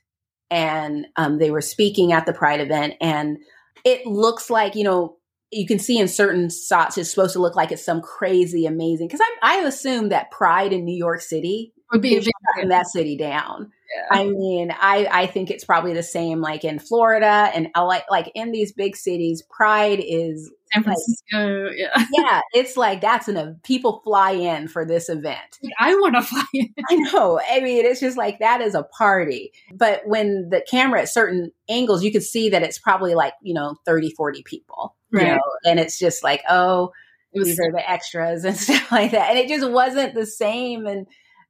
And 0.50 1.08
um, 1.18 1.40
they 1.40 1.52
were 1.52 1.62
speaking 1.62 2.14
at 2.14 2.26
the 2.26 2.32
pride 2.32 2.62
event 2.62 2.94
and 3.02 3.38
it 3.84 4.06
looks 4.06 4.50
like 4.50 4.76
you 4.76 4.84
know 4.86 5.18
you 5.52 5.68
can 5.68 5.78
see 5.78 6.00
in 6.00 6.08
certain 6.08 6.50
shots 6.50 6.98
it's 6.98 7.10
supposed 7.10 7.34
to 7.34 7.42
look 7.42 7.54
like 7.54 7.70
it's 7.70 7.84
some 7.84 8.00
crazy 8.00 8.66
amazing 8.66 9.10
because 9.10 9.20
i 9.44 9.58
assume 9.58 10.08
that 10.08 10.32
pride 10.32 10.72
in 10.72 10.86
new 10.86 10.96
york 10.96 11.20
city 11.20 11.74
would 11.92 12.02
be 12.02 12.16
shutting 12.16 12.70
that 12.70 12.88
city 12.88 13.18
down 13.18 13.72
I 14.12 14.26
mean, 14.26 14.72
I, 14.72 15.08
I 15.12 15.28
think 15.28 15.50
it's 15.50 15.64
probably 15.64 15.94
the 15.94 16.04
same 16.04 16.42
like 16.42 16.64
in 16.64 16.80
Florida 16.80 17.50
and 17.54 17.70
LA, 17.76 18.00
like 18.10 18.32
in 18.36 18.52
these 18.52 18.72
big 18.72 18.96
cities, 18.96 19.44
pride 19.50 20.00
is 20.06 20.52
San 20.74 20.84
Francisco. 20.84 21.66
Like, 21.66 21.78
yeah. 21.78 22.06
yeah. 22.14 22.42
It's 22.54 22.78
like 22.78 23.02
that's 23.02 23.28
an, 23.28 23.38
a 23.38 23.56
people 23.64 24.02
fly 24.04 24.32
in 24.32 24.68
for 24.68 24.86
this 24.86 25.10
event. 25.10 25.60
I 25.80 25.96
want 25.96 26.16
to 26.16 26.22
fly 26.24 26.44
in. 26.54 26.74
I 26.90 26.96
know. 26.96 27.40
I 27.50 27.60
mean, 27.62 27.86
it's 27.86 28.00
just 28.00 28.18
like 28.18 28.40
that 28.40 28.62
is 28.62 28.76
a 28.76 28.84
party. 28.84 29.52
But 29.74 30.02
when 30.06 30.50
the 30.50 30.66
camera 30.70 31.02
at 31.02 31.10
certain 31.10 31.52
angles, 31.70 32.04
you 32.04 32.12
can 32.12 32.22
see 32.22 32.50
that 32.50 32.64
it's 32.64 32.80
probably 32.80 33.16
like, 33.16 33.34
you 33.42 33.54
know, 33.54 33.76
30, 33.86 34.12
40 34.12 34.44
people. 34.44 34.96
Right. 35.12 35.28
You 35.28 35.34
know, 35.34 35.42
and 35.66 35.80
it's 35.80 35.98
just 35.98 36.24
like, 36.24 36.44
oh, 36.50 36.92
these 37.34 37.60
are 37.60 37.72
the 37.72 37.90
extras 37.90 38.44
and 38.44 38.58
stuff 38.58 38.92
like 38.92 39.12
that. 39.12 39.30
And 39.30 39.40
it 39.40 39.48
just 39.48 39.70
wasn't 39.70 40.14
the 40.14 40.26
same. 40.26 40.86
And, 40.86 41.08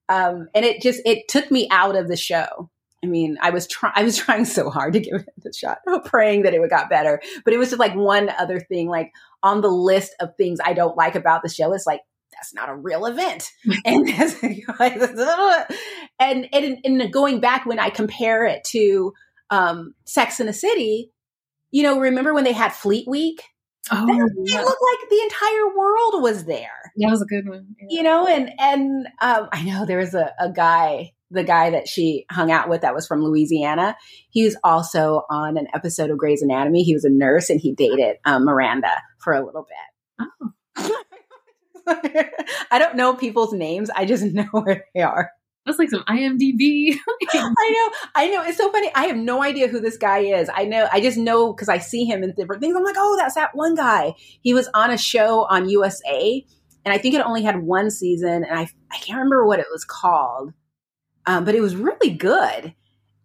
um, 0.09 0.47
and 0.53 0.65
it 0.65 0.81
just 0.81 1.01
it 1.05 1.27
took 1.27 1.51
me 1.51 1.67
out 1.71 1.95
of 1.95 2.07
the 2.07 2.17
show. 2.17 2.69
I 3.03 3.07
mean, 3.07 3.37
I 3.41 3.51
was 3.51 3.67
trying 3.67 3.93
I 3.95 4.03
was 4.03 4.17
trying 4.17 4.45
so 4.45 4.69
hard 4.69 4.93
to 4.93 4.99
give 4.99 5.15
it 5.15 5.45
a 5.45 5.53
shot, 5.53 5.79
praying 6.05 6.43
that 6.43 6.53
it 6.53 6.59
would 6.59 6.69
got 6.69 6.89
better. 6.89 7.21
But 7.43 7.53
it 7.53 7.57
was 7.57 7.69
just 7.69 7.79
like 7.79 7.95
one 7.95 8.29
other 8.37 8.59
thing, 8.59 8.87
like 8.87 9.11
on 9.43 9.61
the 9.61 9.69
list 9.69 10.15
of 10.19 10.35
things 10.35 10.59
I 10.63 10.73
don't 10.73 10.97
like 10.97 11.15
about 11.15 11.43
the 11.43 11.49
show. 11.49 11.73
It's 11.73 11.87
like 11.87 12.01
that's 12.33 12.53
not 12.53 12.69
a 12.69 12.75
real 12.75 13.05
event, 13.05 13.51
and 13.85 14.07
and 16.19 16.47
and, 16.53 16.77
and 16.83 17.13
going 17.13 17.39
back 17.39 17.65
when 17.65 17.79
I 17.79 17.89
compare 17.89 18.45
it 18.45 18.63
to 18.65 19.13
um, 19.49 19.93
Sex 20.05 20.39
in 20.39 20.47
the 20.47 20.53
City, 20.53 21.11
you 21.71 21.83
know, 21.83 21.99
remember 21.99 22.33
when 22.33 22.43
they 22.43 22.53
had 22.53 22.73
Fleet 22.73 23.07
Week? 23.07 23.43
Oh, 23.91 24.05
that, 24.05 24.31
yeah. 24.45 24.59
it 24.59 24.65
looked 24.65 24.81
like 24.81 25.09
the 25.09 25.21
entire 25.23 25.77
world 25.77 26.23
was 26.23 26.45
there. 26.45 26.91
That 26.97 27.11
was 27.11 27.21
a 27.21 27.25
good 27.25 27.47
one. 27.47 27.75
Yeah. 27.79 27.87
You 27.89 28.03
know, 28.03 28.27
and 28.27 28.51
and 28.59 29.07
um, 29.21 29.49
I 29.51 29.63
know 29.63 29.85
there 29.85 29.99
was 29.99 30.13
a, 30.13 30.33
a 30.39 30.51
guy, 30.51 31.13
the 31.31 31.43
guy 31.43 31.71
that 31.71 31.87
she 31.87 32.25
hung 32.29 32.51
out 32.51 32.69
with 32.69 32.81
that 32.81 32.95
was 32.95 33.07
from 33.07 33.23
Louisiana. 33.23 33.95
He 34.29 34.43
was 34.43 34.57
also 34.63 35.23
on 35.29 35.57
an 35.57 35.67
episode 35.73 36.09
of 36.09 36.17
Grey's 36.17 36.41
Anatomy. 36.41 36.83
He 36.83 36.93
was 36.93 37.05
a 37.05 37.09
nurse 37.09 37.49
and 37.49 37.59
he 37.59 37.73
dated 37.73 38.17
um, 38.25 38.45
Miranda 38.45 38.91
for 39.19 39.33
a 39.33 39.45
little 39.45 39.65
bit. 39.67 40.29
Oh. 40.77 41.03
I 42.71 42.79
don't 42.79 42.95
know 42.95 43.13
people's 43.13 43.53
names. 43.53 43.89
I 43.89 44.05
just 44.05 44.23
know 44.33 44.47
where 44.51 44.85
they 44.93 45.01
are. 45.01 45.31
That's 45.67 45.79
like 45.79 45.89
some 45.89 46.03
IMDb. 46.03 46.95
I 47.33 47.71
know. 47.71 48.09
I 48.15 48.29
know. 48.29 48.41
It's 48.43 48.57
so 48.57 48.71
funny. 48.71 48.89
I 48.95 49.07
have 49.07 49.17
no 49.17 49.43
idea 49.43 49.67
who 49.67 49.81
this 49.81 49.97
guy 49.97 50.19
is. 50.19 50.49
I 50.53 50.63
know. 50.63 50.87
I 50.93 51.01
just 51.01 51.17
know 51.17 51.51
because 51.53 51.67
I 51.67 51.77
see 51.77 52.05
him 52.05 52.23
in 52.23 52.33
different 52.37 52.61
things. 52.61 52.73
I'm 52.75 52.85
like, 52.85 52.95
oh, 52.97 53.17
that's 53.19 53.35
that 53.35 53.53
one 53.53 53.75
guy. 53.75 54.15
He 54.41 54.53
was 54.53 54.69
on 54.73 54.91
a 54.91 54.97
show 54.97 55.45
on 55.49 55.67
USA, 55.67 56.45
and 56.85 56.93
I 56.93 56.97
think 56.97 57.15
it 57.15 57.21
only 57.21 57.43
had 57.43 57.61
one 57.61 57.91
season, 57.91 58.45
and 58.45 58.57
I 58.57 58.69
I 58.91 58.97
can't 58.99 59.17
remember 59.17 59.45
what 59.45 59.59
it 59.59 59.65
was 59.69 59.83
called, 59.83 60.53
um, 61.25 61.43
but 61.43 61.53
it 61.53 61.61
was 61.61 61.75
really 61.75 62.11
good. 62.11 62.73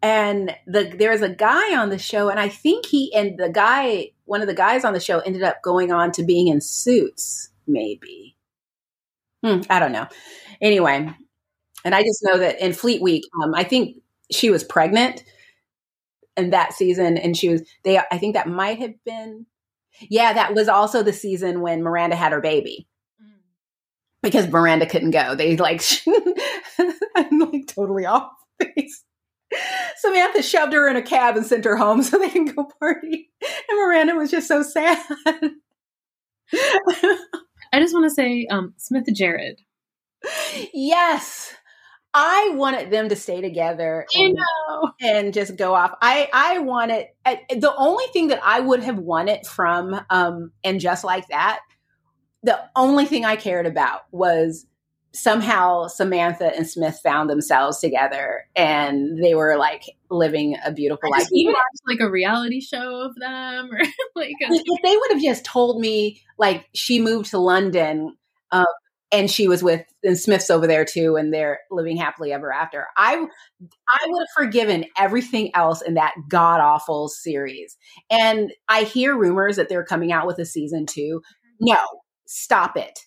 And 0.03 0.57
the 0.67 0.93
there 0.99 1.13
was 1.13 1.23
a 1.23 1.29
guy 1.29 1.77
on 1.77 1.91
the 1.91 1.99
show, 1.99 2.29
and 2.29 2.41
I 2.41 2.49
think 2.49 2.87
he 2.87 3.15
and 3.15 3.39
the 3.39 3.51
guy, 3.51 4.09
one 4.25 4.41
of 4.41 4.49
the 4.49 4.55
guys 4.55 4.85
on 4.85 4.95
the 4.95 5.01
show, 5.01 5.21
ended 5.21 5.45
up 5.45 5.63
going 5.63 5.93
on 5.93 6.11
to 6.13 6.25
being 6.25 6.49
in 6.49 6.61
Suits, 6.61 7.51
maybe. 7.69 8.37
Hmm, 9.45 9.61
I 9.71 9.79
don't 9.79 9.93
know. 9.93 10.09
Anyway, 10.61 11.15
and 11.85 11.95
I 11.95 12.03
just 12.03 12.23
know 12.23 12.39
that 12.39 12.61
in 12.61 12.73
Fleet 12.73 13.03
Week, 13.03 13.25
um, 13.43 13.55
I 13.55 13.65
think 13.65 13.97
she 14.31 14.51
was 14.51 14.65
pregnant 14.65 15.25
in 16.37 16.51
that 16.51 16.73
season, 16.73 17.17
and 17.19 17.37
she 17.37 17.49
was 17.49 17.63
they. 17.85 17.99
I 17.99 18.19
think 18.19 18.35
that 18.35 18.49
might 18.49 18.79
have 18.79 18.95
been, 19.05 19.47
yeah, 20.09 20.33
that 20.33 20.55
was 20.55 20.69
also 20.69 21.03
the 21.03 21.13
season 21.13 21.61
when 21.61 21.83
Miranda 21.83 22.17
had 22.17 22.33
her 22.33 22.41
baby 22.41 22.87
mm. 23.23 23.41
because 24.23 24.49
Miranda 24.49 24.87
couldn't 24.87 25.11
go. 25.11 25.35
They 25.35 25.57
like, 25.57 25.83
I'm 27.17 27.39
like 27.39 27.67
totally 27.67 28.07
off 28.07 28.33
base. 28.59 29.05
Samantha 29.99 30.43
shoved 30.43 30.73
her 30.73 30.89
in 30.89 30.97
a 30.97 31.03
cab 31.03 31.37
and 31.37 31.45
sent 31.45 31.67
her 31.67 31.77
home 31.77 32.03
so 32.03 32.19
they 32.19 32.31
can 32.31 32.47
go 32.47 32.69
party, 32.81 33.31
and 33.69 33.79
Miranda 33.79 34.15
was 34.15 34.31
just 34.31 34.49
so 34.49 34.63
sad. 34.63 34.99
I 37.75 37.81
just 37.81 37.95
want 37.95 38.05
to 38.05 38.11
say, 38.11 38.47
um, 38.51 38.75
Smith 38.77 39.07
Jerrod. 39.07 39.57
Yes, 40.73 41.55
I 42.15 42.53
wanted 42.55 42.91
them 42.91 43.09
to 43.09 43.17
stay 43.17 43.41
together 43.41 44.07
and, 44.15 44.37
and 45.01 45.35
just 45.35 45.57
go 45.57 45.75
off. 45.75 45.93
I 46.03 46.29
I 46.33 46.59
wanted 46.59 47.07
the 47.25 47.73
only 47.77 48.05
thing 48.13 48.29
that 48.29 48.41
I 48.45 48.61
would 48.61 48.83
have 48.83 48.99
wanted 48.99 49.47
from 49.47 49.99
um 50.11 50.53
and 50.63 50.79
just 50.81 51.05
like 51.05 51.29
that. 51.29 51.61
The 52.43 52.59
only 52.77 53.07
thing 53.07 53.25
I 53.25 53.37
cared 53.37 53.67
about 53.67 54.03
was 54.11 54.67
somehow 55.15 55.87
Samantha 55.89 56.55
and 56.57 56.69
Smith 56.69 56.99
found 57.03 57.29
themselves 57.31 57.79
together 57.81 58.47
and 58.57 59.23
they 59.23 59.35
were 59.35 59.57
like 59.57 59.83
living 60.11 60.57
a 60.65 60.73
beautiful 60.73 61.11
life. 61.11 61.29
Even 61.33 61.55
like 61.87 62.01
a 62.01 62.11
reality 62.11 62.61
show 62.61 63.01
of 63.03 63.15
them 63.17 63.71
or 63.73 63.79
like 64.17 64.35
a- 64.43 64.53
if 64.53 64.83
they 64.83 64.97
would 64.97 65.13
have 65.13 65.23
just 65.23 65.45
told 65.45 65.81
me 65.81 66.21
like 66.39 66.67
she 66.75 67.01
moved 67.01 67.31
to 67.31 67.39
London 67.39 68.17
um, 68.51 68.65
and 69.13 69.31
she 69.31 69.47
was 69.47 69.63
with 69.63 69.85
and 70.03 70.19
Smith's 70.19 70.51
over 70.51 70.67
there 70.67 70.85
too, 70.85 71.17
and 71.17 71.33
they're 71.33 71.61
living 71.71 71.97
happily 71.97 72.33
ever 72.33 72.53
after. 72.53 72.87
I 72.97 73.15
I 73.15 74.07
would 74.07 74.21
have 74.21 74.29
forgiven 74.47 74.87
everything 74.99 75.55
else 75.55 75.83
in 75.83 75.95
that 75.95 76.15
god 76.29 76.61
awful 76.61 77.09
series. 77.09 77.77
And 78.11 78.53
I 78.69 78.85
hear 78.85 79.17
rumors 79.17 79.57
that 79.57 79.69
they're 79.69 79.85
coming 79.85 80.13
out 80.13 80.27
with 80.27 80.39
a 80.39 80.47
season 80.47 80.87
two. 80.87 81.21
Mm-hmm. 81.63 81.73
No, 81.73 81.79
stop 82.27 82.77
it. 82.77 82.99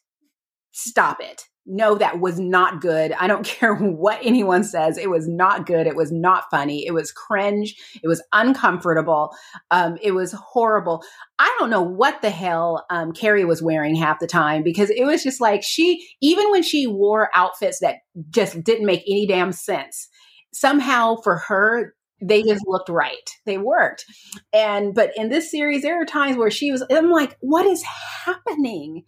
Stop 0.71 1.21
it 1.21 1.43
no, 1.65 1.95
that 1.95 2.19
was 2.19 2.39
not 2.39 2.79
good. 2.79 3.11
I 3.13 3.27
don't 3.27 3.45
care 3.45 3.75
what 3.75 4.19
anyone 4.23 4.63
says. 4.63 4.97
It 4.97 5.09
was 5.09 5.27
not 5.27 5.65
good. 5.65 5.87
It 5.87 5.95
was 5.95 6.11
not 6.11 6.45
funny. 6.51 6.85
It 6.85 6.93
was 6.93 7.11
cringe. 7.11 7.75
It 8.03 8.07
was 8.07 8.23
uncomfortable. 8.33 9.35
Um, 9.71 9.97
it 10.01 10.11
was 10.11 10.31
horrible. 10.31 11.03
I 11.39 11.53
don't 11.59 11.69
know 11.69 11.81
what 11.81 12.21
the 12.21 12.29
hell 12.29 12.85
um, 12.89 13.11
Carrie 13.11 13.45
was 13.45 13.61
wearing 13.61 13.95
half 13.95 14.19
the 14.19 14.27
time 14.27 14.63
because 14.63 14.89
it 14.89 15.05
was 15.05 15.23
just 15.23 15.41
like 15.41 15.63
she, 15.63 16.07
even 16.21 16.51
when 16.51 16.63
she 16.63 16.87
wore 16.87 17.29
outfits 17.33 17.79
that 17.79 17.97
just 18.29 18.63
didn't 18.63 18.85
make 18.85 19.03
any 19.07 19.25
damn 19.27 19.51
sense, 19.51 20.07
somehow 20.53 21.17
for 21.23 21.37
her, 21.37 21.93
they 22.21 22.43
just 22.43 22.63
looked 22.65 22.89
right. 22.89 23.29
They 23.45 23.57
worked. 23.57 24.05
And 24.53 24.93
but 24.95 25.11
in 25.17 25.29
this 25.29 25.51
series, 25.51 25.81
there 25.81 26.01
are 26.01 26.05
times 26.05 26.37
where 26.37 26.51
she 26.51 26.71
was 26.71 26.83
I'm 26.89 27.11
like, 27.11 27.35
what 27.41 27.65
is 27.65 27.83
happening? 27.83 29.03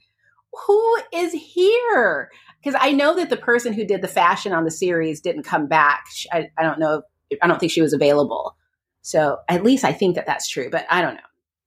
Who 0.65 0.97
is 1.13 1.33
here? 1.33 2.31
Because 2.63 2.79
I 2.81 2.91
know 2.91 3.15
that 3.15 3.29
the 3.29 3.37
person 3.37 3.73
who 3.73 3.85
did 3.85 4.01
the 4.01 4.07
fashion 4.07 4.53
on 4.53 4.63
the 4.63 4.71
series 4.71 5.21
didn't 5.21 5.43
come 5.43 5.67
back. 5.67 6.05
I, 6.31 6.49
I 6.57 6.63
don't 6.63 6.79
know. 6.79 7.03
I 7.41 7.47
don't 7.47 7.59
think 7.59 7.71
she 7.71 7.81
was 7.81 7.93
available. 7.93 8.55
So 9.01 9.37
at 9.47 9.63
least 9.63 9.85
I 9.85 9.93
think 9.93 10.15
that 10.15 10.25
that's 10.25 10.49
true, 10.49 10.69
but 10.69 10.85
I 10.89 11.01
don't 11.01 11.15
know. 11.15 11.21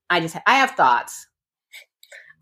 I 0.09 0.19
just 0.19 0.35
I 0.45 0.55
have 0.55 0.71
thoughts. 0.71 1.27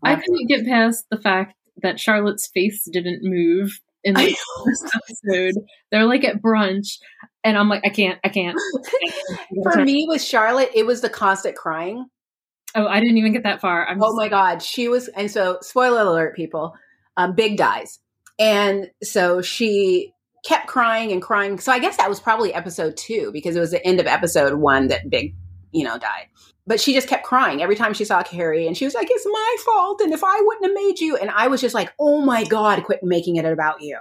I 0.02 0.16
couldn't 0.16 0.48
get 0.48 0.66
past 0.66 1.06
the 1.10 1.20
fact 1.20 1.54
that 1.82 2.00
Charlotte's 2.00 2.48
face 2.48 2.88
didn't 2.90 3.20
move 3.22 3.80
in 4.02 4.14
the 4.14 4.36
first 4.64 4.94
episode. 4.94 5.54
They're 5.90 6.06
like 6.06 6.24
at 6.24 6.42
brunch, 6.42 6.98
and 7.44 7.56
I'm 7.56 7.68
like, 7.68 7.82
I 7.84 7.90
can't, 7.90 8.18
I 8.24 8.28
can't. 8.28 8.58
For 9.62 9.84
me, 9.84 10.06
with 10.08 10.22
Charlotte, 10.22 10.70
it 10.74 10.86
was 10.86 11.00
the 11.00 11.10
constant 11.10 11.56
crying. 11.56 12.06
Oh, 12.74 12.86
I 12.86 13.00
didn't 13.00 13.18
even 13.18 13.32
get 13.32 13.42
that 13.44 13.60
far. 13.60 13.86
I'm 13.86 14.02
oh 14.02 14.14
my 14.14 14.28
god, 14.28 14.62
she 14.62 14.88
was, 14.88 15.08
and 15.08 15.30
so 15.30 15.58
spoiler 15.62 16.02
alert, 16.02 16.36
people. 16.36 16.74
Um, 17.16 17.34
Big 17.34 17.56
dies, 17.56 17.98
and 18.38 18.90
so 19.02 19.42
she 19.42 20.14
kept 20.44 20.68
crying 20.68 21.12
and 21.12 21.20
crying. 21.20 21.58
So 21.58 21.72
I 21.72 21.78
guess 21.78 21.96
that 21.96 22.08
was 22.08 22.20
probably 22.20 22.54
episode 22.54 22.96
two 22.96 23.30
because 23.32 23.56
it 23.56 23.60
was 23.60 23.72
the 23.72 23.84
end 23.86 24.00
of 24.00 24.06
episode 24.06 24.54
one 24.54 24.88
that 24.88 25.10
Big, 25.10 25.34
you 25.72 25.84
know, 25.84 25.98
died. 25.98 26.26
But 26.66 26.80
she 26.80 26.94
just 26.94 27.08
kept 27.08 27.24
crying 27.24 27.62
every 27.62 27.74
time 27.76 27.94
she 27.94 28.04
saw 28.04 28.22
Carrie, 28.22 28.66
and 28.66 28.76
she 28.76 28.84
was 28.84 28.94
like, 28.94 29.08
"It's 29.10 29.26
my 29.26 29.56
fault, 29.64 30.00
and 30.00 30.12
if 30.12 30.22
I 30.22 30.40
wouldn't 30.40 30.66
have 30.66 30.74
made 30.74 31.00
you," 31.00 31.16
and 31.16 31.30
I 31.30 31.48
was 31.48 31.60
just 31.60 31.74
like, 31.74 31.92
"Oh 31.98 32.20
my 32.20 32.44
god, 32.44 32.84
quit 32.84 33.00
making 33.02 33.36
it 33.36 33.44
about 33.44 33.82
you." 33.82 33.98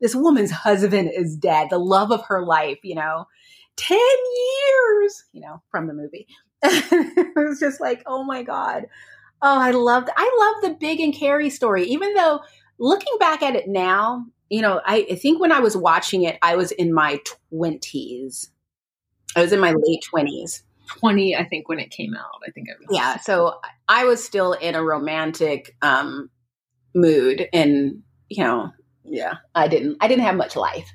this 0.00 0.14
woman's 0.14 0.50
husband 0.50 1.10
is 1.14 1.36
dead, 1.36 1.68
the 1.70 1.78
love 1.78 2.12
of 2.12 2.24
her 2.26 2.44
life, 2.44 2.78
you 2.82 2.94
know, 2.94 3.26
10 3.76 3.98
years, 3.98 5.24
you 5.32 5.40
know, 5.40 5.62
from 5.70 5.86
the 5.86 5.94
movie. 5.94 6.26
it 6.62 7.32
was 7.36 7.60
just 7.60 7.80
like, 7.80 8.02
oh 8.06 8.24
my 8.24 8.42
God. 8.42 8.86
Oh, 9.40 9.58
I 9.58 9.70
loved, 9.70 10.08
I 10.16 10.54
love 10.62 10.70
the 10.70 10.78
Big 10.78 11.00
and 11.00 11.14
Carrie 11.14 11.50
story, 11.50 11.84
even 11.84 12.14
though 12.14 12.40
looking 12.78 13.16
back 13.20 13.42
at 13.42 13.54
it 13.54 13.68
now, 13.68 14.26
you 14.50 14.62
know, 14.62 14.80
I, 14.84 15.06
I 15.10 15.14
think 15.14 15.40
when 15.40 15.52
I 15.52 15.60
was 15.60 15.76
watching 15.76 16.22
it, 16.22 16.38
I 16.42 16.56
was 16.56 16.72
in 16.72 16.92
my 16.92 17.20
20s. 17.52 18.48
I 19.36 19.42
was 19.42 19.52
in 19.52 19.60
my 19.60 19.72
late 19.72 20.04
20s. 20.12 20.62
20 21.00 21.36
i 21.36 21.44
think 21.44 21.68
when 21.68 21.78
it 21.78 21.90
came 21.90 22.14
out 22.16 22.40
i 22.48 22.50
think 22.50 22.66
it 22.66 22.76
was 22.80 22.88
yeah 22.90 23.18
so 23.18 23.60
i 23.90 24.04
was 24.04 24.24
still 24.24 24.54
in 24.54 24.74
a 24.74 24.82
romantic 24.82 25.76
um 25.82 26.30
mood 26.94 27.46
and 27.52 28.02
you 28.30 28.42
know 28.42 28.72
yeah, 29.10 29.34
I 29.54 29.68
didn't 29.68 29.96
I 30.00 30.08
didn't 30.08 30.24
have 30.24 30.36
much 30.36 30.56
life. 30.56 30.90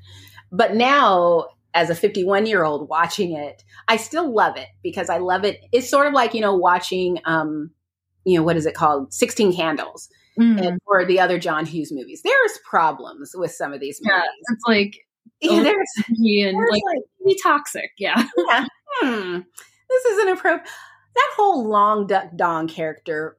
But 0.52 0.76
now 0.76 1.48
as 1.74 1.90
a 1.90 1.96
51 1.96 2.46
year 2.46 2.64
old 2.64 2.90
watching 2.90 3.36
it, 3.36 3.64
I 3.88 3.98
still 3.98 4.34
love 4.34 4.58
it 4.58 4.68
because 4.84 5.10
I 5.10 5.18
love 5.18 5.44
it. 5.44 5.60
It's 5.72 5.90
sort 5.90 6.08
of 6.08 6.14
like, 6.14 6.34
you 6.34 6.42
know, 6.42 6.56
watching 6.56 7.20
um, 7.26 7.72
you 8.26 8.38
know, 8.38 8.44
what 8.44 8.58
is 8.58 8.66
it 8.66 8.76
called? 8.76 9.14
16 9.14 9.56
Candles. 9.56 10.10
Mm. 10.40 10.66
And, 10.66 10.82
or 10.88 11.06
the 11.06 11.20
other 11.20 11.38
John 11.38 11.66
Hughes 11.66 11.92
movies. 11.92 12.22
There's 12.24 12.58
problems 12.68 13.34
with 13.36 13.52
some 13.52 13.72
of 13.72 13.80
these 13.80 14.00
movies. 14.02 14.24
Yeah, 14.24 14.54
it's 14.54 14.64
like 14.68 14.96
yeah, 15.42 15.62
there's, 15.62 15.92
and 16.08 16.58
there's 16.58 16.72
like, 16.72 16.82
like 16.86 17.04
be 17.24 17.40
toxic. 17.42 17.92
Yeah. 18.00 18.26
yeah. 18.50 18.66
Hmm. 19.02 19.40
This 19.90 20.06
is 20.06 20.22
inappropriate. 20.24 20.68
That 21.14 21.32
whole 21.36 21.68
Long 21.68 22.08
Duk 22.08 22.36
Dong 22.36 22.68
character 22.68 23.38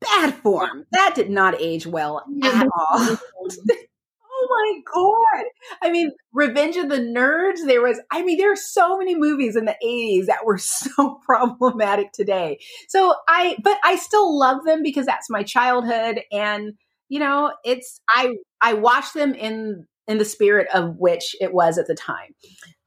bad 0.00 0.34
form. 0.36 0.86
That 0.92 1.14
did 1.14 1.28
not 1.28 1.60
age 1.60 1.86
well 1.86 2.24
at 2.42 2.66
all. 2.74 3.18
oh 4.40 4.46
my 4.50 4.80
god! 4.94 5.44
I 5.82 5.90
mean, 5.90 6.12
Revenge 6.32 6.76
of 6.76 6.88
the 6.88 6.98
Nerds. 6.98 7.66
There 7.66 7.82
was. 7.82 8.00
I 8.10 8.22
mean, 8.22 8.38
there 8.38 8.52
are 8.52 8.56
so 8.56 8.98
many 8.98 9.14
movies 9.14 9.56
in 9.56 9.64
the 9.64 9.76
'80s 9.84 10.26
that 10.26 10.44
were 10.44 10.58
so 10.58 11.20
problematic 11.24 12.12
today. 12.12 12.58
So 12.88 13.14
I, 13.28 13.56
but 13.62 13.78
I 13.84 13.96
still 13.96 14.38
love 14.38 14.64
them 14.64 14.82
because 14.82 15.06
that's 15.06 15.30
my 15.30 15.42
childhood, 15.42 16.20
and 16.32 16.74
you 17.08 17.20
know, 17.20 17.52
it's 17.64 18.00
I 18.08 18.34
I 18.60 18.74
watch 18.74 19.12
them 19.12 19.34
in 19.34 19.86
in 20.06 20.18
the 20.18 20.24
spirit 20.24 20.68
of 20.72 20.96
which 20.96 21.36
it 21.40 21.52
was 21.52 21.78
at 21.78 21.86
the 21.86 21.94
time, 21.94 22.34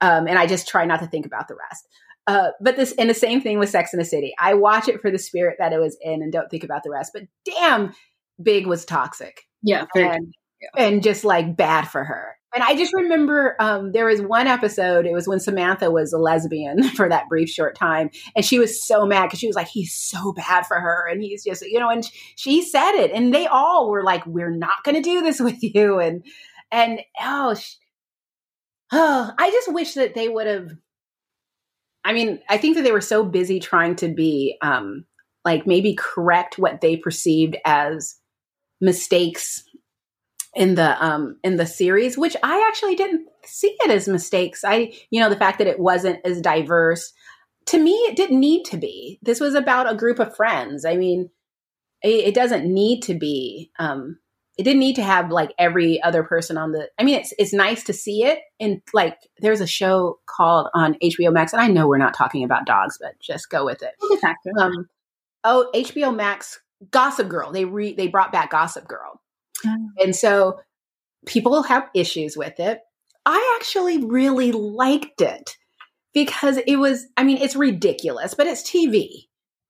um, 0.02 0.28
and 0.28 0.38
I 0.38 0.48
just 0.48 0.68
try 0.68 0.86
not 0.86 1.00
to 1.00 1.08
think 1.08 1.26
about 1.26 1.48
the 1.48 1.56
rest. 1.56 1.88
Uh, 2.28 2.52
but 2.62 2.76
this 2.76 2.94
and 2.98 3.10
the 3.10 3.16
same 3.16 3.42
thing 3.42 3.60
with 3.60 3.70
Sex 3.70 3.94
in 3.94 4.00
the 4.00 4.06
City. 4.06 4.34
I 4.40 4.54
watch 4.54 4.88
it 4.88 5.02
for 5.02 5.12
the 5.12 5.18
spirit 5.18 5.58
that 5.60 5.74
it 5.74 5.80
was 5.80 5.98
in 6.02 6.22
and 6.22 6.32
don't 6.32 6.50
think 6.50 6.64
about 6.64 6.84
the 6.84 6.92
rest. 6.92 7.12
But 7.14 7.24
damn, 7.46 7.94
Big 8.42 8.68
was 8.68 8.86
toxic. 8.86 9.42
Yeah, 9.64 9.86
and, 9.96 10.34
yeah. 10.62 10.86
and 10.86 11.04
just 11.04 11.24
like 11.24 11.56
bad 11.56 11.84
for 11.84 12.04
her. 12.04 12.36
And 12.54 12.64
I 12.64 12.76
just 12.76 12.94
remember 12.94 13.56
um, 13.60 13.94
there 13.94 14.08
was 14.08 14.22
one 14.22 14.46
episode. 14.46 15.06
It 15.06 15.14
was 15.14 15.26
when 15.26 15.40
Samantha 15.40 15.90
was 15.90 16.12
a 16.12 16.18
lesbian 16.18 16.84
for 16.96 17.08
that 17.08 17.30
brief 17.30 17.50
short 17.50 17.76
time, 17.76 18.10
and 18.36 18.44
she 18.44 18.60
was 18.60 18.84
so 18.84 19.06
mad 19.06 19.28
because 19.28 19.40
she 19.40 19.48
was 19.48 19.56
like, 19.56 19.70
"He's 19.70 19.94
so 19.94 20.34
bad 20.34 20.66
for 20.66 20.78
her," 20.78 21.08
and 21.08 21.22
he's 21.22 21.46
just, 21.46 21.66
you 21.66 21.80
know. 21.80 21.90
And 21.90 22.04
she 22.36 22.62
said 22.62 22.92
it, 22.96 23.12
and 23.12 23.34
they 23.34 23.48
all 23.48 23.90
were 23.90 24.04
like, 24.04 24.26
"We're 24.26 24.52
not 24.52 24.84
going 24.84 24.96
to 24.96 25.02
do 25.02 25.22
this 25.22 25.40
with 25.42 25.64
you." 25.64 26.00
And 26.00 26.26
and 26.72 27.00
oh, 27.22 27.54
she, 27.54 27.78
oh, 28.92 29.32
I 29.38 29.50
just 29.52 29.72
wish 29.72 29.94
that 29.94 30.14
they 30.14 30.28
would 30.28 30.48
have 30.48 30.72
I 32.04 32.14
mean, 32.14 32.40
I 32.50 32.58
think 32.58 32.76
that 32.76 32.84
they 32.84 32.92
were 32.92 33.02
so 33.02 33.24
busy 33.24 33.60
trying 33.60 33.96
to 33.98 34.08
be 34.08 34.58
um, 34.62 35.06
like 35.46 35.68
maybe 35.68 35.96
correct 35.96 36.58
what 36.58 36.82
they 36.82 36.98
perceived 36.98 37.58
as 37.66 38.16
mistakes 38.80 39.64
in 40.54 40.76
the 40.76 41.04
um 41.04 41.38
in 41.44 41.56
the 41.56 41.66
series 41.66 42.18
which 42.18 42.36
i 42.44 42.68
actually 42.68 42.96
didn't 42.96 43.26
see 43.46 43.76
it 43.84 43.92
as 43.92 44.08
mistakes. 44.08 44.64
I 44.64 44.94
you 45.10 45.20
know 45.20 45.30
the 45.30 45.36
fact 45.36 45.58
that 45.60 45.68
it 45.68 45.80
wasn't 45.80 46.20
as 46.26 46.42
diverse 46.42 47.14
to 47.68 47.80
me 47.80 47.92
it 47.92 48.16
didn't 48.16 48.40
need 48.40 48.64
to 48.66 48.78
be. 48.78 49.20
This 49.22 49.40
was 49.40 49.56
about 49.56 49.92
a 49.92 49.96
group 49.96 50.20
of 50.20 50.36
friends. 50.36 50.86
I 50.86 50.96
mean 50.96 51.30
it, 52.02 52.26
it 52.26 52.36
doesn't 52.36 52.72
need 52.72 53.02
to 53.04 53.14
be 53.14 53.72
um 53.80 54.18
it 54.58 54.64
didn't 54.64 54.80
need 54.80 54.96
to 54.98 55.04
have 55.04 55.32
like 55.32 55.54
every 55.58 56.02
other 56.04 56.24
person 56.24 56.58
on 56.58 56.72
the 56.72 56.90
i 57.00 57.04
mean 57.04 57.16
it's 57.16 57.34
it's 57.40 57.54
nice 57.54 57.84
to 57.86 57.94
see 57.94 58.24
it 58.24 58.40
and 58.60 58.82
like 58.94 59.18
there's 59.40 59.62
a 59.62 59.68
show 59.68 60.20
called 60.26 60.68
on 60.74 60.96
hbo 61.02 61.32
max 61.32 61.54
and 61.54 61.62
i 61.62 61.68
know 61.68 61.88
we're 61.88 61.98
not 61.98 62.14
talking 62.14 62.44
about 62.44 62.66
dogs 62.66 62.98
but 63.00 63.14
just 63.22 63.50
go 63.50 63.66
with 63.66 63.82
it. 63.82 63.94
Um, 64.60 64.90
oh 65.44 65.70
hbo 65.74 66.16
max 66.16 66.60
gossip 66.90 67.30
girl. 67.30 67.52
They 67.52 67.66
re 67.66 67.94
they 67.94 68.08
brought 68.08 68.32
back 68.32 68.52
gossip 68.52 68.88
girl. 68.88 69.21
And 70.00 70.16
so 70.16 70.60
people 71.26 71.64
have 71.64 71.90
issues 71.94 72.36
with 72.36 72.60
it 72.60 72.80
i 73.26 73.58
actually 73.60 74.04
really 74.04 74.52
liked 74.52 75.22
it 75.22 75.58
because 76.14 76.58
it 76.66 76.78
was 76.78 77.08
i 77.18 77.24
mean 77.24 77.38
it's 77.38 77.56
ridiculous 77.56 78.34
but 78.34 78.48
it's 78.48 78.64
tv 78.64 79.28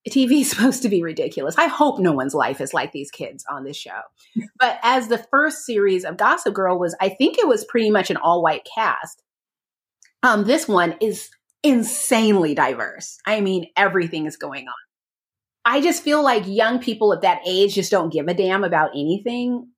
TV 0.10 0.42
is 0.42 0.50
supposed 0.52 0.82
to 0.82 0.90
be 0.90 1.04
ridiculous. 1.04 1.58
I 1.58 1.68
hope 1.68 2.00
no 2.00 2.12
one's 2.12 2.34
life 2.34 2.62
is 2.62 2.74
like 2.74 2.92
these 2.92 3.12
kids 3.12 3.46
on 3.50 3.64
this 3.64 3.78
show. 3.78 4.02
But 4.60 4.80
as 4.84 5.08
the 5.08 5.18
first 5.18 5.66
series 5.66 6.06
of 6.06 6.18
Gossip 6.18 6.54
Girl 6.54 6.78
was, 6.78 6.96
I 7.02 7.10
think 7.10 7.38
it 7.38 7.48
was 7.48 7.66
pretty 7.66 7.90
much 7.90 8.10
an 8.10 8.18
all 8.18 8.42
white 8.42 8.68
cast. 8.76 9.22
Um, 10.24 10.44
this 10.46 10.68
one 10.68 10.96
is 11.02 11.30
insanely 11.64 12.54
diverse. 12.56 13.18
I 13.26 13.42
mean, 13.42 13.68
everything 13.76 14.26
is 14.26 14.38
going 14.38 14.68
on. 14.68 14.74
I 15.66 15.82
just 15.82 16.04
feel 16.04 16.24
like 16.24 16.44
young 16.48 16.80
people 16.80 17.14
at 17.14 17.22
that 17.22 17.42
age 17.46 17.76
just 17.76 17.92
don't 17.92 18.12
give 18.12 18.28
a 18.28 18.34
damn 18.34 18.64
about 18.64 18.92
anything, 18.92 19.70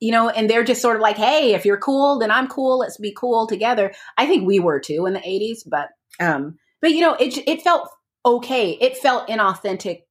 you 0.00 0.12
know, 0.12 0.28
and 0.28 0.48
they're 0.48 0.64
just 0.64 0.82
sort 0.82 0.96
of 0.96 1.02
like, 1.02 1.16
hey, 1.16 1.54
if 1.54 1.64
you're 1.64 1.78
cool, 1.78 2.18
then 2.18 2.30
I'm 2.30 2.48
cool. 2.48 2.78
Let's 2.78 2.98
be 2.98 3.14
cool 3.16 3.46
together. 3.46 3.92
I 4.18 4.26
think 4.26 4.46
we 4.46 4.60
were 4.60 4.80
too 4.80 5.06
in 5.06 5.14
the 5.14 5.20
80s, 5.20 5.60
but, 5.66 5.88
um, 6.20 6.58
but 6.80 6.92
you 6.92 7.00
know, 7.00 7.14
it, 7.14 7.38
it 7.48 7.62
felt 7.62 7.88
okay. 8.24 8.72
It 8.72 8.96
felt 8.96 9.28
inauthentic 9.28 10.02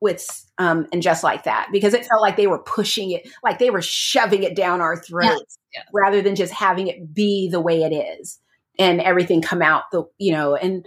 with 0.00 0.26
um 0.58 0.86
and 0.92 1.02
just 1.02 1.22
like 1.22 1.44
that 1.44 1.68
because 1.72 1.94
it 1.94 2.06
felt 2.06 2.22
like 2.22 2.36
they 2.36 2.46
were 2.46 2.58
pushing 2.58 3.10
it 3.10 3.28
like 3.44 3.58
they 3.58 3.70
were 3.70 3.82
shoving 3.82 4.42
it 4.42 4.56
down 4.56 4.80
our 4.80 4.96
throats 4.96 5.58
rather 5.92 6.22
than 6.22 6.34
just 6.34 6.52
having 6.52 6.88
it 6.88 7.14
be 7.14 7.48
the 7.50 7.60
way 7.60 7.82
it 7.82 7.94
is 7.94 8.38
and 8.78 9.00
everything 9.00 9.42
come 9.42 9.60
out 9.60 9.84
the 9.92 10.02
you 10.18 10.32
know 10.32 10.56
and 10.56 10.86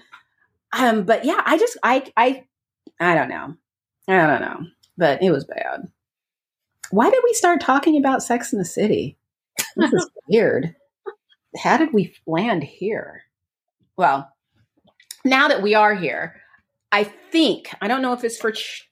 um 0.75 1.03
but 1.03 1.25
yeah 1.25 1.41
i 1.45 1.57
just 1.57 1.77
i 1.83 2.03
i 2.17 2.43
i 2.99 3.13
don't 3.13 3.29
know 3.29 3.53
i 4.07 4.27
don't 4.27 4.41
know 4.41 4.65
but 4.97 5.21
it 5.21 5.29
was 5.31 5.45
bad 5.45 5.87
why 6.93 7.09
did 7.09 7.19
we 7.23 7.33
start 7.33 7.59
talking 7.59 7.97
about 7.97 8.23
sex 8.23 8.53
in 8.53 8.59
the 8.59 8.65
city 8.65 9.17
this 9.75 9.91
is 9.93 10.09
weird 10.27 10.75
how 11.57 11.77
did 11.77 11.93
we 11.93 12.13
land 12.27 12.63
here 12.63 13.23
well 13.97 14.29
now 15.25 15.47
that 15.47 15.61
we 15.61 15.75
are 15.75 15.95
here 15.95 16.35
I 16.93 17.05
think, 17.31 17.73
I 17.81 17.87
don't 17.87 18.03
know 18.03 18.13
if 18.13 18.23
it's 18.23 18.37
for 18.37 18.51
ch- 18.51 18.87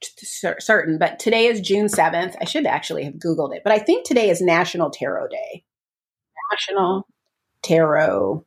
certain, 0.57 0.97
but 0.97 1.19
today 1.19 1.45
is 1.45 1.61
June 1.61 1.85
7th. 1.85 2.35
I 2.41 2.45
should 2.45 2.65
actually 2.65 3.03
have 3.03 3.13
Googled 3.13 3.55
it, 3.55 3.61
but 3.63 3.71
I 3.71 3.77
think 3.77 4.07
today 4.07 4.31
is 4.31 4.41
National 4.41 4.89
Tarot 4.89 5.27
Day. 5.27 5.63
National 6.51 7.05
Tarot. 7.61 8.43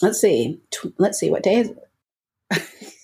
Let's 0.00 0.20
see. 0.20 0.60
T- 0.70 0.94
let's 0.96 1.18
see. 1.18 1.28
What 1.28 1.42
day 1.42 1.56
is 1.56 1.70
it? 1.70 2.94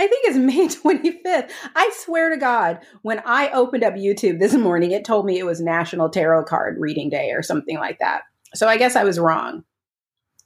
I 0.00 0.06
think 0.06 0.24
it's 0.24 0.38
May 0.38 0.66
25th. 0.66 1.50
I 1.76 1.90
swear 1.94 2.30
to 2.30 2.38
God, 2.38 2.80
when 3.02 3.22
I 3.26 3.50
opened 3.50 3.84
up 3.84 3.94
YouTube 3.94 4.38
this 4.40 4.54
morning, 4.54 4.92
it 4.92 5.04
told 5.04 5.26
me 5.26 5.38
it 5.38 5.44
was 5.44 5.60
National 5.60 6.08
Tarot 6.08 6.44
Card 6.44 6.78
Reading 6.80 7.10
Day 7.10 7.32
or 7.32 7.42
something 7.42 7.78
like 7.78 7.98
that. 7.98 8.22
So 8.54 8.66
I 8.66 8.78
guess 8.78 8.96
I 8.96 9.04
was 9.04 9.18
wrong. 9.18 9.62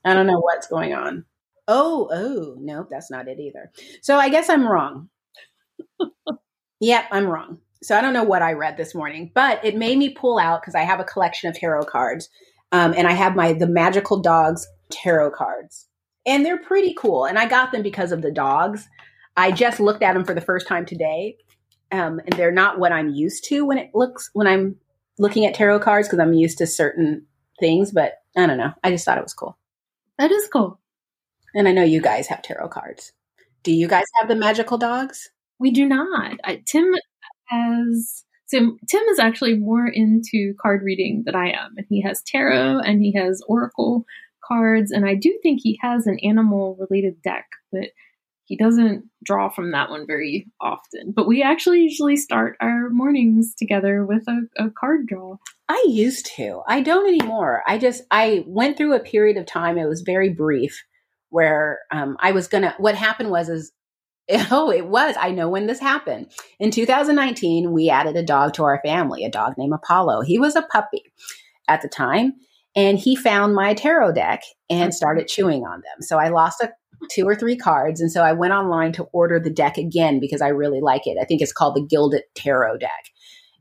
I 0.04 0.12
don't 0.12 0.26
know 0.26 0.40
what's 0.40 0.66
going 0.66 0.92
on. 0.92 1.24
oh, 1.68 2.10
oh, 2.12 2.56
nope, 2.58 2.88
that's 2.90 3.10
not 3.12 3.28
it 3.28 3.38
either. 3.38 3.70
So 4.02 4.18
I 4.18 4.28
guess 4.28 4.50
I'm 4.50 4.66
wrong. 4.66 5.08
yep, 6.80 7.04
I'm 7.12 7.26
wrong. 7.26 7.58
So 7.80 7.96
I 7.96 8.00
don't 8.00 8.12
know 8.12 8.24
what 8.24 8.42
I 8.42 8.54
read 8.54 8.76
this 8.76 8.94
morning, 8.94 9.30
but 9.34 9.64
it 9.64 9.76
made 9.76 9.98
me 9.98 10.10
pull 10.10 10.38
out 10.38 10.62
because 10.62 10.74
I 10.74 10.82
have 10.82 11.00
a 11.00 11.04
collection 11.04 11.48
of 11.48 11.54
tarot 11.54 11.84
cards, 11.84 12.28
um, 12.72 12.92
and 12.96 13.06
I 13.06 13.12
have 13.12 13.36
my 13.36 13.52
the 13.52 13.68
Magical 13.68 14.20
Dogs 14.20 14.66
tarot 14.90 15.30
cards, 15.30 15.86
and 16.26 16.44
they're 16.44 16.58
pretty 16.58 16.92
cool. 16.98 17.24
And 17.24 17.38
I 17.38 17.46
got 17.46 17.72
them 17.72 17.82
because 17.82 18.10
of 18.10 18.20
the 18.20 18.32
dogs. 18.32 18.88
I 19.36 19.50
just 19.50 19.80
looked 19.80 20.02
at 20.02 20.14
them 20.14 20.24
for 20.24 20.34
the 20.34 20.40
first 20.40 20.66
time 20.66 20.86
today, 20.86 21.36
um, 21.90 22.20
and 22.20 22.32
they're 22.34 22.52
not 22.52 22.78
what 22.78 22.92
I'm 22.92 23.10
used 23.10 23.44
to 23.48 23.64
when 23.64 23.78
it 23.78 23.90
looks 23.94 24.30
when 24.32 24.46
I'm 24.46 24.76
looking 25.18 25.46
at 25.46 25.54
tarot 25.54 25.80
cards 25.80 26.08
because 26.08 26.20
I'm 26.20 26.32
used 26.32 26.58
to 26.58 26.66
certain 26.66 27.26
things. 27.60 27.92
But 27.92 28.14
I 28.36 28.46
don't 28.46 28.58
know. 28.58 28.72
I 28.82 28.90
just 28.90 29.04
thought 29.04 29.18
it 29.18 29.24
was 29.24 29.34
cool. 29.34 29.56
That 30.18 30.30
is 30.30 30.48
cool. 30.52 30.80
And 31.54 31.68
I 31.68 31.72
know 31.72 31.84
you 31.84 32.00
guys 32.00 32.26
have 32.28 32.42
tarot 32.42 32.68
cards. 32.68 33.12
Do 33.62 33.72
you 33.72 33.88
guys 33.88 34.04
have 34.18 34.28
the 34.28 34.36
magical 34.36 34.78
dogs? 34.78 35.30
We 35.58 35.70
do 35.70 35.86
not. 35.86 36.36
I, 36.44 36.62
Tim 36.66 36.92
has. 37.48 38.24
So 38.46 38.76
Tim 38.88 39.02
is 39.04 39.18
actually 39.18 39.58
more 39.58 39.86
into 39.86 40.54
card 40.60 40.82
reading 40.82 41.22
than 41.24 41.34
I 41.34 41.50
am, 41.50 41.74
and 41.76 41.86
he 41.88 42.02
has 42.02 42.22
tarot 42.22 42.80
and 42.80 43.00
he 43.00 43.12
has 43.14 43.42
oracle 43.48 44.04
cards, 44.46 44.90
and 44.90 45.06
I 45.06 45.14
do 45.14 45.38
think 45.42 45.60
he 45.62 45.78
has 45.82 46.06
an 46.06 46.18
animal 46.22 46.76
related 46.78 47.22
deck, 47.22 47.46
but 47.72 47.88
he 48.46 48.56
doesn't 48.56 49.04
draw 49.24 49.48
from 49.48 49.72
that 49.72 49.90
one 49.90 50.06
very 50.06 50.46
often. 50.60 51.12
But 51.14 51.26
we 51.26 51.42
actually 51.42 51.80
usually 51.80 52.16
start 52.16 52.56
our 52.60 52.90
mornings 52.90 53.54
together 53.54 54.04
with 54.04 54.26
a, 54.28 54.42
a 54.64 54.70
card 54.70 55.06
draw. 55.06 55.36
I 55.68 55.82
used 55.88 56.26
to. 56.36 56.62
I 56.68 56.82
don't 56.82 57.08
anymore. 57.08 57.62
I 57.66 57.78
just 57.78 58.02
I 58.10 58.44
went 58.46 58.76
through 58.76 58.94
a 58.94 59.00
period 59.00 59.38
of 59.38 59.46
time. 59.46 59.78
It 59.78 59.88
was 59.88 60.02
very 60.02 60.28
brief 60.28 60.82
where 61.30 61.80
um, 61.90 62.16
I 62.20 62.32
was 62.32 62.48
gonna. 62.48 62.74
What 62.78 62.94
happened 62.94 63.30
was 63.30 63.48
is 63.48 63.72
oh 64.50 64.70
it 64.70 64.86
was. 64.86 65.16
I 65.18 65.30
know 65.30 65.48
when 65.48 65.66
this 65.66 65.80
happened 65.80 66.30
in 66.60 66.70
2019. 66.70 67.72
We 67.72 67.88
added 67.88 68.16
a 68.16 68.22
dog 68.22 68.54
to 68.54 68.64
our 68.64 68.80
family, 68.84 69.24
a 69.24 69.30
dog 69.30 69.54
named 69.56 69.72
Apollo. 69.72 70.22
He 70.22 70.38
was 70.38 70.54
a 70.54 70.62
puppy 70.62 71.02
at 71.66 71.80
the 71.80 71.88
time, 71.88 72.34
and 72.76 72.98
he 72.98 73.16
found 73.16 73.54
my 73.54 73.72
tarot 73.72 74.12
deck 74.12 74.42
and 74.68 74.94
started 74.94 75.28
chewing 75.28 75.64
on 75.64 75.78
them. 75.80 76.02
So 76.02 76.18
I 76.18 76.28
lost 76.28 76.60
a 76.62 76.72
two 77.10 77.26
or 77.26 77.34
three 77.34 77.56
cards. 77.56 78.00
And 78.00 78.10
so 78.10 78.22
I 78.22 78.32
went 78.32 78.52
online 78.52 78.92
to 78.92 79.04
order 79.12 79.40
the 79.40 79.50
deck 79.50 79.76
again 79.78 80.20
because 80.20 80.42
I 80.42 80.48
really 80.48 80.80
like 80.80 81.06
it. 81.06 81.18
I 81.20 81.24
think 81.24 81.42
it's 81.42 81.52
called 81.52 81.76
the 81.76 81.86
Gilded 81.86 82.22
Tarot 82.34 82.78
deck. 82.78 83.10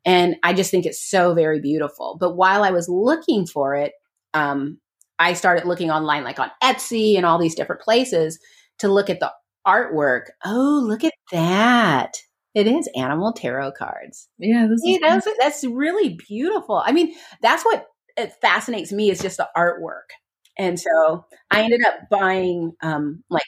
And 0.05 0.35
I 0.43 0.53
just 0.53 0.71
think 0.71 0.85
it's 0.85 1.01
so 1.01 1.33
very 1.33 1.61
beautiful. 1.61 2.17
But 2.19 2.35
while 2.35 2.63
I 2.63 2.71
was 2.71 2.89
looking 2.89 3.45
for 3.45 3.75
it, 3.75 3.93
um, 4.33 4.79
I 5.19 5.33
started 5.33 5.65
looking 5.65 5.91
online, 5.91 6.23
like 6.23 6.39
on 6.39 6.51
Etsy 6.61 7.15
and 7.15 7.25
all 7.25 7.39
these 7.39 7.55
different 7.55 7.81
places 7.81 8.39
to 8.79 8.91
look 8.91 9.09
at 9.09 9.19
the 9.19 9.31
artwork. 9.65 10.25
Oh, 10.43 10.83
look 10.85 11.03
at 11.03 11.13
that. 11.31 12.17
It 12.53 12.67
is 12.67 12.89
animal 12.95 13.33
tarot 13.33 13.71
cards. 13.77 14.27
Yeah, 14.37 14.67
this 14.67 14.81
See, 14.81 14.99
that's, 15.01 15.27
that's 15.39 15.63
really 15.63 16.17
beautiful. 16.27 16.81
I 16.83 16.91
mean, 16.91 17.15
that's 17.41 17.63
what 17.63 17.87
it 18.17 18.33
fascinates 18.41 18.91
me 18.91 19.09
is 19.09 19.21
just 19.21 19.37
the 19.37 19.47
artwork. 19.57 20.11
And 20.57 20.79
so 20.79 21.25
I 21.51 21.63
ended 21.63 21.81
up 21.85 22.09
buying 22.09 22.73
um, 22.81 23.23
like 23.29 23.43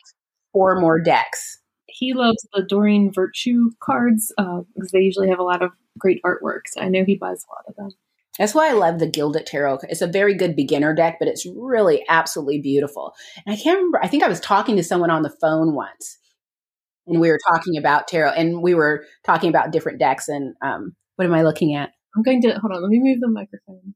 four 0.54 0.80
more 0.80 1.00
decks. 1.00 1.60
He 1.88 2.14
loves 2.14 2.48
the 2.54 2.64
Doreen 2.64 3.12
Virtue 3.14 3.72
cards 3.82 4.34
uh, 4.38 4.62
because 4.74 4.92
they 4.92 5.02
usually 5.02 5.30
have 5.30 5.40
a 5.40 5.44
lot 5.44 5.62
of 5.62 5.72
great 5.98 6.22
artwork. 6.24 6.62
So 6.68 6.82
I 6.82 6.90
know 6.90 7.04
he 7.06 7.16
buys 7.16 7.46
a 7.46 7.52
lot 7.54 7.66
of 7.68 7.76
them. 7.76 7.90
That's 8.40 8.54
why 8.54 8.70
I 8.70 8.74
love 8.74 9.00
the 9.00 9.08
Gilded 9.08 9.46
Tarot. 9.46 9.80
It's 9.84 10.02
a 10.02 10.08
very 10.08 10.34
good 10.34 10.58
beginner 10.58 10.94
deck, 10.94 11.18
but 11.20 11.30
it's 11.30 11.46
really 11.56 12.04
absolutely 12.10 12.60
beautiful. 12.60 13.14
And 13.46 13.54
I 13.54 13.58
can't 13.58 13.78
remember, 13.78 14.04
I 14.04 14.08
think 14.08 14.24
I 14.24 14.28
was 14.28 14.42
talking 14.42 14.76
to 14.76 14.84
someone 14.84 15.10
on 15.10 15.22
the 15.22 15.34
phone 15.42 15.74
once 15.74 16.18
and 17.08 17.20
we 17.20 17.30
were 17.30 17.40
talking 17.50 17.78
about 17.78 18.08
tarot 18.08 18.32
and 18.32 18.62
we 18.62 18.74
were 18.74 19.06
talking 19.24 19.50
about 19.50 19.72
different 19.72 20.00
decks. 20.00 20.28
And 20.28 20.56
um, 20.62 20.96
what 21.16 21.26
am 21.26 21.34
I 21.34 21.44
looking 21.44 21.76
at? 21.76 21.92
I'm 22.16 22.24
going 22.24 22.42
to 22.42 22.60
hold 22.60 22.74
on, 22.74 22.82
let 22.82 22.90
me 22.90 23.00
move 23.00 23.20
the 23.20 23.30
microphone. 23.30 23.94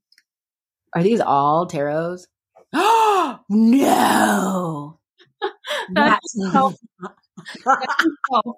Are 0.95 1.03
these 1.03 1.22
all 1.22 1.68
tarots? 1.68 2.22
Oh 2.74 3.39
no! 3.49 4.99
That's 5.93 6.51
help. 6.51 6.76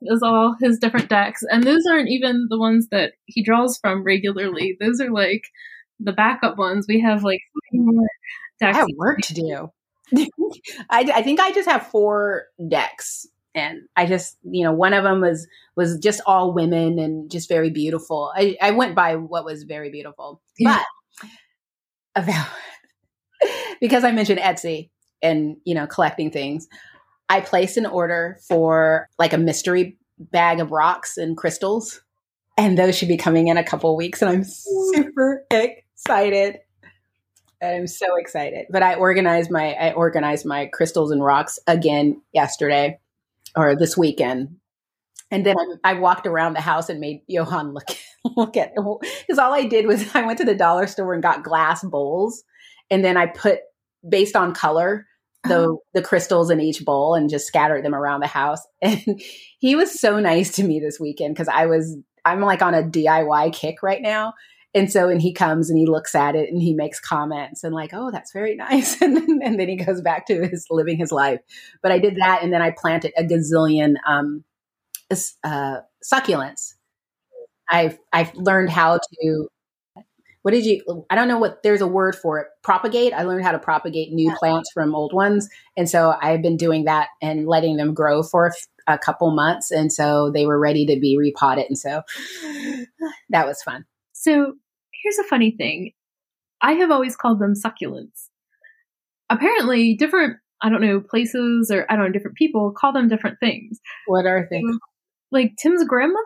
is 0.03 0.23
all 0.23 0.55
his 0.59 0.79
different 0.79 1.09
decks, 1.09 1.41
and 1.51 1.63
those 1.63 1.83
aren't 1.89 2.09
even 2.09 2.47
the 2.49 2.59
ones 2.59 2.87
that 2.91 3.13
he 3.25 3.43
draws 3.43 3.77
from 3.77 4.03
regularly. 4.03 4.77
Those 4.79 4.99
are 4.99 5.11
like 5.11 5.43
the 5.99 6.13
backup 6.13 6.57
ones. 6.57 6.85
We 6.87 6.99
have 7.01 7.23
like 7.23 7.41
more 7.71 8.07
decks. 8.59 8.77
I 8.77 8.79
have 8.79 8.87
work 8.97 9.19
to 9.21 9.33
do. 9.33 9.71
I, 10.89 11.11
I 11.15 11.21
think 11.21 11.39
I 11.39 11.51
just 11.51 11.69
have 11.69 11.87
four 11.87 12.45
decks 12.67 13.27
and 13.53 13.81
I 13.95 14.05
just, 14.05 14.37
you 14.43 14.63
know, 14.63 14.71
one 14.71 14.93
of 14.93 15.03
them 15.03 15.21
was 15.21 15.47
was 15.75 15.97
just 15.99 16.21
all 16.25 16.53
women 16.53 16.99
and 16.99 17.29
just 17.29 17.49
very 17.49 17.69
beautiful. 17.69 18.31
I, 18.35 18.57
I 18.61 18.71
went 18.71 18.95
by 18.95 19.15
what 19.15 19.45
was 19.45 19.63
very 19.63 19.89
beautiful, 19.89 20.41
yeah. 20.57 20.83
but 22.15 22.23
about 22.23 22.47
because 23.81 24.05
I 24.05 24.11
mentioned 24.11 24.39
Etsy 24.39 24.89
and, 25.21 25.57
you 25.65 25.75
know, 25.75 25.87
collecting 25.87 26.31
things, 26.31 26.67
I 27.27 27.41
placed 27.41 27.75
an 27.75 27.85
order 27.85 28.39
for 28.47 29.09
like 29.19 29.33
a 29.33 29.37
mystery 29.37 29.97
bag 30.17 30.61
of 30.61 30.71
rocks 30.71 31.17
and 31.17 31.35
crystals. 31.35 32.01
And 32.57 32.77
those 32.77 32.97
should 32.97 33.07
be 33.07 33.17
coming 33.17 33.47
in 33.47 33.57
a 33.57 33.63
couple 33.63 33.95
weeks. 33.97 34.21
And 34.21 34.29
I'm 34.29 34.43
super 34.43 35.45
excited. 35.51 36.59
I'm 37.61 37.87
so 37.87 38.17
excited. 38.17 38.67
But 38.69 38.83
I 38.83 38.95
organized 38.95 39.51
my 39.51 39.73
I 39.73 39.93
organized 39.93 40.45
my 40.45 40.67
crystals 40.67 41.11
and 41.11 41.23
rocks 41.23 41.59
again 41.67 42.21
yesterday 42.33 42.99
or 43.55 43.75
this 43.75 43.97
weekend. 43.97 44.57
And 45.29 45.45
then 45.45 45.55
I, 45.83 45.91
I 45.91 45.93
walked 45.93 46.27
around 46.27 46.53
the 46.53 46.61
house 46.61 46.89
and 46.89 46.99
made 46.99 47.21
Johan 47.27 47.73
look 47.73 47.87
look 48.35 48.57
at 48.57 48.73
because 48.75 49.39
all 49.39 49.53
I 49.53 49.65
did 49.65 49.87
was 49.87 50.03
I 50.15 50.25
went 50.25 50.39
to 50.39 50.45
the 50.45 50.55
dollar 50.55 50.87
store 50.87 51.13
and 51.13 51.23
got 51.23 51.43
glass 51.43 51.83
bowls, 51.83 52.43
and 52.89 53.03
then 53.03 53.15
I 53.15 53.27
put 53.27 53.59
based 54.07 54.35
on 54.35 54.53
color 54.53 55.05
the 55.43 55.55
oh. 55.55 55.81
the 55.93 56.01
crystals 56.01 56.49
in 56.49 56.61
each 56.61 56.85
bowl 56.85 57.15
and 57.15 57.29
just 57.29 57.47
scattered 57.47 57.83
them 57.83 57.95
around 57.95 58.21
the 58.21 58.27
house. 58.27 58.61
And 58.81 59.21
he 59.59 59.75
was 59.75 59.99
so 59.99 60.19
nice 60.19 60.53
to 60.53 60.63
me 60.63 60.79
this 60.79 60.99
weekend 60.99 61.35
because 61.35 61.47
I 61.47 61.67
was 61.67 61.97
I'm 62.25 62.41
like 62.41 62.61
on 62.61 62.73
a 62.73 62.83
DIY 62.83 63.53
kick 63.53 63.83
right 63.83 64.01
now. 64.01 64.33
And 64.73 64.89
so, 64.89 65.09
and 65.09 65.21
he 65.21 65.33
comes 65.33 65.69
and 65.69 65.77
he 65.77 65.85
looks 65.85 66.15
at 66.15 66.35
it 66.35 66.49
and 66.49 66.61
he 66.61 66.73
makes 66.73 66.99
comments 66.99 67.63
and 67.63 67.75
like, 67.75 67.91
oh, 67.93 68.09
that's 68.09 68.31
very 68.31 68.55
nice. 68.69 69.01
And 69.01 69.17
then, 69.17 69.39
and 69.43 69.59
then 69.59 69.67
he 69.67 69.75
goes 69.75 70.01
back 70.01 70.27
to 70.27 70.47
his 70.47 70.65
living 70.69 70.97
his 70.97 71.11
life. 71.11 71.41
But 71.81 71.91
I 71.91 71.99
did 71.99 72.17
that, 72.17 72.41
and 72.41 72.53
then 72.53 72.61
I 72.61 72.71
planted 72.71 73.11
a 73.17 73.23
gazillion 73.23 73.95
um, 74.07 74.43
uh, 75.43 75.77
succulents. 76.03 76.73
I've 77.69 77.97
I've 78.13 78.33
learned 78.35 78.69
how 78.69 78.97
to 78.97 79.47
what 80.41 80.51
did 80.51 80.65
you 80.65 81.05
i 81.09 81.15
don't 81.15 81.27
know 81.27 81.37
what 81.37 81.61
there's 81.63 81.81
a 81.81 81.87
word 81.87 82.15
for 82.15 82.39
it 82.39 82.47
propagate. 82.63 83.13
I 83.13 83.23
learned 83.23 83.43
how 83.43 83.51
to 83.51 83.59
propagate 83.59 84.11
new 84.11 84.33
plants 84.35 84.71
from 84.73 84.95
old 84.95 85.13
ones. 85.13 85.47
And 85.77 85.89
so 85.89 86.13
i've 86.21 86.41
been 86.41 86.57
doing 86.57 86.85
that 86.85 87.09
and 87.21 87.47
letting 87.47 87.77
them 87.77 87.93
grow 87.93 88.23
for 88.23 88.51
a, 88.87 88.97
couple 88.97 89.33
months. 89.33 89.71
And 89.71 89.91
so 89.91 90.31
they 90.31 90.45
were 90.45 90.59
ready 90.59 90.85
to 90.87 90.99
be 90.99 91.17
repotted. 91.17 91.65
And 91.69 91.77
so 91.77 92.01
that 93.29 93.47
was 93.47 93.63
fun. 93.63 93.85
So 94.11 94.53
here's 95.03 95.17
a 95.17 95.23
funny 95.23 95.51
thing. 95.51 95.93
I 96.61 96.73
have 96.73 96.91
always 96.91 97.15
called 97.15 97.39
them 97.39 97.53
succulents. 97.53 98.27
Apparently 99.29 99.95
different 99.95 100.37
i 100.63 100.69
don't 100.69 100.81
know 100.81 100.99
places 100.99 101.71
or 101.71 101.85
i 101.89 101.95
don't 101.95 102.05
know 102.05 102.11
different 102.11 102.37
people 102.37 102.73
call 102.75 102.93
them 102.93 103.07
different 103.07 103.39
things. 103.39 103.79
What 104.07 104.25
are 104.25 104.47
things 104.47 104.69
um, 104.73 104.79
like 105.31 105.53
tim's 105.57 105.83
grandmother 105.85 106.25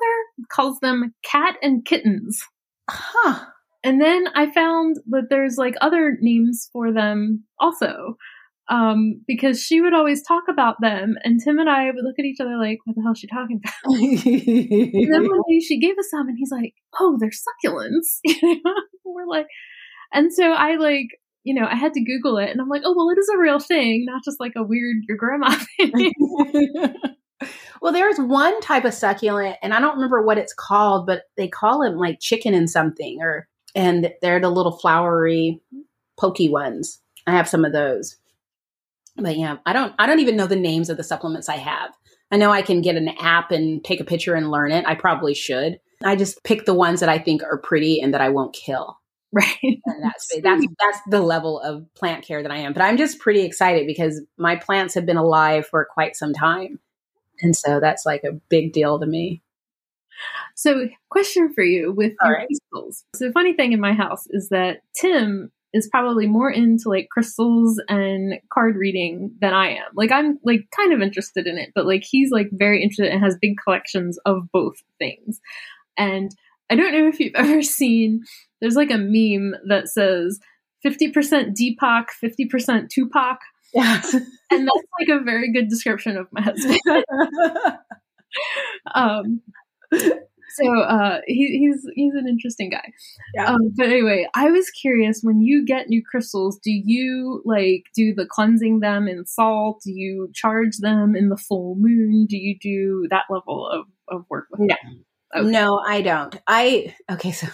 calls 0.49 0.79
them 0.79 1.13
cat 1.23 1.55
and 1.61 1.85
kittens. 1.85 2.41
Huh 2.89 3.45
and 3.85 4.01
then 4.01 4.25
I 4.33 4.51
found 4.51 4.97
that 5.09 5.27
there's 5.29 5.57
like 5.57 5.75
other 5.79 6.17
names 6.19 6.69
for 6.73 6.91
them 6.91 7.43
also. 7.59 8.17
Um, 8.67 9.21
because 9.27 9.61
she 9.61 9.79
would 9.79 9.93
always 9.93 10.23
talk 10.23 10.45
about 10.49 10.81
them, 10.81 11.17
and 11.23 11.39
Tim 11.39 11.59
and 11.59 11.69
I 11.69 11.85
would 11.85 12.03
look 12.03 12.15
at 12.17 12.25
each 12.25 12.39
other 12.39 12.57
like, 12.57 12.79
"What 12.83 12.95
the 12.95 13.03
hell 13.03 13.11
is 13.11 13.19
she 13.19 13.27
talking 13.27 13.61
about?" 13.63 13.95
and 14.01 15.13
then 15.13 15.29
one 15.29 15.41
day 15.47 15.59
she 15.59 15.79
gave 15.79 15.95
us 15.99 16.09
some, 16.09 16.27
and 16.27 16.35
he's 16.35 16.49
like, 16.49 16.73
"Oh, 16.99 17.15
they're 17.19 17.29
succulents." 17.29 18.21
We're 19.05 19.27
like, 19.27 19.45
and 20.11 20.33
so 20.33 20.51
I 20.51 20.77
like, 20.77 21.09
you 21.43 21.53
know, 21.53 21.67
I 21.69 21.75
had 21.75 21.93
to 21.93 22.03
Google 22.03 22.39
it, 22.39 22.49
and 22.49 22.59
I'm 22.59 22.67
like, 22.67 22.81
"Oh, 22.83 22.95
well, 22.97 23.11
it 23.11 23.19
is 23.19 23.29
a 23.29 23.37
real 23.37 23.59
thing, 23.59 24.03
not 24.07 24.23
just 24.25 24.39
like 24.39 24.53
a 24.57 24.63
weird 24.63 24.97
your 25.07 25.17
grandma 25.17 25.55
thing." 25.77 26.11
well, 27.83 27.93
there's 27.93 28.17
one 28.17 28.59
type 28.61 28.85
of 28.85 28.95
succulent, 28.95 29.57
and 29.61 29.75
I 29.75 29.79
don't 29.79 29.93
remember 29.93 30.25
what 30.25 30.39
it's 30.39 30.55
called, 30.57 31.05
but 31.05 31.25
they 31.37 31.47
call 31.47 31.83
it 31.83 31.95
like 31.95 32.17
chicken 32.19 32.55
and 32.55 32.67
something, 32.67 33.19
or 33.21 33.47
and 33.75 34.11
they're 34.21 34.39
the 34.39 34.49
little 34.49 34.77
flowery, 34.77 35.61
pokey 36.17 36.49
ones. 36.49 37.01
I 37.27 37.31
have 37.33 37.49
some 37.49 37.65
of 37.65 37.73
those. 37.73 38.15
But 39.17 39.37
yeah, 39.37 39.57
I 39.65 39.73
don't 39.73 39.93
I 39.99 40.07
don't 40.07 40.19
even 40.19 40.35
know 40.35 40.47
the 40.47 40.55
names 40.55 40.89
of 40.89 40.97
the 40.97 41.03
supplements 41.03 41.49
I 41.49 41.57
have. 41.57 41.91
I 42.31 42.37
know 42.37 42.51
I 42.51 42.61
can 42.61 42.81
get 42.81 42.95
an 42.95 43.09
app 43.19 43.51
and 43.51 43.83
take 43.83 43.99
a 43.99 44.05
picture 44.05 44.33
and 44.35 44.51
learn 44.51 44.71
it. 44.71 44.85
I 44.85 44.95
probably 44.95 45.33
should. 45.33 45.79
I 46.03 46.15
just 46.15 46.43
pick 46.43 46.65
the 46.65 46.73
ones 46.73 46.99
that 46.99 47.09
I 47.09 47.17
think 47.19 47.43
are 47.43 47.57
pretty 47.57 48.01
and 48.01 48.13
that 48.13 48.21
I 48.21 48.29
won't 48.29 48.53
kill. 48.55 48.97
Right. 49.35 49.57
And 49.61 50.01
that's 50.01 50.31
that's 50.41 50.65
that's 50.79 50.99
the 51.09 51.19
level 51.19 51.59
of 51.59 51.93
plant 51.93 52.23
care 52.23 52.41
that 52.41 52.51
I 52.51 52.59
am. 52.59 52.71
But 52.71 52.83
I'm 52.83 52.95
just 52.95 53.19
pretty 53.19 53.41
excited 53.41 53.85
because 53.85 54.21
my 54.37 54.55
plants 54.55 54.93
have 54.93 55.05
been 55.05 55.17
alive 55.17 55.67
for 55.67 55.85
quite 55.93 56.15
some 56.15 56.31
time. 56.31 56.79
And 57.41 57.53
so 57.53 57.81
that's 57.81 58.05
like 58.05 58.23
a 58.23 58.39
big 58.47 58.71
deal 58.71 58.97
to 58.97 59.05
me. 59.05 59.41
So, 60.55 60.87
question 61.09 61.53
for 61.53 61.63
you 61.63 61.91
with 61.91 62.13
All 62.21 62.29
your 62.29 62.37
right. 62.37 62.47
crystals. 62.47 63.03
So, 63.15 63.27
the 63.27 63.33
funny 63.33 63.53
thing 63.53 63.73
in 63.73 63.79
my 63.79 63.93
house 63.93 64.25
is 64.29 64.49
that 64.49 64.81
Tim 64.99 65.51
is 65.73 65.89
probably 65.91 66.25
more 66.25 66.49
into 66.49 66.87
like 66.87 67.09
crystals 67.11 67.81
and 67.89 68.35
card 68.51 68.77
reading 68.77 69.35
than 69.41 69.53
I 69.53 69.71
am. 69.71 69.87
Like, 69.93 70.11
I'm 70.11 70.39
like 70.43 70.67
kind 70.75 70.93
of 70.93 71.01
interested 71.01 71.47
in 71.47 71.57
it, 71.57 71.71
but 71.75 71.85
like 71.85 72.03
he's 72.09 72.31
like 72.31 72.47
very 72.51 72.81
interested 72.81 73.11
and 73.11 73.23
has 73.23 73.37
big 73.41 73.55
collections 73.63 74.17
of 74.25 74.49
both 74.53 74.75
things. 74.99 75.39
And 75.97 76.31
I 76.69 76.75
don't 76.75 76.93
know 76.93 77.07
if 77.07 77.19
you've 77.19 77.33
ever 77.35 77.61
seen, 77.61 78.23
there's 78.61 78.75
like 78.75 78.91
a 78.91 78.97
meme 78.97 79.55
that 79.67 79.89
says 79.89 80.39
50% 80.85 81.55
Deepak, 81.55 82.05
50% 82.23 82.89
Tupac. 82.89 83.39
Yeah. 83.73 84.01
And 84.51 84.67
that's 84.67 84.87
like 84.99 85.09
a 85.09 85.23
very 85.23 85.51
good 85.51 85.67
description 85.67 86.17
of 86.17 86.27
my 86.31 86.41
husband. 86.41 86.79
um, 88.95 89.41
so 90.55 90.81
uh, 90.81 91.19
he, 91.27 91.57
he's 91.59 91.87
he's 91.95 92.13
an 92.13 92.27
interesting 92.27 92.69
guy. 92.69 92.91
Yeah. 93.33 93.45
Um, 93.45 93.59
but 93.75 93.87
anyway, 93.87 94.27
I 94.33 94.49
was 94.51 94.69
curious 94.69 95.21
when 95.21 95.41
you 95.41 95.65
get 95.65 95.89
new 95.89 96.03
crystals, 96.03 96.59
do 96.63 96.71
you 96.71 97.41
like 97.45 97.85
do 97.95 98.13
the 98.13 98.25
cleansing 98.25 98.79
them 98.79 99.07
in 99.07 99.25
salt? 99.25 99.81
Do 99.83 99.91
you 99.91 100.29
charge 100.33 100.77
them 100.77 101.15
in 101.15 101.29
the 101.29 101.37
full 101.37 101.75
moon? 101.77 102.25
Do 102.27 102.37
you 102.37 102.57
do 102.59 103.07
that 103.09 103.23
level 103.29 103.69
of, 103.69 103.85
of 104.07 104.25
work 104.29 104.47
with 104.51 104.61
No. 104.61 104.75
them? 104.83 105.05
Okay. 105.35 105.49
No, 105.49 105.79
I 105.85 106.01
don't. 106.01 106.35
I 106.47 106.95
okay, 107.11 107.31
so 107.31 107.47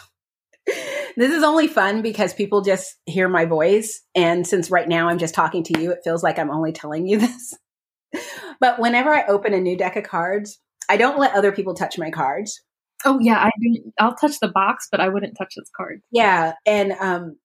this 1.17 1.31
is 1.31 1.43
only 1.43 1.67
fun 1.67 2.01
because 2.01 2.33
people 2.33 2.61
just 2.61 2.95
hear 3.05 3.27
my 3.27 3.45
voice 3.45 4.01
and 4.13 4.45
since 4.45 4.69
right 4.69 4.87
now 4.87 5.09
I'm 5.09 5.17
just 5.17 5.33
talking 5.33 5.63
to 5.63 5.81
you, 5.81 5.91
it 5.91 5.99
feels 6.03 6.21
like 6.23 6.37
I'm 6.37 6.51
only 6.51 6.71
telling 6.71 7.07
you 7.07 7.17
this. 7.19 7.55
But 8.59 8.77
whenever 8.79 9.09
I 9.09 9.25
open 9.25 9.53
a 9.53 9.59
new 9.59 9.75
deck 9.75 9.95
of 9.95 10.03
cards, 10.03 10.59
I 10.91 10.97
don't 10.97 11.17
let 11.17 11.33
other 11.33 11.53
people 11.53 11.73
touch 11.73 11.97
my 11.97 12.11
cards. 12.11 12.61
Oh 13.05 13.17
yeah, 13.21 13.37
I 13.37 13.49
do. 13.61 13.93
I'll 13.97 14.13
touch 14.13 14.41
the 14.41 14.49
box, 14.49 14.89
but 14.91 14.99
I 14.99 15.07
wouldn't 15.07 15.37
touch 15.37 15.53
this 15.55 15.71
card. 15.75 16.01
Yeah, 16.11 16.53
and 16.65 16.91
um 16.99 17.37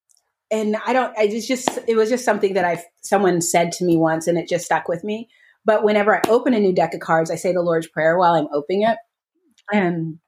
and 0.51 0.76
I 0.84 0.92
don't 0.92 1.16
I 1.16 1.22
it's 1.22 1.47
just 1.47 1.78
it 1.86 1.94
was 1.94 2.09
just 2.09 2.24
something 2.24 2.55
that 2.55 2.64
I 2.64 2.82
someone 3.05 3.40
said 3.40 3.70
to 3.72 3.84
me 3.84 3.97
once 3.97 4.26
and 4.26 4.36
it 4.36 4.49
just 4.49 4.64
stuck 4.64 4.88
with 4.88 5.05
me. 5.05 5.28
But 5.64 5.84
whenever 5.84 6.16
I 6.16 6.28
open 6.28 6.55
a 6.55 6.61
new 6.61 6.74
deck 6.74 6.92
of 6.92 6.99
cards, 6.99 7.30
I 7.30 7.36
say 7.36 7.53
the 7.53 7.62
Lord's 7.62 7.86
Prayer 7.86 8.18
while 8.18 8.34
I'm 8.34 8.49
opening 8.53 8.82
it. 8.82 8.99
And 9.72 10.18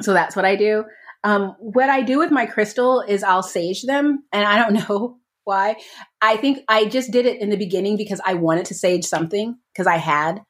so 0.00 0.14
that's 0.14 0.34
what 0.34 0.46
I 0.46 0.56
do. 0.56 0.84
Um, 1.24 1.54
what 1.58 1.90
I 1.90 2.00
do 2.00 2.18
with 2.18 2.30
my 2.30 2.46
crystal 2.46 3.02
is 3.02 3.22
I'll 3.22 3.42
sage 3.42 3.82
them, 3.82 4.24
and 4.32 4.44
I 4.46 4.56
don't 4.56 4.74
know 4.88 5.18
why. 5.44 5.76
I 6.22 6.38
think 6.38 6.60
I 6.66 6.86
just 6.86 7.10
did 7.10 7.26
it 7.26 7.42
in 7.42 7.50
the 7.50 7.56
beginning 7.58 7.98
because 7.98 8.22
I 8.24 8.34
wanted 8.34 8.64
to 8.66 8.74
sage 8.74 9.04
something 9.04 9.58
because 9.74 9.86
I 9.86 9.98
had 9.98 10.40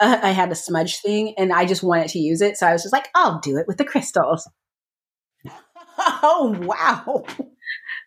uh, 0.00 0.18
I 0.22 0.30
had 0.30 0.52
a 0.52 0.56
smudge 0.56 0.98
thing, 0.98 1.34
and 1.38 1.52
I 1.52 1.64
just 1.64 1.82
wanted 1.82 2.08
to 2.08 2.18
use 2.18 2.40
it. 2.40 2.56
So 2.56 2.66
I 2.66 2.72
was 2.72 2.82
just 2.82 2.92
like, 2.92 3.08
I'll 3.14 3.40
do 3.40 3.56
it 3.56 3.66
with 3.66 3.78
the 3.78 3.84
crystals. 3.84 4.48
oh 5.98 6.56
wow! 6.62 7.24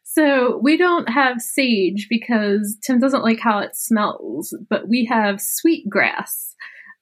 So 0.04 0.60
we 0.62 0.76
don't 0.76 1.08
have 1.08 1.40
sage 1.40 2.08
because 2.10 2.78
Tim 2.84 3.00
doesn't 3.00 3.24
like 3.24 3.40
how 3.40 3.60
it 3.60 3.76
smells, 3.76 4.56
but 4.70 4.88
we 4.88 5.06
have 5.06 5.40
sweetgrass, 5.40 6.56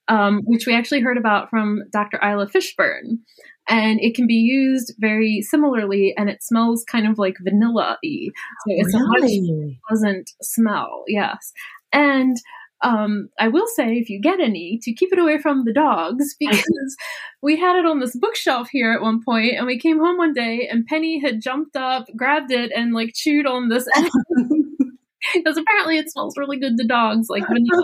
um, 0.08 0.42
which 0.44 0.66
we 0.66 0.74
actually 0.74 1.00
heard 1.00 1.16
about 1.16 1.48
from 1.48 1.80
Dr. 1.90 2.20
Isla 2.22 2.48
Fishburn. 2.48 3.18
And 3.66 3.98
it 4.00 4.14
can 4.14 4.26
be 4.26 4.34
used 4.34 4.94
very 4.98 5.42
similarly, 5.42 6.14
and 6.16 6.28
it 6.28 6.42
smells 6.42 6.84
kind 6.84 7.06
of 7.06 7.18
like 7.18 7.36
vanilla 7.42 7.98
y. 8.02 8.28
So 8.66 8.68
it's 8.68 8.94
a 8.94 8.98
much 8.98 9.76
pleasant 9.88 10.30
smell, 10.42 11.04
yes. 11.06 11.52
And 11.92 12.36
um, 12.82 13.28
I 13.38 13.48
will 13.48 13.66
say, 13.66 13.96
if 13.96 14.08
you 14.08 14.20
get 14.20 14.40
any, 14.40 14.78
to 14.82 14.92
keep 14.92 15.12
it 15.12 15.18
away 15.18 15.38
from 15.38 15.64
the 15.64 15.72
dogs 15.72 16.36
because 16.40 16.96
we 17.42 17.56
had 17.58 17.76
it 17.76 17.86
on 17.86 18.00
this 18.00 18.16
bookshelf 18.16 18.68
here 18.70 18.92
at 18.92 19.02
one 19.02 19.22
point, 19.22 19.54
and 19.56 19.66
we 19.66 19.78
came 19.78 19.98
home 19.98 20.16
one 20.16 20.32
day 20.32 20.68
and 20.70 20.86
Penny 20.86 21.20
had 21.20 21.42
jumped 21.42 21.76
up, 21.76 22.06
grabbed 22.16 22.52
it, 22.52 22.70
and 22.74 22.92
like 22.92 23.12
chewed 23.14 23.46
on 23.46 23.68
this 23.68 23.88
because 25.34 25.56
apparently 25.56 25.98
it 25.98 26.10
smells 26.10 26.36
really 26.38 26.58
good 26.58 26.76
to 26.76 26.86
dogs, 26.86 27.28
like 27.28 27.44
vanilla. 27.46 27.82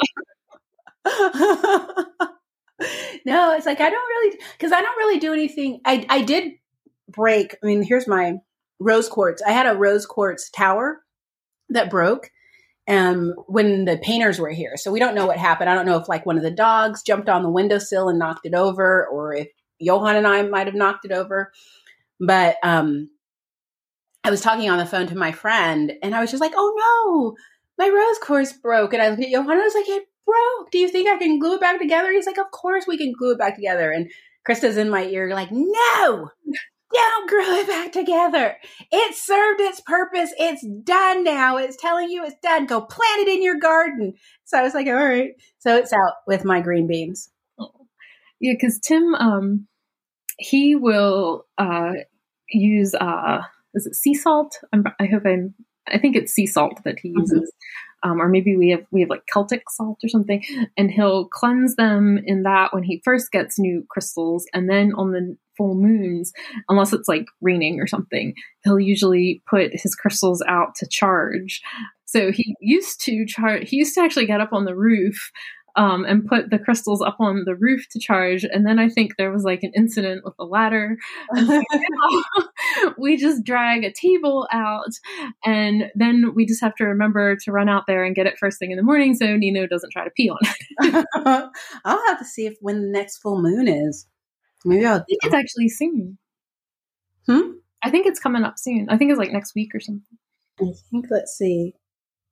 no, 3.26 3.54
it's 3.54 3.66
like 3.66 3.80
I 3.80 3.90
don't 3.90 4.08
really 4.08 4.38
because 4.52 4.72
I 4.72 4.80
don't 4.80 4.96
really 4.96 5.18
do 5.18 5.32
anything. 5.32 5.80
I 5.84 6.06
I 6.08 6.22
did 6.22 6.52
break. 7.08 7.56
I 7.62 7.66
mean, 7.66 7.82
here's 7.82 8.08
my 8.08 8.36
rose 8.78 9.08
quartz. 9.08 9.42
I 9.42 9.52
had 9.52 9.66
a 9.66 9.76
rose 9.76 10.06
quartz 10.06 10.50
tower 10.50 11.02
that 11.70 11.90
broke 11.90 12.30
um 12.88 13.34
when 13.46 13.84
the 13.84 13.98
painters 13.98 14.38
were 14.38 14.50
here. 14.50 14.76
So 14.76 14.92
we 14.92 15.00
don't 15.00 15.14
know 15.14 15.26
what 15.26 15.38
happened. 15.38 15.70
I 15.70 15.74
don't 15.74 15.86
know 15.86 15.98
if 15.98 16.08
like 16.08 16.26
one 16.26 16.36
of 16.36 16.42
the 16.42 16.50
dogs 16.50 17.02
jumped 17.02 17.28
on 17.28 17.42
the 17.42 17.50
windowsill 17.50 18.08
and 18.08 18.18
knocked 18.18 18.46
it 18.46 18.54
over 18.54 19.06
or 19.06 19.34
if 19.34 19.48
Johan 19.78 20.16
and 20.16 20.26
I 20.26 20.42
might 20.42 20.66
have 20.66 20.74
knocked 20.76 21.04
it 21.04 21.12
over. 21.12 21.52
But 22.20 22.56
um 22.62 23.10
I 24.22 24.30
was 24.30 24.40
talking 24.40 24.70
on 24.70 24.78
the 24.78 24.86
phone 24.86 25.06
to 25.08 25.16
my 25.16 25.32
friend 25.32 25.92
and 26.02 26.14
I 26.14 26.20
was 26.20 26.30
just 26.30 26.40
like, 26.40 26.52
"Oh 26.56 27.36
no, 27.78 27.84
my 27.84 27.90
rose 27.90 28.18
quartz 28.18 28.52
broke." 28.52 28.92
And 28.94 29.02
I 29.02 29.08
looked 29.10 29.22
at 29.22 29.28
Johan 29.28 29.52
and 29.52 29.60
I 29.60 29.64
was 29.64 29.74
like, 29.74 29.88
"It 29.88 30.04
broke. 30.26 30.70
Do 30.70 30.78
you 30.78 30.88
think 30.88 31.08
I 31.08 31.18
can 31.18 31.38
glue 31.38 31.54
it 31.54 31.60
back 31.60 31.78
together?" 31.78 32.12
He's 32.12 32.26
like, 32.26 32.38
"Of 32.38 32.50
course 32.50 32.86
we 32.86 32.96
can 32.98 33.12
glue 33.18 33.32
it 33.32 33.38
back 33.38 33.54
together." 33.54 33.90
And 33.90 34.10
Krista's 34.48 34.76
in 34.78 34.90
my 34.90 35.04
ear 35.04 35.30
like, 35.34 35.50
"No, 35.52 36.30
don't 36.92 37.28
glue 37.28 37.58
it 37.60 37.66
back 37.66 37.92
together. 37.92 38.56
It 38.92 39.14
served 39.14 39.60
its 39.60 39.80
purpose. 39.80 40.32
It's 40.38 40.66
done 40.84 41.24
now. 41.24 41.56
It's 41.56 41.76
telling 41.76 42.10
you 42.10 42.24
it's 42.24 42.36
done. 42.42 42.66
Go 42.66 42.82
plant 42.82 43.22
it 43.22 43.28
in 43.28 43.42
your 43.42 43.58
garden." 43.58 44.14
So 44.44 44.58
I 44.58 44.62
was 44.62 44.74
like, 44.74 44.86
"All 44.86 44.94
right." 44.94 45.32
So 45.58 45.76
it's 45.76 45.92
out 45.92 46.14
with 46.26 46.44
my 46.44 46.60
green 46.60 46.86
beans. 46.86 47.30
Yeah, 48.40 48.52
because 48.54 48.78
Tim, 48.80 49.14
um, 49.14 49.66
he 50.38 50.76
will 50.76 51.46
uh, 51.58 51.92
use 52.48 52.94
uh, 52.94 53.42
is 53.74 53.86
it 53.86 53.94
sea 53.94 54.14
salt? 54.14 54.56
I'm, 54.72 54.84
I 55.00 55.06
hope 55.06 55.22
I'm. 55.26 55.54
I 55.86 55.98
think 55.98 56.16
it's 56.16 56.32
sea 56.32 56.46
salt 56.46 56.80
that 56.84 56.98
he 57.00 57.12
uses, 57.14 57.52
um, 58.04 58.20
or 58.20 58.28
maybe 58.28 58.56
we 58.56 58.68
have 58.70 58.84
we 58.90 59.00
have 59.00 59.10
like 59.10 59.26
Celtic 59.26 59.62
salt 59.70 59.98
or 60.04 60.08
something, 60.08 60.44
and 60.76 60.90
he'll 60.90 61.26
cleanse 61.26 61.74
them 61.76 62.20
in 62.24 62.42
that 62.42 62.72
when 62.72 62.82
he 62.82 63.00
first 63.04 63.32
gets 63.32 63.58
new 63.58 63.84
crystals, 63.88 64.46
and 64.52 64.68
then 64.68 64.92
on 64.94 65.12
the 65.12 65.36
full 65.56 65.74
moons, 65.74 66.32
unless 66.68 66.92
it's 66.92 67.08
like 67.08 67.26
raining 67.40 67.80
or 67.80 67.86
something, 67.86 68.34
he'll 68.62 68.80
usually 68.80 69.42
put 69.48 69.70
his 69.72 69.94
crystals 69.94 70.42
out 70.46 70.74
to 70.76 70.86
charge. 70.86 71.62
So 72.04 72.30
he 72.30 72.54
used 72.60 73.00
to 73.02 73.24
charge. 73.26 73.68
He 73.68 73.76
used 73.76 73.94
to 73.94 74.02
actually 74.02 74.26
get 74.26 74.40
up 74.40 74.52
on 74.52 74.66
the 74.66 74.76
roof 74.76 75.30
um, 75.76 76.04
and 76.04 76.26
put 76.26 76.50
the 76.50 76.58
crystals 76.58 77.02
up 77.02 77.16
on 77.20 77.44
the 77.44 77.54
roof 77.54 77.86
to 77.90 77.98
charge. 77.98 78.44
And 78.44 78.66
then 78.66 78.78
I 78.78 78.88
think 78.88 79.16
there 79.16 79.32
was 79.32 79.44
like 79.44 79.62
an 79.62 79.72
incident 79.74 80.24
with 80.24 80.34
the 80.36 80.44
ladder. 80.44 80.96
And 81.30 81.46
so 81.46 81.62
now 81.72 82.92
we 82.98 83.16
just 83.16 83.44
drag 83.44 83.84
a 83.84 83.92
table 83.92 84.48
out, 84.52 84.92
and 85.44 85.84
then 85.94 86.32
we 86.34 86.46
just 86.46 86.60
have 86.60 86.74
to 86.76 86.84
remember 86.84 87.36
to 87.36 87.52
run 87.52 87.68
out 87.68 87.84
there 87.86 88.04
and 88.04 88.14
get 88.14 88.26
it 88.26 88.38
first 88.38 88.58
thing 88.58 88.70
in 88.70 88.76
the 88.76 88.82
morning 88.82 89.14
so 89.14 89.36
Nino 89.36 89.66
doesn't 89.66 89.90
try 89.90 90.04
to 90.04 90.10
pee 90.10 90.30
on 90.30 90.38
it. 90.42 91.06
I'll 91.84 92.06
have 92.06 92.18
to 92.18 92.24
see 92.24 92.46
if 92.46 92.56
when 92.60 92.82
the 92.82 92.88
next 92.88 93.18
full 93.18 93.40
moon 93.40 93.68
is. 93.68 94.06
Maybe 94.64 94.86
I'll. 94.86 94.96
I 94.96 95.04
think 95.04 95.20
it's 95.24 95.34
actually 95.34 95.68
soon. 95.68 96.18
Hmm? 97.26 97.52
I 97.82 97.90
think 97.90 98.06
it's 98.06 98.20
coming 98.20 98.44
up 98.44 98.58
soon. 98.58 98.86
I 98.88 98.96
think 98.96 99.10
it's 99.10 99.18
like 99.18 99.32
next 99.32 99.54
week 99.54 99.74
or 99.74 99.80
something. 99.80 100.18
I 100.60 100.72
think 100.90 101.06
let's 101.10 101.36
see, 101.36 101.74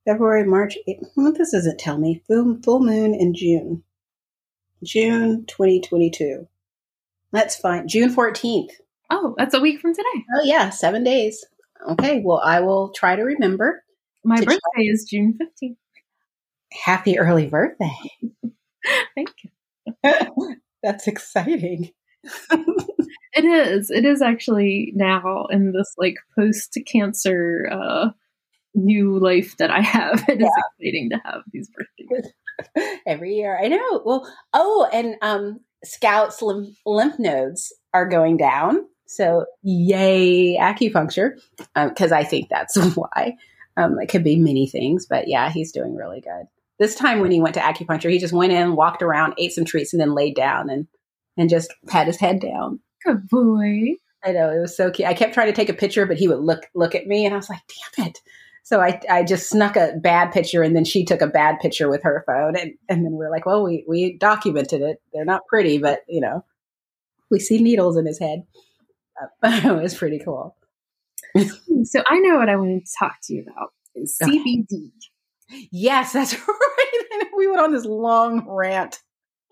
February, 0.05 0.45
March. 0.45 0.77
Well, 1.17 1.33
this 1.33 1.53
doesn't 1.53 1.79
tell 1.79 1.99
me. 1.99 2.23
Full 2.27 2.59
full 2.65 2.81
moon 2.81 3.15
in 3.15 3.35
June, 3.35 3.83
June 4.83 5.47
twenty 5.47 5.81
twenty 5.81 6.11
two. 6.11 6.49
Let's 7.33 7.57
find 7.57 7.89
June 7.89 8.11
fourteenth. 8.11 8.73
Oh, 9.11 9.35
that's 9.39 9.55
a 9.55 9.61
week 9.61 9.81
from 9.81 9.95
today. 9.95 10.25
Oh 10.37 10.43
yeah, 10.45 10.71
seven 10.71 11.05
days. 11.05 11.45
Okay, 11.91 12.21
well 12.25 12.41
I 12.45 12.61
will 12.61 12.91
try 12.91 13.17
to 13.17 13.23
remember. 13.23 13.83
My 14.25 14.37
To 14.37 14.47
birthday 14.47 14.83
is 14.85 15.05
June 15.11 15.37
15th. 15.41 15.77
Happy 16.73 17.19
early 17.19 17.49
birthday. 17.49 17.97
Thank 19.17 19.31
you. 19.43 20.57
That's 20.83 21.09
exciting. 21.09 21.91
It 23.35 23.47
is. 23.47 23.91
It 23.91 24.05
is 24.05 24.21
actually 24.21 24.93
now 24.95 25.47
in 25.51 25.73
this 25.73 25.95
like 25.97 26.17
post 26.39 26.77
cancer 26.87 27.67
uh, 27.73 28.11
new 28.75 29.19
life 29.19 29.57
that 29.59 29.71
I 29.71 29.81
have. 29.81 30.25
It 30.29 30.41
is 30.41 30.51
exciting 30.79 31.11
to 31.11 31.21
have 31.25 31.43
these 31.53 31.69
birthdays. 31.69 32.33
Every 33.07 33.35
year, 33.37 33.59
I 33.63 33.69
know. 33.69 34.03
Well, 34.05 34.33
oh, 34.53 34.89
and 34.93 35.17
um, 35.23 35.61
Scouts 35.85 36.43
lymph, 36.43 36.77
lymph 36.87 37.19
nodes 37.19 37.73
are 37.93 38.09
going 38.09 38.37
down. 38.37 38.87
So, 39.07 39.45
yay, 39.63 40.57
acupuncture, 40.59 41.33
because 41.75 42.13
I 42.13 42.25
think 42.25 42.49
that's 42.49 42.77
why. 42.97 43.37
Um, 43.77 43.99
it 44.01 44.09
could 44.09 44.25
be 44.25 44.37
many 44.37 44.67
things, 44.67 45.07
but 45.07 45.29
yeah, 45.29 45.51
he's 45.51 45.73
doing 45.73 45.95
really 45.95 46.21
good. 46.21 46.47
This 46.79 46.95
time 46.95 47.21
when 47.21 47.31
he 47.31 47.41
went 47.41 47.55
to 47.55 47.61
acupuncture, 47.61 48.11
he 48.11 48.19
just 48.19 48.33
went 48.33 48.53
in, 48.53 48.77
walked 48.77 49.03
around, 49.03 49.35
ate 49.39 49.53
some 49.53 49.65
treats, 49.65 49.93
and 49.93 50.01
then 50.01 50.15
laid 50.15 50.35
down 50.35 50.71
and 50.71 50.87
and 51.37 51.49
just 51.49 51.73
had 51.89 52.07
his 52.07 52.19
head 52.19 52.41
down. 52.41 52.81
Good 53.05 53.29
boy. 53.29 53.97
I 54.25 54.33
know 54.33 54.51
it 54.51 54.61
was 54.61 54.77
so 54.77 54.91
cute. 54.91 55.09
I 55.09 55.15
kept 55.15 55.35
trying 55.35 55.49
to 55.49 55.53
take 55.53 55.69
a 55.69 55.75
picture, 55.75 56.07
but 56.07 56.19
he 56.19 56.29
would 56.29 56.41
look 56.41 56.67
look 56.75 56.95
at 56.95 57.07
me, 57.07 57.25
and 57.25 57.35
I 57.35 57.37
was 57.37 57.51
like, 57.51 57.61
"Damn 57.97 58.07
it!" 58.09 58.19
So 58.65 58.81
I 58.81 59.01
I 59.11 59.25
just 59.25 59.49
snuck 59.49 59.77
a 59.77 59.95
bad 60.01 60.33
picture, 60.33 60.63
and 60.63 60.77
then 60.77 60.85
she 60.85 61.05
took 61.05 61.21
a 61.21 61.27
bad 61.27 61.59
picture 61.61 61.89
with 61.89 62.03
her 62.05 62.23
phone, 62.27 62.57
and 62.57 62.73
and 62.89 63.05
then 63.05 63.13
we 63.13 63.25
are 63.25 63.31
like, 63.31 63.45
"Well, 63.45 63.65
we 63.65 63.85
we 63.89 64.17
documented 64.19 64.83
it. 64.83 64.99
They're 65.13 65.25
not 65.25 65.47
pretty, 65.49 65.79
but 65.79 66.01
you 66.09 66.21
know, 66.21 66.45
we 67.31 67.41
see 67.41 67.61
needles 67.61 67.97
in 67.97 68.07
his 68.07 68.19
head." 68.19 68.45
it 69.43 69.83
was 69.83 69.95
pretty 69.95 70.21
cool. 70.25 70.57
so 71.37 72.03
I 72.09 72.19
know 72.19 72.39
what 72.39 72.49
I 72.49 72.57
wanted 72.57 72.85
to 72.87 72.93
talk 72.99 73.17
to 73.25 73.35
you 73.35 73.43
about 73.43 73.71
is 73.95 74.17
CBD. 74.23 74.91
Yes, 75.71 76.13
that's 76.13 76.35
right. 76.49 77.27
we 77.37 77.49
went 77.49 77.61
on 77.61 77.73
this 77.73 77.85
long 77.85 78.47
rant. 78.49 79.01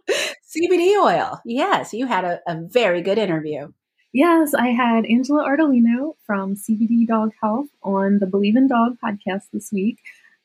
CBD 0.08 0.96
oil. 1.00 1.40
Yes, 1.44 1.92
you 1.92 2.06
had 2.06 2.24
a, 2.24 2.40
a 2.48 2.60
very 2.68 3.02
good 3.02 3.18
interview. 3.18 3.68
Yes, 4.12 4.54
I 4.54 4.68
had 4.68 5.06
Angela 5.06 5.44
Ardolino 5.44 6.14
from 6.26 6.56
CBD 6.56 7.06
Dog 7.06 7.30
Health 7.40 7.68
on 7.82 8.18
the 8.18 8.26
Believe 8.26 8.56
in 8.56 8.66
Dog 8.66 8.98
podcast 9.02 9.44
this 9.52 9.70
week. 9.70 10.00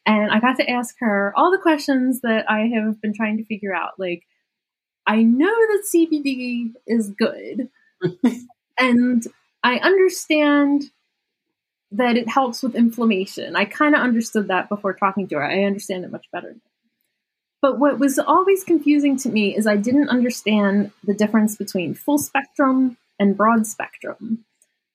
And 0.06 0.30
I 0.30 0.40
got 0.40 0.58
to 0.58 0.70
ask 0.70 0.96
her 1.00 1.34
all 1.36 1.50
the 1.50 1.58
questions 1.58 2.22
that 2.22 2.50
I 2.50 2.68
have 2.68 3.02
been 3.02 3.14
trying 3.14 3.38
to 3.38 3.46
figure 3.46 3.74
out. 3.74 3.94
Like, 3.98 4.24
I 5.08 5.24
know 5.24 5.48
that 5.48 5.84
CBD 5.92 6.74
is 6.86 7.10
good, 7.10 7.70
and 8.78 9.24
I 9.64 9.78
understand 9.78 10.84
that 11.92 12.18
it 12.18 12.30
helps 12.30 12.62
with 12.62 12.76
inflammation. 12.76 13.56
I 13.56 13.66
kind 13.66 13.96
of 13.96 14.02
understood 14.02 14.48
that 14.50 14.70
before 14.70 14.94
talking 14.94 15.28
to 15.30 15.36
her. 15.36 15.44
I 15.44 15.64
understand 15.64 16.06
it 16.06 16.12
much 16.12 16.28
better. 16.32 16.56
But 17.64 17.80
what 17.80 17.98
was 17.98 18.20
always 18.20 18.64
confusing 18.64 19.18
to 19.18 19.30
me 19.30 19.56
is 19.56 19.66
I 19.66 19.78
didn't 19.78 20.10
understand 20.10 20.92
the 21.04 21.16
difference 21.16 21.56
between 21.56 21.96
full 21.96 22.20
spectrum 22.20 22.98
and 23.20 23.38
broad 23.38 23.68
spectrum. 23.68 24.46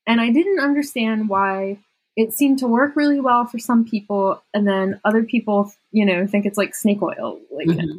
And 0.07 0.21
I 0.21 0.31
didn't 0.31 0.61
understand 0.61 1.29
why 1.29 1.79
it 2.16 2.33
seemed 2.33 2.59
to 2.59 2.66
work 2.66 2.97
really 2.97 3.21
well 3.21 3.47
for 3.47 3.59
some 3.59 3.85
people 3.85 4.43
and 4.53 4.66
then 4.66 5.01
other 5.05 5.23
people, 5.23 5.73
you 5.93 6.05
know, 6.05 6.27
think 6.27 6.47
it's 6.47 6.59
like 6.59 6.75
snake 6.75 7.03
oil. 7.03 7.39
Like 7.51 7.68
mm-hmm. 7.68 7.99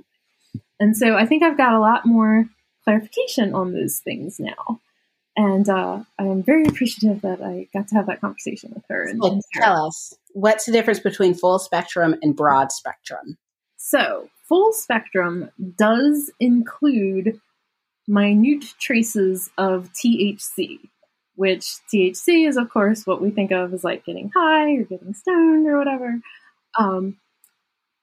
And 0.80 0.98
so 0.98 1.16
I 1.16 1.26
think 1.26 1.44
I've 1.44 1.58
got 1.58 1.74
a 1.74 1.80
lot 1.80 2.06
more 2.06 2.50
clarification 2.84 3.54
on 3.54 3.74
those 3.74 4.00
things 4.00 4.40
now. 4.40 4.80
And 5.38 5.70
uh, 5.70 6.04
I 6.20 6.24
am 6.24 6.44
very 6.44 6.66
appreciative 6.66 7.22
that 7.22 7.42
I 7.42 7.68
got 7.74 7.88
to 7.90 7.96
have 7.96 8.08
that 8.08 8.20
conversation 8.20 8.72
with 8.74 8.84
her. 8.90 9.06
And, 9.06 9.24
and 9.24 9.42
tell 9.54 9.88
us 9.88 10.14
what's 10.34 10.66
the 10.66 10.72
difference 10.72 11.00
between 11.00 11.34
full 11.34 11.60
spectrum 11.60 12.16
and 12.22 12.36
broad 12.36 12.72
spectrum? 12.72 13.38
So, 13.78 14.30
full 14.50 14.74
spectrum 14.74 15.50
does 15.78 16.30
include 16.40 17.40
minute 18.08 18.66
traces 18.80 19.50
of 19.58 19.92
THC, 19.94 20.80
which 21.36 21.66
THC 21.94 22.48
is, 22.48 22.58
of 22.58 22.70
course, 22.70 23.06
what 23.06 23.22
we 23.22 23.30
think 23.30 23.52
of 23.52 23.74
as 23.74 23.84
like 23.84 24.06
getting 24.06 24.32
high 24.36 24.76
or 24.76 24.84
getting 24.84 25.14
stoned 25.14 25.68
or 25.68 25.78
whatever. 25.78 26.20
Um, 26.78 27.18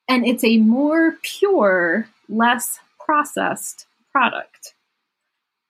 and 0.08 0.26
it's 0.26 0.44
a 0.44 0.58
more 0.58 1.16
pure, 1.22 2.08
less 2.28 2.80
processed 2.98 3.86
product. 4.10 4.74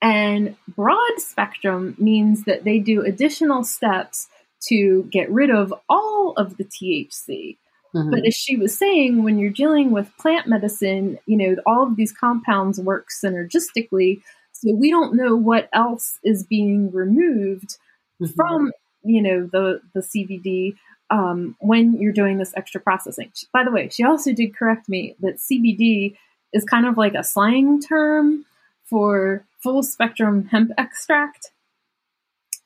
And 0.01 0.57
broad 0.69 1.19
spectrum 1.19 1.97
means 1.99 2.45
that 2.45 2.65
they 2.65 2.79
do 2.79 3.03
additional 3.03 3.65
steps 3.65 4.29
to 4.69 5.09
get 5.11 5.31
rid 5.31 5.51
of 5.51 5.75
all 5.89 6.35
of 6.37 6.57
the 6.57 6.65
THC. 6.65 7.59
Mm-hmm. 7.95 8.11
But 8.11 8.27
as 8.27 8.35
she 8.35 8.57
was 8.57 8.77
saying, 8.77 9.23
when 9.23 9.39
you're 9.39 9.51
dealing 9.51 9.91
with 9.91 10.17
plant 10.19 10.47
medicine, 10.47 11.19
you 11.27 11.37
know, 11.37 11.57
all 11.67 11.83
of 11.85 11.97
these 11.97 12.13
compounds 12.13 12.81
work 12.81 13.09
synergistically. 13.25 14.21
So 14.53 14.75
we 14.75 14.91
don't 14.91 15.15
know 15.15 15.37
what 15.37 15.69
else 15.73 16.19
is 16.23 16.45
being 16.45 16.93
removed 16.93 17.77
mm-hmm. 18.21 18.33
from, 18.35 18.73
you 19.03 19.23
know, 19.23 19.47
the, 19.47 19.81
the 19.95 20.01
CBD 20.01 20.75
um, 21.11 21.57
when 21.61 21.99
you're 22.01 22.13
doing 22.13 22.39
this 22.39 22.53
extra 22.57 22.81
processing. 22.81 23.33
By 23.53 23.65
the 23.65 23.71
way, 23.71 23.89
she 23.89 24.05
also 24.05 24.33
did 24.33 24.55
correct 24.55 24.89
me 24.89 25.17
that 25.21 25.39
CBD 25.39 26.17
is 26.53 26.65
kind 26.65 26.87
of 26.87 26.97
like 26.97 27.15
a 27.15 27.25
slang 27.25 27.81
term 27.81 28.45
for 28.85 29.45
full 29.63 29.83
spectrum 29.83 30.47
hemp 30.47 30.71
extract. 30.79 31.53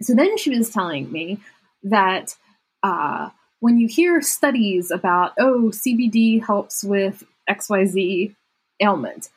So 0.01 0.15
then 0.15 0.37
she 0.37 0.51
was 0.57 0.71
telling 0.71 1.11
me 1.11 1.39
that 1.85 2.37
uh, 2.83 3.31
when 3.63 3.79
you 3.79 3.87
hear 3.87 4.21
studies 4.21 4.91
about, 4.91 5.35
oh, 5.39 5.71
CBD 5.73 6.45
helps 6.45 6.83
with 6.83 7.23
XYZ 7.49 8.35
ailment, 8.81 9.29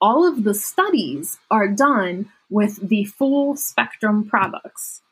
all 0.00 0.24
of 0.24 0.44
the 0.44 0.54
studies 0.54 1.40
are 1.50 1.66
done 1.66 2.30
with 2.48 2.76
the 2.88 3.02
full 3.02 3.56
spectrum 3.56 4.24
products. 4.24 5.02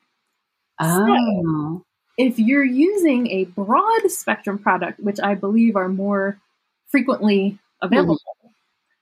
Oh. 0.78 1.04
So 1.04 1.84
if 2.16 2.38
you're 2.38 2.64
using 2.64 3.26
a 3.32 3.46
broad 3.46 4.08
spectrum 4.08 4.56
product, 4.56 5.00
which 5.00 5.18
I 5.18 5.34
believe 5.34 5.74
are 5.74 5.88
more 5.88 6.38
frequently 6.92 7.58
available, 7.82 8.18
mm-hmm. 8.18 8.50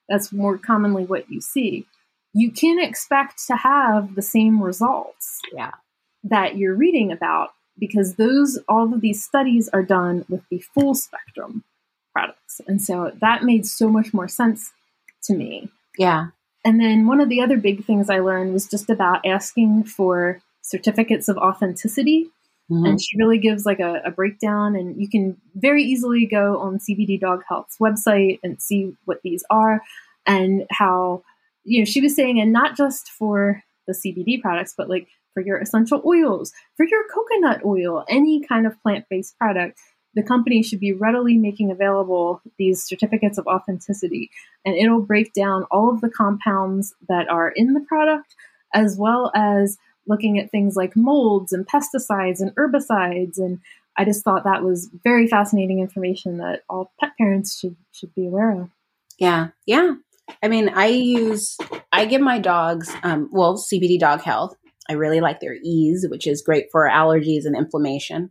that's 0.09 0.33
more 0.33 0.57
commonly 0.57 1.05
what 1.05 1.31
you 1.31 1.43
see, 1.43 1.87
you 2.33 2.51
can 2.51 2.83
expect 2.83 3.47
to 3.49 3.57
have 3.57 4.15
the 4.15 4.23
same 4.23 4.63
results 4.63 5.43
yeah. 5.53 5.73
that 6.25 6.57
you're 6.57 6.75
reading 6.75 7.13
about 7.13 7.51
because 7.79 8.15
those 8.15 8.59
all 8.69 8.93
of 8.93 9.01
these 9.01 9.25
studies 9.25 9.69
are 9.71 9.83
done 9.83 10.25
with 10.29 10.43
the 10.51 10.59
full 10.59 10.95
spectrum 10.95 11.65
products. 12.13 12.61
And 12.67 12.83
so 12.83 13.13
that 13.21 13.45
made 13.45 13.67
so 13.67 13.89
much 13.89 14.13
more 14.13 14.29
sense 14.29 14.73
to 15.25 15.35
me. 15.35 15.71
Yeah. 15.97 16.29
And 16.65 16.81
then 16.81 17.07
one 17.07 17.21
of 17.21 17.29
the 17.29 17.41
other 17.41 17.57
big 17.57 17.85
things 17.85 18.11
I 18.11 18.19
learned 18.19 18.53
was 18.53 18.67
just 18.67 18.91
about 18.91 19.25
asking 19.25 19.85
for 19.85 20.41
certificates 20.63 21.29
of 21.29 21.39
authenticity. 21.39 22.31
Mm-hmm. 22.71 22.85
And 22.85 23.01
she 23.01 23.17
really 23.17 23.39
gives 23.39 23.65
like 23.65 23.81
a, 23.81 24.03
a, 24.05 24.11
breakdown, 24.11 24.77
and 24.77 25.01
you 25.01 25.09
can 25.09 25.41
very 25.55 25.83
easily 25.83 26.27
go 26.27 26.59
on 26.59 26.79
CBD 26.79 27.19
Dog 27.19 27.43
Health's 27.49 27.79
website 27.79 28.41
and 28.43 28.61
see 28.61 28.95
what 29.07 29.23
these 29.23 29.43
are 29.49 29.81
and 30.27 30.67
how, 30.71 31.23
you 31.65 31.79
know, 31.79 31.87
she 31.87 32.03
was 32.03 32.15
saying, 32.15 32.39
and 32.39 32.53
not 32.53 32.77
just 32.77 33.09
for 33.09 33.63
the 33.87 33.95
CBD 33.95 34.43
products, 34.43 34.75
but 34.77 34.91
like 34.91 35.09
for 35.39 35.47
your 35.47 35.59
essential 35.59 36.03
oils, 36.05 36.53
for 36.77 36.85
your 36.85 37.05
coconut 37.15 37.65
oil, 37.65 38.05
any 38.09 38.41
kind 38.45 38.67
of 38.67 38.81
plant 38.83 39.05
based 39.09 39.39
product, 39.39 39.79
the 40.15 40.23
company 40.23 40.65
should 40.65 40.81
be 40.81 40.93
readily 40.93 41.39
making 41.39 41.71
available 41.71 42.43
these 42.59 42.83
certificates 42.83 43.39
of 43.39 43.47
authenticity. 43.47 44.31
And 44.65 44.75
it'll 44.75 45.01
break 45.01 45.33
down 45.33 45.63
all 45.71 45.91
of 45.91 46.01
the 46.01 46.11
compounds 46.11 46.93
that 47.09 47.29
are 47.31 47.51
in 47.55 47.75
the 47.75 47.85
product, 47.87 48.35
as 48.75 48.97
well 48.99 49.31
as 49.33 49.79
looking 50.09 50.41
at 50.41 50.51
things 50.51 50.75
like 50.75 50.97
molds 50.97 51.53
and 51.53 51.65
pesticides 51.65 52.41
and 52.41 52.53
herbicides. 52.57 53.39
And 53.39 53.61
I 53.97 54.05
just 54.05 54.25
thought 54.25 54.43
that 54.43 54.65
was 54.65 54.91
very 55.05 55.29
fascinating 55.29 55.79
information 55.79 56.39
that 56.39 56.63
all 56.69 56.91
pet 56.99 57.13
parents 57.17 57.57
should 57.57 57.77
should 57.93 58.13
be 58.17 58.27
aware 58.27 58.61
of. 58.61 58.71
Yeah, 59.21 59.49
yeah. 59.67 59.95
I 60.43 60.49
mean, 60.49 60.69
I 60.71 60.87
use 60.87 61.57
I 61.93 62.07
give 62.07 62.21
my 62.21 62.41
dogs 62.41 62.93
um, 63.05 63.29
well 63.31 63.57
CBD 63.57 64.01
Dog 64.01 64.23
Health 64.23 64.57
I 64.89 64.95
really 64.95 65.21
like 65.21 65.41
their 65.41 65.57
ease, 65.63 66.07
which 66.09 66.27
is 66.27 66.43
great 66.43 66.67
for 66.73 66.89
allergies 66.89 67.45
and 67.45 67.57
inflammation. 67.57 68.31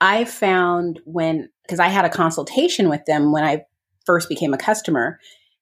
I 0.00 0.24
found 0.24 1.00
when, 1.04 1.48
because 1.62 1.80
I 1.80 1.88
had 1.88 2.04
a 2.04 2.10
consultation 2.10 2.88
with 2.88 3.04
them 3.06 3.32
when 3.32 3.44
I 3.44 3.64
first 4.04 4.28
became 4.28 4.54
a 4.54 4.58
customer, 4.58 5.18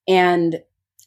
and 0.06 0.60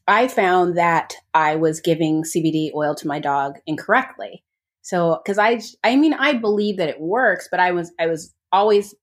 I 0.07 0.27
found 0.27 0.77
that 0.77 1.15
I 1.33 1.55
was 1.55 1.81
giving 1.81 2.23
CBD 2.23 2.73
oil 2.73 2.95
to 2.95 3.07
my 3.07 3.19
dog 3.19 3.55
incorrectly. 3.65 4.43
So, 4.81 5.19
because 5.23 5.37
I, 5.37 5.59
I 5.83 5.97
mean, 5.97 6.13
I 6.13 6.33
believe 6.33 6.77
that 6.77 6.87
it 6.87 7.01
works, 7.01 7.49
but 7.51 7.59
I 7.59 7.71
was, 7.71 7.91
I 7.99 8.07
was 8.07 8.33
always 8.53 8.95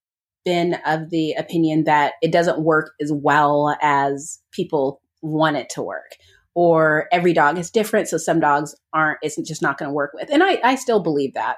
been 0.44 0.76
of 0.86 1.10
the 1.10 1.32
opinion 1.32 1.84
that 1.84 2.14
it 2.22 2.32
doesn't 2.32 2.60
work 2.60 2.92
as 3.00 3.12
well 3.12 3.76
as 3.82 4.40
people 4.50 5.02
want 5.22 5.56
it 5.56 5.68
to 5.70 5.82
work 5.82 6.16
or 6.54 7.08
every 7.10 7.32
dog 7.32 7.58
is 7.58 7.70
different. 7.70 8.08
So 8.08 8.16
some 8.16 8.40
dogs 8.40 8.74
aren't, 8.92 9.18
it's 9.22 9.36
just 9.42 9.62
not 9.62 9.76
going 9.76 9.88
to 9.88 9.94
work 9.94 10.12
with. 10.14 10.30
And 10.30 10.42
I, 10.42 10.60
I 10.62 10.74
still 10.76 11.00
believe 11.00 11.34
that. 11.34 11.56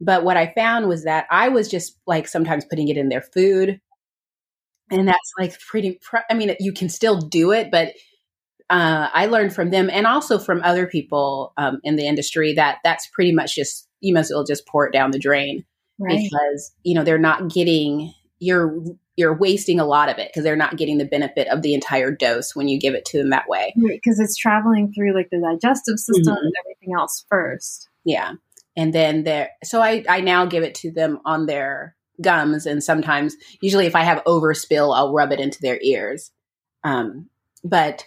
But 0.00 0.24
what 0.24 0.36
I 0.36 0.52
found 0.54 0.88
was 0.88 1.04
that 1.04 1.26
I 1.30 1.48
was 1.48 1.68
just 1.68 1.98
like 2.06 2.26
sometimes 2.26 2.64
putting 2.64 2.88
it 2.88 2.96
in 2.96 3.08
their 3.08 3.20
food. 3.20 3.80
And 4.90 5.06
that's 5.06 5.32
like 5.38 5.58
pretty, 5.60 6.00
I 6.30 6.34
mean, 6.34 6.56
you 6.60 6.72
can 6.72 6.88
still 6.88 7.18
do 7.18 7.52
it, 7.52 7.70
but 7.70 7.92
uh, 8.68 9.08
I 9.12 9.26
learned 9.26 9.54
from 9.54 9.70
them 9.70 9.90
and 9.90 10.06
also 10.06 10.38
from 10.38 10.62
other 10.62 10.86
people 10.86 11.52
um, 11.56 11.78
in 11.84 11.96
the 11.96 12.06
industry 12.06 12.54
that 12.54 12.78
that's 12.82 13.06
pretty 13.08 13.32
much 13.32 13.54
just, 13.54 13.88
you 14.00 14.12
must 14.12 14.30
as 14.30 14.34
well 14.34 14.44
just 14.44 14.66
pour 14.66 14.86
it 14.86 14.92
down 14.92 15.10
the 15.10 15.18
drain 15.18 15.64
right. 15.98 16.18
because, 16.18 16.72
you 16.82 16.94
know, 16.94 17.04
they're 17.04 17.18
not 17.18 17.50
getting, 17.50 18.12
you're 18.38 18.82
you're 19.16 19.36
wasting 19.36 19.78
a 19.78 19.84
lot 19.84 20.08
of 20.08 20.18
it 20.18 20.28
because 20.28 20.44
they're 20.44 20.56
not 20.56 20.76
getting 20.76 20.98
the 20.98 21.04
benefit 21.04 21.48
of 21.48 21.62
the 21.62 21.74
entire 21.74 22.10
dose 22.10 22.56
when 22.56 22.68
you 22.68 22.78
give 22.78 22.94
it 22.94 23.04
to 23.06 23.18
them 23.18 23.30
that 23.30 23.48
way. 23.48 23.74
Because 23.76 24.18
right, 24.18 24.24
it's 24.24 24.36
traveling 24.36 24.92
through 24.92 25.14
like 25.14 25.28
the 25.30 25.38
digestive 25.38 25.98
system 25.98 26.34
mm-hmm. 26.34 26.44
and 26.44 26.52
everything 26.64 26.94
else 26.98 27.24
first. 27.28 27.88
Yeah. 28.04 28.32
And 28.76 28.94
then 28.94 29.24
there, 29.24 29.50
so 29.64 29.82
I, 29.82 30.04
I 30.08 30.20
now 30.20 30.46
give 30.46 30.62
it 30.62 30.74
to 30.76 30.90
them 30.90 31.20
on 31.26 31.46
their 31.46 31.94
gums. 32.22 32.64
And 32.64 32.82
sometimes, 32.82 33.36
usually 33.60 33.86
if 33.86 33.94
I 33.94 34.02
have 34.02 34.24
overspill, 34.24 34.96
I'll 34.96 35.12
rub 35.12 35.32
it 35.32 35.40
into 35.40 35.60
their 35.60 35.78
ears. 35.82 36.30
Um, 36.82 37.28
but 37.62 38.04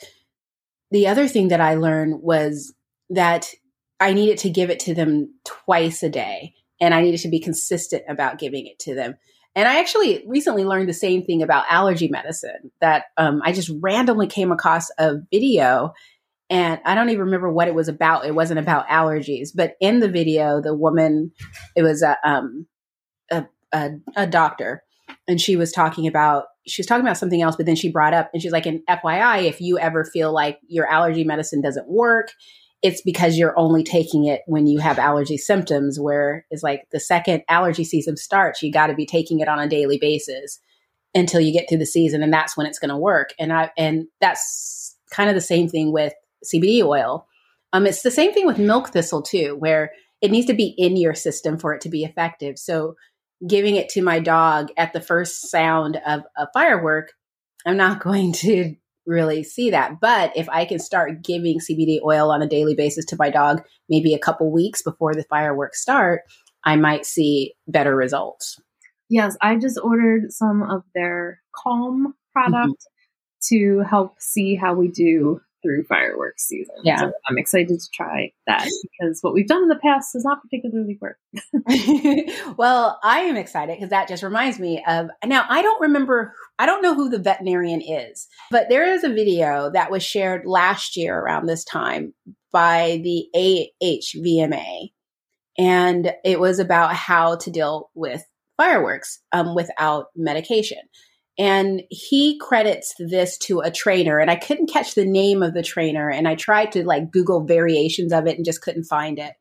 the 0.91 1.07
other 1.07 1.27
thing 1.27 1.49
that 1.49 1.61
I 1.61 1.75
learned 1.75 2.21
was 2.21 2.73
that 3.09 3.51
I 3.99 4.13
needed 4.13 4.39
to 4.39 4.49
give 4.49 4.69
it 4.69 4.79
to 4.81 4.95
them 4.95 5.33
twice 5.45 6.03
a 6.03 6.09
day 6.09 6.53
and 6.81 6.93
I 6.93 7.01
needed 7.01 7.21
to 7.21 7.29
be 7.29 7.39
consistent 7.39 8.03
about 8.09 8.39
giving 8.39 8.65
it 8.65 8.79
to 8.79 8.95
them. 8.95 9.15
And 9.55 9.67
I 9.67 9.79
actually 9.79 10.23
recently 10.27 10.65
learned 10.65 10.89
the 10.89 10.93
same 10.93 11.23
thing 11.23 11.41
about 11.41 11.65
allergy 11.69 12.09
medicine 12.09 12.71
that 12.81 13.05
um, 13.17 13.41
I 13.43 13.53
just 13.53 13.71
randomly 13.81 14.27
came 14.27 14.51
across 14.51 14.89
a 14.97 15.15
video 15.31 15.93
and 16.49 16.79
I 16.85 16.93
don't 16.93 17.09
even 17.09 17.25
remember 17.25 17.51
what 17.51 17.67
it 17.67 17.73
was 17.73 17.87
about. 17.87 18.25
It 18.25 18.35
wasn't 18.35 18.59
about 18.59 18.87
allergies, 18.87 19.49
but 19.55 19.75
in 19.79 19.99
the 19.99 20.09
video, 20.09 20.61
the 20.61 20.75
woman, 20.75 21.31
it 21.75 21.83
was 21.83 22.03
a, 22.03 22.17
um, 22.23 22.67
a, 23.31 23.45
a, 23.73 23.91
a 24.15 24.27
doctor 24.27 24.83
and 25.27 25.39
she 25.39 25.55
was 25.55 25.71
talking 25.71 26.07
about 26.07 26.45
she 26.67 26.81
was 26.81 26.87
talking 26.87 27.05
about 27.05 27.17
something 27.17 27.41
else, 27.41 27.55
but 27.55 27.67
then 27.67 27.75
she 27.75 27.91
brought 27.91 28.13
up 28.13 28.29
and 28.33 28.41
she's 28.41 28.51
like, 28.51 28.65
"An 28.65 28.83
FYI, 28.89 29.43
if 29.43 29.61
you 29.61 29.77
ever 29.77 30.03
feel 30.03 30.33
like 30.33 30.59
your 30.67 30.87
allergy 30.87 31.23
medicine 31.23 31.61
doesn't 31.61 31.87
work, 31.87 32.31
it's 32.85 33.01
because 33.01 33.35
you're 33.35 33.57
only 33.57 33.83
taking 33.83 34.25
it 34.25 34.41
when 34.45 34.67
you 34.67 34.77
have 34.77 34.99
allergy 34.99 35.37
symptoms. 35.37 35.99
Where 35.99 36.45
it's 36.51 36.61
like 36.61 36.83
the 36.91 36.99
second 36.99 37.41
allergy 37.49 37.83
season 37.83 38.15
starts, 38.15 38.61
you 38.61 38.71
got 38.71 38.87
to 38.87 38.93
be 38.93 39.07
taking 39.07 39.39
it 39.39 39.47
on 39.47 39.59
a 39.59 39.67
daily 39.67 39.97
basis 39.97 40.59
until 41.15 41.41
you 41.41 41.51
get 41.51 41.67
through 41.67 41.79
the 41.79 41.85
season, 41.87 42.21
and 42.21 42.31
that's 42.31 42.55
when 42.55 42.67
it's 42.67 42.77
going 42.77 42.89
to 42.89 42.97
work. 42.97 43.33
And 43.39 43.51
I 43.51 43.71
and 43.75 44.05
that's 44.21 44.95
kind 45.09 45.29
of 45.29 45.35
the 45.35 45.41
same 45.41 45.67
thing 45.67 45.91
with 45.91 46.13
CBD 46.45 46.83
oil. 46.83 47.25
Um, 47.73 47.87
it's 47.87 48.03
the 48.03 48.11
same 48.11 48.33
thing 48.33 48.45
with 48.45 48.59
milk 48.59 48.89
thistle 48.89 49.23
too, 49.23 49.55
where 49.57 49.91
it 50.21 50.29
needs 50.29 50.45
to 50.47 50.53
be 50.53 50.75
in 50.77 50.95
your 50.95 51.15
system 51.15 51.57
for 51.57 51.73
it 51.73 51.81
to 51.81 51.89
be 51.89 52.03
effective. 52.03 52.59
So 52.59 52.95
giving 53.45 53.77
it 53.77 53.89
to 53.89 54.03
my 54.03 54.19
dog 54.19 54.69
at 54.77 54.93
the 54.93 55.01
first 55.01 55.49
sound 55.49 55.99
of 56.05 56.21
a 56.37 56.47
firework, 56.53 57.13
I'm 57.65 57.77
not 57.77 57.99
going 58.03 58.31
to 58.33 58.75
really 59.05 59.43
see 59.43 59.69
that. 59.71 59.99
But 59.99 60.35
if 60.35 60.47
I 60.49 60.65
can 60.65 60.79
start 60.79 61.23
giving 61.23 61.59
CBD 61.59 61.99
oil 62.03 62.31
on 62.31 62.41
a 62.41 62.47
daily 62.47 62.75
basis 62.75 63.05
to 63.05 63.15
my 63.17 63.29
dog, 63.29 63.63
maybe 63.89 64.13
a 64.13 64.19
couple 64.19 64.51
weeks 64.51 64.81
before 64.81 65.13
the 65.13 65.23
fireworks 65.23 65.81
start, 65.81 66.21
I 66.63 66.75
might 66.75 67.05
see 67.05 67.53
better 67.67 67.95
results. 67.95 68.59
Yes, 69.09 69.37
I 69.41 69.55
just 69.57 69.79
ordered 69.83 70.31
some 70.31 70.63
of 70.63 70.83
their 70.95 71.41
Calm 71.55 72.15
product 72.33 72.55
mm-hmm. 72.55 73.55
to 73.55 73.83
help 73.87 74.15
see 74.19 74.55
how 74.55 74.73
we 74.73 74.87
do 74.87 75.39
through 75.65 75.83
fireworks 75.85 76.45
season. 76.47 76.75
Yeah. 76.83 76.99
So 76.99 77.11
I'm 77.27 77.37
excited 77.37 77.79
to 77.79 77.89
try 77.93 78.31
that 78.47 78.69
because 78.83 79.19
what 79.21 79.33
we've 79.33 79.47
done 79.47 79.63
in 79.63 79.69
the 79.69 79.75
past 79.75 80.13
does 80.13 80.23
not 80.23 80.41
particularly 80.41 80.99
work. 81.01 81.17
well, 82.57 82.99
I 83.03 83.21
am 83.21 83.35
excited 83.35 83.75
because 83.75 83.89
that 83.89 84.07
just 84.07 84.23
reminds 84.23 84.59
me 84.59 84.83
of 84.87 85.09
now 85.25 85.45
I 85.49 85.61
don't 85.61 85.81
remember 85.81 86.33
I 86.59 86.65
don't 86.65 86.81
know 86.81 86.95
who 86.95 87.09
the 87.09 87.19
veterinarian 87.19 87.81
is, 87.81 88.27
but 88.51 88.69
there 88.69 88.93
is 88.93 89.03
a 89.03 89.09
video 89.09 89.71
that 89.71 89.91
was 89.91 90.03
shared 90.03 90.45
last 90.45 90.95
year 90.95 91.17
around 91.17 91.47
this 91.47 91.63
time 91.63 92.13
by 92.51 93.01
the 93.03 93.27
AHVMA 93.35 94.91
and 95.57 96.13
it 96.23 96.39
was 96.39 96.59
about 96.59 96.93
how 96.93 97.37
to 97.37 97.51
deal 97.51 97.89
with 97.93 98.23
fireworks 98.57 99.19
um, 99.31 99.55
without 99.55 100.07
medication. 100.15 100.79
And 101.37 101.83
he 101.89 102.39
credits 102.39 102.93
this 102.97 103.37
to 103.39 103.59
a 103.59 103.71
trainer, 103.71 104.19
and 104.19 104.31
I 104.31 104.37
couldn't 104.37 104.71
catch 104.71 104.95
the 104.95 105.05
name 105.05 105.43
of 105.43 105.53
the 105.53 105.63
trainer. 105.63 106.09
And 106.09 106.27
I 106.27 106.35
tried 106.35 106.71
to 106.73 106.85
like 106.85 107.11
Google 107.11 107.45
variations 107.45 108.13
of 108.13 108.25
it 108.25 108.37
and 108.37 108.45
just 108.45 108.61
couldn't 108.61 108.85
find 108.85 109.19
it. 109.19 109.33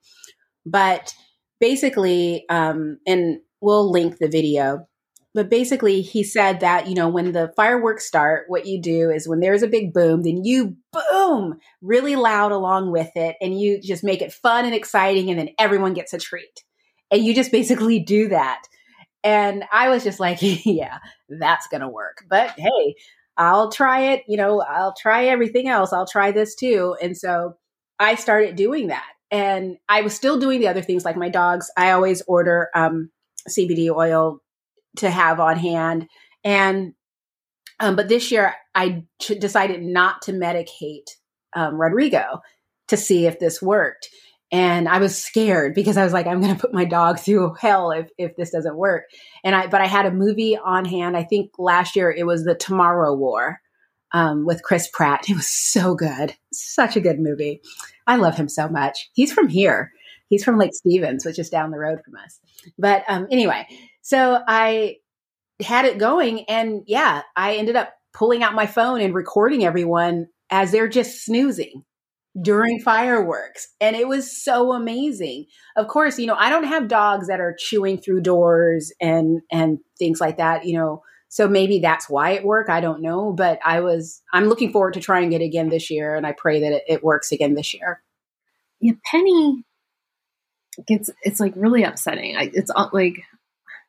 But 0.66 1.14
basically, 1.61 2.45
um, 2.49 2.99
and 3.07 3.38
we'll 3.61 3.90
link 3.90 4.18
the 4.18 4.28
video. 4.28 4.86
But 5.34 5.51
basically, 5.51 6.01
he 6.01 6.22
said 6.22 6.61
that, 6.61 6.88
you 6.88 6.95
know, 6.95 7.09
when 7.09 7.32
the 7.32 7.53
fireworks 7.57 8.07
start, 8.07 8.45
what 8.47 8.66
you 8.66 8.80
do 8.80 9.11
is 9.11 9.28
when 9.28 9.40
there's 9.40 9.64
a 9.64 9.68
big 9.68 9.92
boom, 9.92 10.22
then 10.22 10.45
you 10.45 10.76
boom 10.92 11.59
really 11.82 12.14
loud 12.14 12.53
along 12.53 12.92
with 12.92 13.11
it, 13.16 13.36
and 13.40 13.59
you 13.59 13.80
just 13.80 14.05
make 14.05 14.22
it 14.22 14.32
fun 14.32 14.64
and 14.64 14.74
exciting, 14.74 15.30
and 15.30 15.38
then 15.38 15.51
everyone 15.59 15.92
gets 15.92 16.12
a 16.12 16.18
treat. 16.18 16.62
And 17.11 17.24
you 17.24 17.34
just 17.34 17.53
basically 17.53 18.01
do 18.01 18.28
that. 18.28 18.62
And 19.25 19.64
I 19.72 19.89
was 19.89 20.05
just 20.05 20.20
like, 20.20 20.39
yeah, 20.43 20.99
that's 21.29 21.66
going 21.66 21.81
to 21.81 21.89
work. 21.89 22.18
But 22.29 22.51
hey, 22.51 22.95
I'll 23.37 23.72
try 23.72 24.12
it. 24.12 24.22
You 24.29 24.37
know, 24.37 24.61
I'll 24.61 24.95
try 24.95 25.27
everything 25.27 25.66
else. 25.68 25.93
I'll 25.93 26.07
try 26.07 26.31
this 26.31 26.55
too. 26.55 26.97
And 27.03 27.16
so 27.16 27.55
I 27.99 28.14
started 28.14 28.55
doing 28.55 28.89
that. 28.89 29.07
And 29.31 29.79
I 29.89 30.03
was 30.03 30.14
still 30.14 30.39
doing 30.39 30.61
the 30.61 30.68
other 30.68 30.83
things 30.83 31.05
like 31.05 31.16
my 31.16 31.31
dogs. 31.31 31.70
I 31.77 31.91
always 31.93 32.22
order 32.29 32.68
um, 32.75 33.11
CBD 33.49 33.91
oil 33.91 34.41
to 34.99 35.11
have 35.11 35.41
on 35.41 35.57
hand. 35.57 36.07
And, 36.45 36.93
um, 37.81 37.97
but 37.97 38.09
this 38.09 38.31
year 38.31 38.55
I 38.75 39.05
ch- 39.20 39.41
decided 39.41 39.83
not 39.83 40.22
to 40.22 40.33
medicate 40.33 41.11
um, 41.57 41.81
Rodrigo 41.81 42.43
to 42.89 42.97
see 42.97 43.27
if 43.27 43.41
this 43.41 43.61
worked 43.61 44.09
and 44.55 44.88
I 44.88 44.98
was 44.98 45.20
scared 45.20 45.74
because 45.74 45.96
I 45.96 46.05
was 46.05 46.12
like, 46.12 46.28
I'm 46.28 46.40
going 46.40 46.55
to 46.55 46.61
put 46.61 46.72
my 46.72 46.84
dog 46.84 47.18
through 47.18 47.57
hell 47.61 47.90
if 47.90 48.09
if 48.16 48.36
this 48.36 48.52
doesn't 48.52 48.76
work. 48.76 49.02
And 49.42 49.52
I, 49.52 49.66
but 49.66 49.80
I 49.80 49.86
had 49.86 50.07
a 50.07 50.12
movie 50.12 50.57
on 50.57 50.84
hand. 50.84 51.16
I 51.16 51.24
think 51.24 51.50
last 51.59 51.96
year 51.96 52.09
it 52.09 52.24
was 52.24 52.44
the 52.44 52.55
Tomorrow 52.55 53.16
War 53.16 53.61
um, 54.12 54.46
with 54.46 54.62
Chris 54.62 54.88
Pratt. 54.92 55.28
It 55.28 55.34
was 55.34 55.48
so 55.50 55.96
good, 55.96 56.36
such 56.52 56.94
a 56.94 57.00
good 57.00 57.18
movie. 57.18 57.62
I 58.07 58.14
love 58.14 58.36
him 58.36 58.48
so 58.48 58.68
much. 58.68 59.11
He's 59.12 59.32
from 59.32 59.48
here. 59.48 59.90
He's 60.28 60.44
from 60.44 60.57
Lake 60.57 60.72
Stevens, 60.72 61.24
which 61.24 61.40
is 61.40 61.50
down 61.50 61.72
the 61.72 61.78
road 61.78 61.98
from 62.05 62.14
us. 62.14 62.38
But 62.78 63.02
um, 63.09 63.26
anyway, 63.32 63.66
so 64.02 64.40
I 64.46 64.98
had 65.61 65.84
it 65.84 65.98
going, 65.98 66.44
and 66.48 66.84
yeah, 66.86 67.22
I 67.34 67.57
ended 67.57 67.74
up 67.74 67.92
pulling 68.12 68.44
out 68.44 68.55
my 68.55 68.66
phone 68.66 69.00
and 69.00 69.14
recording 69.14 69.64
everyone 69.64 70.28
as 70.48 70.70
they're 70.70 70.86
just 70.86 71.24
snoozing 71.24 71.82
during 72.41 72.80
fireworks 72.80 73.68
and 73.80 73.95
it 73.95 74.09
was 74.09 74.43
so 74.43 74.72
amazing. 74.72 75.47
Of 75.76 75.89
course 75.89 76.18
you 76.18 76.26
know 76.26 76.37
i 76.37 76.49
don't 76.51 76.64
have 76.64 76.89
dogs 76.89 77.26
that 77.28 77.41
are 77.41 77.55
chewing 77.59 77.99
through 77.99 78.22
doors 78.22 78.93
and 79.01 79.41
and 79.51 79.78
things 79.99 80.20
like 80.20 80.37
that 80.39 80.64
you 80.64 80.76
know 80.76 81.03
so 81.28 81.49
maybe 81.49 81.80
that's 81.80 82.09
why 82.09 82.30
it 82.30 82.45
worked 82.45 82.70
i 82.70 82.80
don't 82.80 83.03
know 83.03 83.32
but 83.32 83.59
i 83.64 83.80
was 83.80 84.22
i'm 84.32 84.45
looking 84.45 84.70
forward 84.70 84.95
to 84.95 85.01
trying 85.01 85.32
it 85.32 85.43
again 85.43 85.68
this 85.68 85.91
year 85.91 86.14
and 86.14 86.26
i 86.26 86.32
pray 86.32 86.61
that 86.61 86.72
it, 86.72 86.82
it 86.89 87.05
works 87.05 87.32
again 87.32 87.55
this 87.55 87.74
year. 87.74 88.03
Yeah 88.80 88.93
penny 89.05 89.64
gets 90.87 91.11
it's 91.22 91.41
like 91.41 91.55
really 91.57 91.82
upsetting. 91.82 92.37
I, 92.37 92.51
it's 92.53 92.70
like 92.93 93.16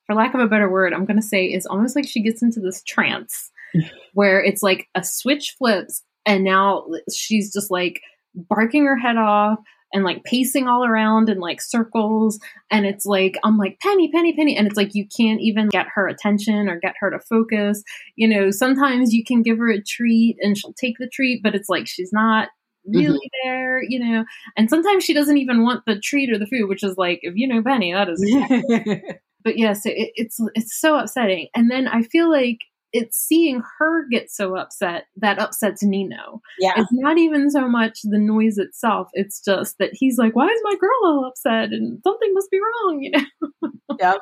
for 0.07 0.15
lack 0.15 0.33
of 0.33 0.39
a 0.39 0.47
better 0.47 0.69
word 0.69 0.93
i'm 0.93 1.05
gonna 1.05 1.21
say 1.21 1.45
it's 1.45 1.65
almost 1.65 1.95
like 1.95 2.07
she 2.07 2.21
gets 2.21 2.41
into 2.41 2.59
this 2.59 2.81
trance 2.83 3.51
where 4.13 4.43
it's 4.43 4.63
like 4.63 4.87
a 4.95 5.03
switch 5.03 5.55
flips 5.57 6.03
and 6.25 6.43
now 6.43 6.87
she's 7.13 7.53
just 7.53 7.69
like 7.69 8.01
barking 8.35 8.85
her 8.85 8.97
head 8.97 9.17
off 9.17 9.59
and 9.93 10.03
like 10.03 10.23
pacing 10.23 10.67
all 10.67 10.83
around 10.83 11.29
in 11.29 11.39
like 11.39 11.61
circles. 11.61 12.39
And 12.69 12.85
it's 12.85 13.05
like, 13.05 13.37
I'm 13.43 13.57
like, 13.57 13.79
Penny, 13.79 14.11
Penny, 14.11 14.35
Penny. 14.35 14.57
And 14.57 14.67
it's 14.67 14.75
like, 14.75 14.93
you 14.93 15.05
can't 15.15 15.39
even 15.41 15.69
get 15.69 15.87
her 15.95 16.07
attention 16.07 16.67
or 16.67 16.79
get 16.79 16.95
her 16.99 17.09
to 17.11 17.19
focus. 17.19 17.81
You 18.15 18.27
know, 18.27 18.51
sometimes 18.51 19.13
you 19.13 19.23
can 19.23 19.41
give 19.41 19.57
her 19.57 19.69
a 19.69 19.81
treat 19.81 20.37
and 20.41 20.57
she'll 20.57 20.73
take 20.73 20.95
the 20.99 21.09
treat, 21.09 21.41
but 21.43 21.55
it's 21.55 21.69
like 21.69 21.87
she's 21.87 22.11
not 22.11 22.49
really 22.85 23.17
mm-hmm. 23.17 23.47
there, 23.47 23.81
you 23.83 23.99
know. 23.99 24.25
And 24.57 24.69
sometimes 24.69 25.03
she 25.03 25.13
doesn't 25.13 25.37
even 25.37 25.63
want 25.63 25.83
the 25.85 25.99
treat 25.99 26.31
or 26.31 26.37
the 26.37 26.47
food, 26.47 26.67
which 26.67 26.83
is 26.83 26.97
like, 26.97 27.19
if 27.21 27.35
you 27.35 27.47
know 27.47 27.63
Penny, 27.63 27.93
that 27.93 28.09
is. 28.09 28.21
but 29.43 29.57
yes, 29.57 29.85
it, 29.85 30.11
it's 30.15 30.39
it's 30.55 30.79
so 30.79 30.97
upsetting. 30.97 31.47
And 31.55 31.71
then 31.71 31.87
I 31.87 32.01
feel 32.01 32.29
like 32.29 32.59
it's 32.95 33.17
seeing 33.17 33.61
her 33.77 34.07
get 34.07 34.31
so 34.31 34.55
upset 34.55 35.07
that 35.17 35.37
upsets 35.37 35.83
Nino. 35.83 36.41
Yeah. 36.59 36.75
It's 36.77 36.93
not 36.93 37.17
even 37.17 37.51
so 37.51 37.67
much 37.67 37.99
the 38.03 38.17
noise 38.17 38.57
itself. 38.57 39.09
It's 39.11 39.41
just 39.43 39.77
that 39.79 39.89
he's 39.91 40.17
like, 40.17 40.33
why 40.33 40.47
is 40.47 40.61
my 40.63 40.75
girl 40.79 40.97
all 41.03 41.25
upset? 41.27 41.73
And 41.73 41.99
something 42.05 42.33
must 42.33 42.49
be 42.49 42.59
wrong, 42.59 42.99
you 43.01 43.11
know? 43.11 43.69
yep. 43.99 44.21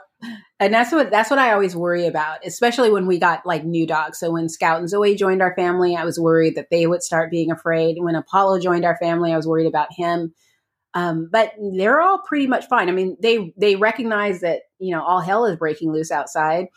And 0.59 0.73
that's 0.73 0.91
what, 0.91 1.11
that's 1.11 1.29
what 1.29 1.37
I 1.37 1.53
always 1.53 1.75
worry 1.75 2.07
about, 2.07 2.39
especially 2.43 2.89
when 2.89 3.05
we 3.05 3.19
got 3.19 3.45
like 3.45 3.63
new 3.63 3.85
dogs. 3.85 4.17
So 4.17 4.31
when 4.31 4.49
Scout 4.49 4.79
and 4.79 4.89
Zoe 4.89 5.15
joined 5.15 5.43
our 5.43 5.53
family, 5.53 5.95
I 5.95 6.03
was 6.03 6.19
worried 6.19 6.55
that 6.55 6.71
they 6.71 6.87
would 6.87 7.03
start 7.03 7.29
being 7.29 7.51
afraid. 7.51 7.97
When 7.99 8.15
Apollo 8.15 8.61
joined 8.61 8.85
our 8.85 8.97
family, 8.97 9.31
I 9.31 9.37
was 9.37 9.45
worried 9.45 9.67
about 9.67 9.89
him. 9.95 10.33
Um, 10.95 11.29
but 11.31 11.53
they're 11.77 12.01
all 12.01 12.19
pretty 12.27 12.47
much 12.47 12.65
fine. 12.65 12.89
I 12.89 12.91
mean, 12.91 13.17
they, 13.21 13.53
they 13.55 13.75
recognize 13.75 14.41
that, 14.41 14.61
you 14.79 14.95
know, 14.95 15.03
all 15.03 15.21
hell 15.21 15.45
is 15.45 15.57
breaking 15.57 15.91
loose 15.91 16.11
outside 16.11 16.67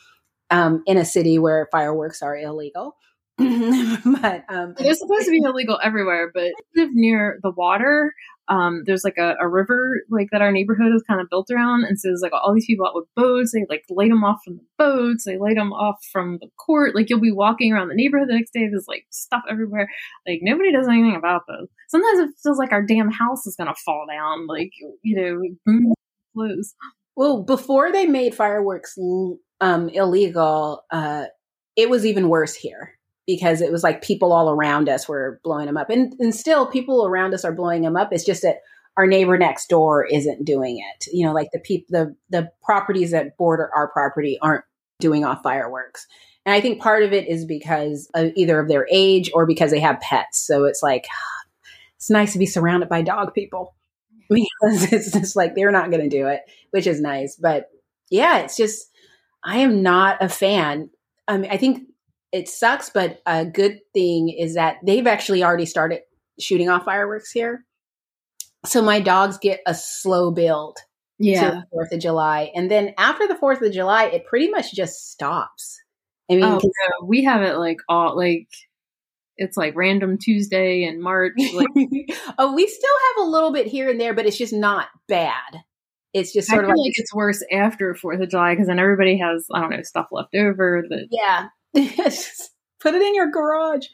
um, 0.51 0.83
in 0.87 0.97
a 0.97 1.05
city 1.05 1.39
where 1.39 1.69
fireworks 1.71 2.23
are 2.23 2.37
illegal. 2.37 2.97
but 3.39 4.45
um, 4.49 4.75
they're 4.79 4.95
supposed 4.95 5.27
to 5.27 5.31
be 5.31 5.43
illegal 5.45 5.79
everywhere. 5.83 6.31
But 6.33 6.45
I 6.45 6.53
live 6.75 6.91
near 6.93 7.39
the 7.43 7.51
water. 7.51 8.15
Um, 8.49 8.85
there's 8.87 9.05
like 9.05 9.19
a, 9.19 9.35
a, 9.41 9.49
river 9.49 10.03
like 10.09 10.29
that 10.31 10.41
our 10.41 10.53
neighborhood 10.53 10.95
is 10.95 11.03
kind 11.07 11.21
of 11.21 11.29
built 11.29 11.51
around, 11.51 11.85
and 11.85 11.99
so 11.99 12.09
there's 12.09 12.23
like 12.23 12.33
all 12.33 12.55
these 12.55 12.65
people 12.65 12.87
out 12.87 12.95
with 12.95 13.09
boats. 13.17 13.53
They 13.53 13.67
like 13.69 13.83
light 13.91 14.09
them 14.09 14.25
off 14.25 14.39
from 14.45 14.59
the 14.59 14.65
boats. 14.79 15.25
They 15.25 15.37
light 15.37 15.57
them 15.57 15.73
off 15.73 15.97
from 16.13 16.39
the 16.41 16.49
court. 16.57 16.95
Like 16.95 17.11
you'll 17.11 17.21
be 17.21 17.33
walking 17.33 17.73
around 17.73 17.89
the 17.89 17.95
neighborhood 17.95 18.29
the 18.29 18.37
next 18.37 18.53
day. 18.53 18.69
There's 18.71 18.87
like 18.87 19.05
stuff 19.11 19.43
everywhere. 19.51 19.91
Like 20.27 20.39
nobody 20.43 20.73
does 20.73 20.87
anything 20.87 21.17
about 21.17 21.43
those. 21.49 21.67
Sometimes 21.89 22.21
it 22.21 22.31
feels 22.43 22.59
like 22.59 22.73
our 22.73 22.83
damn 22.83 23.11
house 23.11 23.47
is 23.47 23.57
gonna 23.57 23.75
fall 23.85 24.07
down. 24.09 24.47
Like 24.47 24.71
you 25.03 25.17
know, 25.17 25.43
boom, 25.67 25.93
close. 26.33 26.75
Well, 27.17 27.43
before 27.43 27.91
they 27.93 28.07
made 28.07 28.35
fireworks 28.35 28.95
um, 29.61 29.89
illegal, 29.89 30.85
uh, 30.91 31.25
it 31.77 31.91
was 31.91 32.07
even 32.07 32.29
worse 32.29 32.55
here 32.55 32.93
because 33.27 33.61
it 33.61 33.73
was 33.73 33.83
like 33.83 34.03
people 34.03 34.33
all 34.33 34.51
around 34.51 34.89
us 34.89 35.09
were 35.09 35.41
blowing 35.43 35.67
them 35.67 35.77
up. 35.77 35.91
And, 35.91 36.15
and 36.19 36.35
still, 36.35 36.67
people 36.67 37.07
around 37.07 37.35
us 37.35 37.45
are 37.45 37.53
blowing 37.53 37.83
them 37.83 37.97
up. 37.97 38.13
It's 38.13 38.25
just 38.25 38.43
that 38.43 38.59
our 38.97 39.07
neighbor 39.07 39.37
next 39.37 39.69
door 39.69 40.05
isn't 40.07 40.45
doing 40.45 40.79
it. 40.79 41.07
You 41.13 41.27
know, 41.27 41.33
like 41.33 41.49
the 41.53 41.59
people, 41.59 41.87
the 41.91 42.17
the 42.31 42.51
properties 42.63 43.11
that 43.11 43.37
border 43.37 43.71
our 43.75 43.89
property 43.89 44.39
aren't 44.41 44.65
doing 45.01 45.25
off 45.25 45.43
fireworks. 45.43 46.07
And 46.45 46.55
I 46.55 46.61
think 46.61 46.81
part 46.81 47.03
of 47.03 47.13
it 47.13 47.29
is 47.29 47.45
because 47.45 48.09
of 48.15 48.33
either 48.37 48.59
of 48.61 48.69
their 48.69 48.87
age 48.91 49.31
or 49.35 49.47
because 49.47 49.71
they 49.71 49.81
have 49.81 50.01
pets. 50.01 50.47
So 50.47 50.65
it's 50.65 50.83
like 50.83 51.07
it's 51.97 52.11
nice 52.11 52.33
to 52.33 52.39
be 52.39 52.47
surrounded 52.47 52.89
by 52.89 53.03
dog 53.03 53.35
people 53.35 53.75
because 54.31 54.93
it's 54.93 55.13
just 55.13 55.37
like 55.37 55.55
they're 55.55 55.73
not 55.73 55.91
going 55.91 56.03
to 56.03 56.17
do 56.17 56.29
it, 56.29 56.41
which 56.71 56.87
is 56.87 57.01
nice. 57.01 57.37
But 57.37 57.67
yeah, 58.11 58.39
it's 58.39 58.57
just 58.57 58.91
I 59.47 59.59
am 59.59 59.83
not 59.83 60.23
a 60.23 60.29
fan. 60.29 60.91
I 61.29 61.39
mean, 61.39 61.51
I 61.51 61.57
think 61.57 61.85
it 62.33 62.49
sucks, 62.49 62.91
but 62.91 63.21
a 63.25 63.47
good 63.47 63.79
thing 63.95 64.29
is 64.29 64.57
that 64.57 64.79
they've 64.85 65.07
actually 65.07 65.45
already 65.45 65.67
started 65.67 66.01
shooting 66.41 66.69
off 66.69 66.85
fireworks 66.85 67.31
here. 67.31 67.65
So 68.65 68.83
my 68.83 68.99
dogs 69.01 69.39
get 69.39 69.61
a 69.65 69.75
slow 69.75 70.33
build 70.33 70.79
yeah. 71.21 71.41
to 71.41 71.57
the 71.57 71.65
Fourth 71.71 71.93
of 71.93 72.01
July, 72.01 72.51
and 72.57 72.69
then 72.69 72.93
after 72.99 73.29
the 73.29 73.37
Fourth 73.37 73.63
of 73.63 73.73
July, 73.73 74.07
it 74.07 74.27
pretty 74.27 74.51
much 74.51 74.75
just 74.75 75.13
stops. 75.13 75.81
I 76.29 76.35
mean, 76.35 76.45
oh, 76.45 76.61
no, 76.61 77.07
we 77.07 77.23
have 77.23 77.43
it 77.43 77.57
like 77.57 77.79
all 77.89 78.17
like 78.17 78.49
it's 79.37 79.57
like 79.57 79.77
random 79.77 80.19
Tuesday 80.19 80.83
in 80.83 81.01
March. 81.01 81.35
Like, 81.39 81.69
oh, 82.39 82.55
we 82.55 82.67
still 82.67 82.91
have 83.09 83.27
a 83.27 83.31
little 83.31 83.53
bit 83.53 83.69
here 83.69 83.89
and 83.89 84.01
there, 84.01 84.15
but 84.15 84.27
it's 84.27 84.39
just 84.39 84.53
not 84.53 84.89
bad. 85.07 85.63
It's 86.17 86.33
just 86.33 86.49
sort 86.49 86.65
I 86.65 86.69
of 86.69 86.69
like, 86.71 86.79
like 86.79 86.93
it's 86.95 87.15
worse 87.15 87.45
after 87.53 87.95
Fourth 87.95 88.23
of 88.23 88.31
July 88.31 88.55
because 88.55 88.69
then 88.69 88.79
everybody 88.79 89.19
has 89.19 89.47
I 89.53 89.61
don't 89.61 89.69
know 89.69 89.83
stuff 89.83 90.07
left 90.11 90.35
over. 90.35 90.83
That 90.89 91.09
yeah, 91.11 91.49
put 92.81 92.95
it 92.95 93.03
in 93.03 93.15
your 93.15 93.31
garage, 93.31 93.85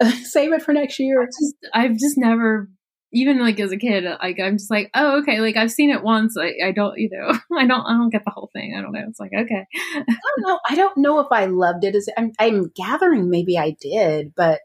save 0.22 0.52
it 0.52 0.62
for 0.62 0.72
next 0.72 1.00
year. 1.00 1.26
Just, 1.26 1.56
I've 1.74 1.96
just 1.96 2.16
never 2.16 2.70
even 3.12 3.40
like 3.40 3.58
as 3.58 3.72
a 3.72 3.76
kid, 3.76 4.04
like 4.04 4.38
I'm 4.38 4.58
just 4.58 4.70
like, 4.70 4.90
oh, 4.94 5.18
okay, 5.18 5.40
like 5.40 5.56
I've 5.56 5.72
seen 5.72 5.90
it 5.90 6.04
once. 6.04 6.36
I, 6.38 6.54
I 6.64 6.70
don't, 6.70 6.96
you 6.98 7.10
know, 7.10 7.36
I 7.58 7.66
don't, 7.66 7.84
I 7.84 7.94
don't 7.94 8.10
get 8.10 8.24
the 8.24 8.30
whole 8.30 8.50
thing. 8.52 8.76
I 8.78 8.80
don't 8.80 8.92
know. 8.92 9.04
It's 9.08 9.18
like, 9.18 9.32
okay. 9.36 9.66
I 9.96 10.04
don't 10.06 10.46
know. 10.46 10.60
I 10.68 10.76
don't 10.76 10.96
know 10.96 11.18
if 11.18 11.26
I 11.32 11.46
loved 11.46 11.82
it 11.82 11.96
as 11.96 12.08
I'm, 12.16 12.30
I'm 12.38 12.70
gathering. 12.76 13.28
Maybe 13.28 13.58
I 13.58 13.76
did, 13.80 14.34
but 14.36 14.60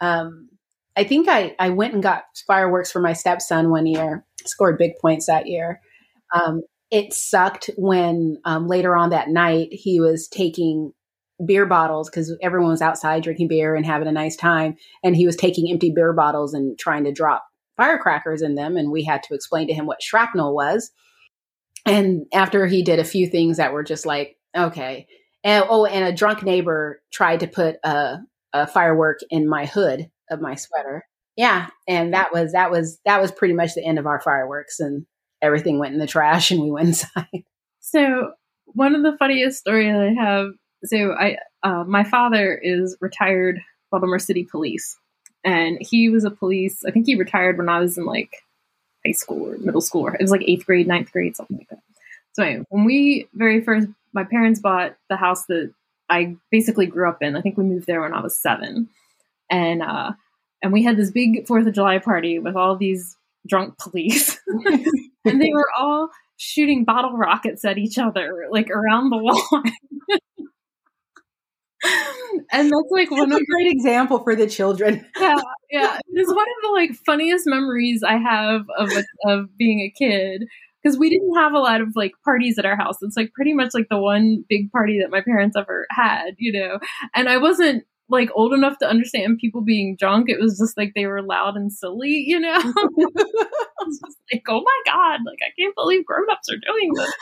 um, 0.00 0.48
I 0.96 1.02
think 1.02 1.28
I, 1.28 1.56
I 1.58 1.70
went 1.70 1.94
and 1.94 2.02
got 2.04 2.22
fireworks 2.46 2.92
for 2.92 3.00
my 3.00 3.14
stepson 3.14 3.68
one 3.70 3.86
year, 3.86 4.24
scored 4.44 4.78
big 4.78 4.92
points 5.00 5.26
that 5.26 5.48
year. 5.48 5.80
Um, 6.34 6.62
it 6.90 7.12
sucked 7.12 7.70
when 7.76 8.38
um, 8.44 8.68
later 8.68 8.96
on 8.96 9.10
that 9.10 9.28
night 9.28 9.68
he 9.72 10.00
was 10.00 10.28
taking 10.28 10.92
beer 11.44 11.66
bottles 11.66 12.08
because 12.08 12.34
everyone 12.42 12.70
was 12.70 12.82
outside 12.82 13.22
drinking 13.22 13.48
beer 13.48 13.74
and 13.74 13.84
having 13.84 14.08
a 14.08 14.12
nice 14.12 14.36
time. 14.36 14.76
And 15.02 15.16
he 15.16 15.26
was 15.26 15.36
taking 15.36 15.70
empty 15.70 15.92
beer 15.94 16.12
bottles 16.12 16.54
and 16.54 16.78
trying 16.78 17.04
to 17.04 17.12
drop 17.12 17.44
firecrackers 17.76 18.42
in 18.42 18.54
them. 18.54 18.76
And 18.76 18.90
we 18.90 19.04
had 19.04 19.22
to 19.24 19.34
explain 19.34 19.68
to 19.68 19.74
him 19.74 19.86
what 19.86 20.02
shrapnel 20.02 20.54
was. 20.54 20.90
And 21.84 22.26
after 22.32 22.66
he 22.66 22.82
did 22.82 22.98
a 22.98 23.04
few 23.04 23.28
things 23.28 23.58
that 23.58 23.72
were 23.72 23.84
just 23.84 24.06
like, 24.06 24.36
okay. 24.56 25.06
And, 25.44 25.64
oh, 25.68 25.84
and 25.84 26.04
a 26.04 26.16
drunk 26.16 26.42
neighbor 26.42 27.00
tried 27.12 27.40
to 27.40 27.46
put 27.46 27.76
a, 27.84 28.18
a 28.52 28.66
firework 28.66 29.18
in 29.30 29.48
my 29.48 29.66
hood 29.66 30.08
of 30.30 30.40
my 30.40 30.54
sweater. 30.54 31.04
Yeah, 31.36 31.66
and 31.86 32.14
that 32.14 32.32
was 32.32 32.52
that 32.52 32.70
was 32.70 32.98
that 33.04 33.20
was 33.20 33.30
pretty 33.30 33.52
much 33.52 33.74
the 33.74 33.84
end 33.84 33.98
of 33.98 34.06
our 34.06 34.20
fireworks, 34.20 34.80
and 34.80 35.04
everything 35.46 35.78
went 35.78 35.94
in 35.94 36.00
the 36.00 36.06
trash, 36.06 36.50
and 36.50 36.60
we 36.60 36.70
went 36.70 36.88
inside. 36.88 37.44
So 37.80 38.32
one 38.66 38.94
of 38.94 39.02
the 39.02 39.16
funniest 39.16 39.60
stories 39.60 39.94
I 39.94 40.12
have. 40.20 40.52
So 40.84 41.12
I, 41.12 41.38
uh, 41.62 41.84
my 41.84 42.04
father 42.04 42.54
is 42.54 42.96
retired 43.00 43.60
Baltimore 43.90 44.18
City 44.18 44.44
Police, 44.44 44.96
and 45.44 45.78
he 45.80 46.10
was 46.10 46.24
a 46.24 46.30
police. 46.30 46.84
I 46.84 46.90
think 46.90 47.06
he 47.06 47.14
retired 47.14 47.58
when 47.58 47.68
I 47.68 47.80
was 47.80 47.96
in 47.96 48.04
like 48.04 48.30
high 49.04 49.12
school 49.12 49.48
or 49.48 49.58
middle 49.58 49.80
school. 49.80 50.02
Or 50.02 50.14
it 50.14 50.20
was 50.20 50.30
like 50.30 50.44
eighth 50.46 50.66
grade, 50.66 50.86
ninth 50.86 51.12
grade, 51.12 51.36
something 51.36 51.56
like 51.56 51.68
that. 51.70 51.80
So 52.34 52.42
anyway, 52.42 52.66
when 52.68 52.84
we 52.84 53.28
very 53.32 53.62
first, 53.62 53.88
my 54.12 54.24
parents 54.24 54.60
bought 54.60 54.96
the 55.08 55.16
house 55.16 55.46
that 55.46 55.72
I 56.08 56.36
basically 56.50 56.86
grew 56.86 57.08
up 57.08 57.22
in. 57.22 57.36
I 57.36 57.40
think 57.40 57.56
we 57.56 57.64
moved 57.64 57.86
there 57.86 58.02
when 58.02 58.12
I 58.12 58.20
was 58.20 58.38
seven, 58.38 58.88
and 59.50 59.82
uh, 59.82 60.12
and 60.62 60.72
we 60.72 60.82
had 60.82 60.96
this 60.96 61.10
big 61.10 61.46
Fourth 61.46 61.66
of 61.66 61.74
July 61.74 61.98
party 61.98 62.38
with 62.38 62.56
all 62.56 62.76
these 62.76 63.16
drunk 63.46 63.78
police, 63.78 64.38
and 65.26 65.40
they 65.40 65.50
were 65.52 65.68
all 65.78 66.08
shooting 66.38 66.84
bottle 66.84 67.16
rockets 67.16 67.64
at 67.64 67.78
each 67.78 67.98
other 67.98 68.46
like 68.50 68.68
around 68.70 69.10
the 69.10 69.16
lawn. 69.16 69.62
and 72.52 72.70
that's 72.70 72.90
like 72.90 73.10
one 73.10 73.30
that's 73.30 73.40
of 73.40 73.42
a 73.42 73.52
great 73.52 73.70
example 73.72 74.18
for 74.22 74.34
the 74.36 74.46
children. 74.46 75.04
yeah, 75.18 75.40
yeah, 75.70 75.98
it's 76.08 76.32
one 76.32 76.46
of 76.46 76.62
the 76.62 76.70
like 76.72 76.92
funniest 77.04 77.46
memories 77.46 78.02
I 78.02 78.16
have 78.16 78.62
of 78.78 78.90
a, 78.92 79.04
of 79.30 79.56
being 79.56 79.80
a 79.80 79.90
kid 79.90 80.44
because 80.82 80.98
we 80.98 81.10
didn't 81.10 81.34
have 81.34 81.52
a 81.52 81.58
lot 81.58 81.80
of 81.80 81.92
like 81.96 82.12
parties 82.24 82.58
at 82.58 82.66
our 82.66 82.76
house. 82.76 82.98
It's 83.02 83.16
like 83.16 83.32
pretty 83.32 83.54
much 83.54 83.70
like 83.74 83.88
the 83.90 83.98
one 83.98 84.44
big 84.48 84.70
party 84.70 85.00
that 85.00 85.10
my 85.10 85.20
parents 85.20 85.56
ever 85.56 85.86
had, 85.90 86.34
you 86.38 86.52
know. 86.52 86.78
And 87.14 87.28
I 87.28 87.38
wasn't 87.38 87.84
like 88.08 88.30
old 88.34 88.52
enough 88.52 88.78
to 88.78 88.88
understand 88.88 89.38
people 89.38 89.62
being 89.62 89.96
drunk. 89.98 90.28
It 90.28 90.40
was 90.40 90.58
just 90.58 90.76
like 90.76 90.92
they 90.94 91.06
were 91.06 91.22
loud 91.22 91.56
and 91.56 91.72
silly, 91.72 92.24
you 92.26 92.38
know. 92.38 92.60
Was 93.86 94.00
just 94.04 94.18
like, 94.32 94.42
oh 94.48 94.60
my 94.60 94.82
god, 94.84 95.20
like 95.26 95.38
I 95.42 95.52
can't 95.58 95.74
believe 95.74 96.04
grown-ups 96.04 96.48
are 96.50 96.56
doing 96.66 96.92
this. 96.94 97.12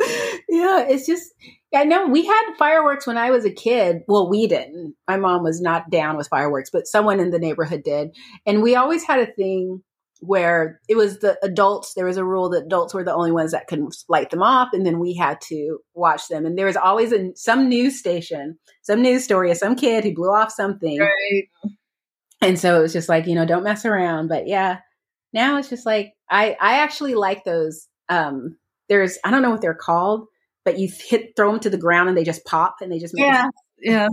yeah, 0.48 0.86
it's 0.88 1.06
just 1.06 1.32
I 1.74 1.84
know 1.84 2.06
we 2.06 2.26
had 2.26 2.54
fireworks 2.58 3.06
when 3.06 3.18
I 3.18 3.30
was 3.30 3.44
a 3.44 3.52
kid. 3.52 4.02
Well, 4.08 4.28
we 4.28 4.46
didn't. 4.46 4.94
My 5.06 5.16
mom 5.16 5.42
was 5.42 5.60
not 5.60 5.90
down 5.90 6.16
with 6.16 6.28
fireworks, 6.28 6.70
but 6.70 6.86
someone 6.86 7.20
in 7.20 7.30
the 7.30 7.38
neighborhood 7.38 7.82
did. 7.84 8.16
And 8.46 8.62
we 8.62 8.74
always 8.74 9.04
had 9.04 9.20
a 9.20 9.32
thing 9.32 9.82
where 10.20 10.80
it 10.88 10.96
was 10.96 11.18
the 11.20 11.38
adults 11.42 11.94
there 11.94 12.04
was 12.04 12.18
a 12.18 12.24
rule 12.24 12.50
that 12.50 12.64
adults 12.64 12.92
were 12.92 13.02
the 13.02 13.14
only 13.14 13.32
ones 13.32 13.52
that 13.52 13.66
could 13.66 13.82
light 14.08 14.30
them 14.30 14.42
off 14.42 14.68
and 14.72 14.84
then 14.84 14.98
we 14.98 15.14
had 15.14 15.40
to 15.40 15.78
watch 15.94 16.28
them 16.28 16.44
and 16.44 16.58
there 16.58 16.66
was 16.66 16.76
always 16.76 17.10
a, 17.10 17.30
some 17.34 17.68
news 17.68 17.98
station 17.98 18.58
some 18.82 19.00
news 19.00 19.24
story 19.24 19.50
of 19.50 19.56
some 19.56 19.74
kid 19.74 20.04
who 20.04 20.14
blew 20.14 20.30
off 20.30 20.52
something 20.52 20.98
right. 20.98 21.44
And 22.40 22.58
so 22.58 22.78
it 22.78 22.82
was 22.82 22.92
just 22.92 23.08
like 23.08 23.26
you 23.26 23.34
know 23.34 23.44
don't 23.44 23.64
mess 23.64 23.84
around 23.84 24.28
but 24.28 24.46
yeah 24.46 24.78
now 25.32 25.58
it's 25.58 25.68
just 25.68 25.86
like 25.86 26.12
i 26.30 26.56
i 26.60 26.78
actually 26.78 27.14
like 27.14 27.44
those 27.44 27.88
um 28.08 28.56
there's 28.88 29.18
i 29.24 29.30
don't 29.30 29.42
know 29.42 29.50
what 29.50 29.60
they're 29.60 29.74
called 29.74 30.26
but 30.64 30.78
you 30.78 30.88
hit 31.08 31.34
throw 31.36 31.50
them 31.52 31.60
to 31.60 31.70
the 31.70 31.78
ground 31.78 32.08
and 32.08 32.16
they 32.16 32.24
just 32.24 32.44
pop 32.44 32.76
and 32.80 32.90
they 32.90 32.98
just 32.98 33.14
make 33.14 33.24
yeah 33.26 33.48
yeah 33.78 34.08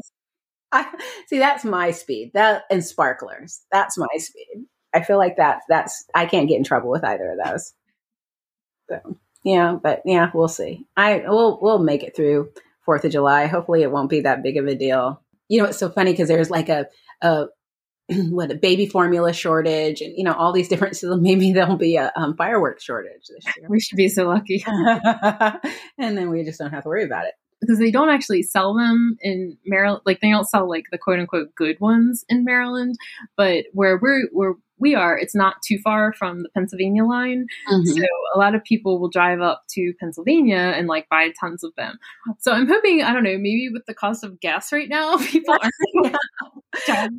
I, 0.71 0.87
see 1.27 1.39
that's 1.39 1.63
my 1.63 1.91
speed 1.91 2.31
that 2.33 2.63
and 2.69 2.83
sparklers 2.83 3.61
that's 3.71 3.97
my 3.97 4.07
speed 4.17 4.65
I 4.93 5.03
feel 5.03 5.17
like 5.17 5.37
that 5.37 5.61
that's 5.69 6.05
I 6.15 6.25
can't 6.25 6.49
get 6.49 6.57
in 6.57 6.63
trouble 6.63 6.89
with 6.89 7.03
either 7.03 7.31
of 7.31 7.45
those. 7.45 7.73
So 8.89 9.17
yeah, 9.43 9.77
but 9.81 10.01
yeah, 10.05 10.31
we'll 10.33 10.47
see. 10.47 10.87
I 10.95 11.23
we'll 11.27 11.59
we'll 11.61 11.79
make 11.79 12.03
it 12.03 12.15
through 12.15 12.51
Fourth 12.83 13.05
of 13.05 13.11
July. 13.11 13.45
Hopefully, 13.47 13.83
it 13.83 13.91
won't 13.91 14.09
be 14.09 14.21
that 14.21 14.43
big 14.43 14.57
of 14.57 14.65
a 14.65 14.75
deal. 14.75 15.21
You 15.49 15.61
know, 15.61 15.69
it's 15.69 15.77
so 15.77 15.89
funny 15.89 16.11
because 16.11 16.27
there's 16.27 16.49
like 16.49 16.69
a 16.69 16.87
a 17.21 17.45
what 18.29 18.51
a 18.51 18.55
baby 18.55 18.85
formula 18.85 19.33
shortage 19.33 20.01
and 20.01 20.13
you 20.17 20.23
know 20.23 20.33
all 20.33 20.53
these 20.53 20.67
different 20.67 20.95
so 20.97 21.15
maybe 21.17 21.51
there'll 21.51 21.77
be 21.77 21.97
a 21.97 22.11
um, 22.15 22.35
fireworks 22.35 22.83
shortage 22.83 23.27
this 23.27 23.55
year 23.57 23.67
we 23.69 23.79
should 23.79 23.97
be 23.97 24.09
so 24.09 24.27
lucky 24.27 24.63
and 25.97 26.17
then 26.17 26.29
we 26.29 26.43
just 26.43 26.59
don't 26.59 26.71
have 26.71 26.83
to 26.83 26.89
worry 26.89 27.03
about 27.03 27.25
it 27.25 27.33
because 27.61 27.79
they 27.79 27.91
don't 27.91 28.09
actually 28.09 28.43
sell 28.43 28.75
them 28.75 29.17
in 29.21 29.57
Maryland. 29.65 30.01
Like 30.05 30.19
they 30.21 30.29
don't 30.29 30.47
sell 30.47 30.69
like 30.69 30.85
the 30.91 30.97
quote 30.97 31.19
unquote 31.19 31.55
good 31.55 31.79
ones 31.79 32.23
in 32.29 32.43
Maryland, 32.43 32.95
but 33.35 33.65
where 33.73 33.97
we're 33.97 34.27
where 34.31 34.53
we 34.79 34.93
are, 34.93 35.17
it's 35.17 35.35
not 35.35 35.55
too 35.65 35.79
far 35.83 36.13
from 36.13 36.43
the 36.43 36.49
Pennsylvania 36.49 37.03
line. 37.03 37.47
Mm-hmm. 37.69 37.99
So 37.99 38.05
a 38.35 38.37
lot 38.37 38.53
of 38.53 38.63
people 38.63 38.99
will 38.99 39.09
drive 39.09 39.41
up 39.41 39.63
to 39.71 39.93
Pennsylvania 39.99 40.73
and 40.75 40.87
like 40.87 41.09
buy 41.09 41.31
tons 41.39 41.63
of 41.63 41.73
them. 41.75 41.97
So 42.39 42.51
I'm 42.51 42.67
hoping, 42.67 43.01
I 43.01 43.11
don't 43.11 43.23
know, 43.23 43.37
maybe 43.37 43.69
with 43.73 43.85
the 43.87 43.95
cost 43.95 44.23
of 44.23 44.39
gas 44.39 44.71
right 44.71 44.87
now, 44.87 45.17
people 45.31 45.55
are. 45.55 47.09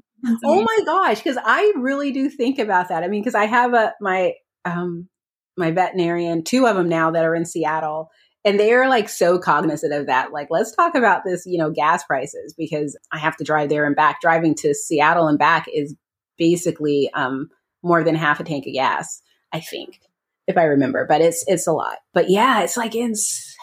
Oh 0.44 0.62
my 0.62 0.78
gosh, 0.84 1.18
because 1.18 1.38
I 1.42 1.72
really 1.76 2.10
do 2.10 2.28
think 2.28 2.58
about 2.58 2.88
that. 2.88 3.02
I 3.02 3.08
mean, 3.08 3.22
because 3.22 3.34
I 3.34 3.46
have 3.46 3.74
a 3.74 3.94
my 4.00 4.34
um 4.64 5.08
my 5.56 5.70
veterinarian, 5.70 6.44
two 6.44 6.66
of 6.66 6.76
them 6.76 6.88
now 6.88 7.10
that 7.10 7.24
are 7.24 7.34
in 7.34 7.44
Seattle, 7.44 8.10
and 8.44 8.58
they're 8.58 8.88
like 8.88 9.08
so 9.08 9.38
cognizant 9.38 9.92
of 9.92 10.06
that. 10.06 10.32
Like, 10.32 10.48
let's 10.50 10.74
talk 10.74 10.94
about 10.94 11.22
this, 11.24 11.44
you 11.46 11.58
know, 11.58 11.70
gas 11.70 12.04
prices 12.04 12.54
because 12.56 12.96
I 13.12 13.18
have 13.18 13.36
to 13.36 13.44
drive 13.44 13.68
there 13.68 13.84
and 13.84 13.96
back. 13.96 14.20
Driving 14.20 14.54
to 14.56 14.74
Seattle 14.74 15.28
and 15.28 15.38
back 15.38 15.66
is 15.72 15.94
basically 16.36 17.10
um, 17.14 17.48
more 17.82 18.04
than 18.04 18.14
half 18.14 18.40
a 18.40 18.44
tank 18.44 18.66
of 18.66 18.72
gas, 18.72 19.20
I 19.52 19.60
think, 19.60 20.00
if 20.46 20.56
I 20.56 20.64
remember. 20.64 21.06
But 21.08 21.20
it's 21.20 21.44
it's 21.46 21.66
a 21.66 21.72
lot. 21.72 21.98
But 22.14 22.30
yeah, 22.30 22.62
it's 22.62 22.76
like 22.76 22.94
insane 22.94 23.54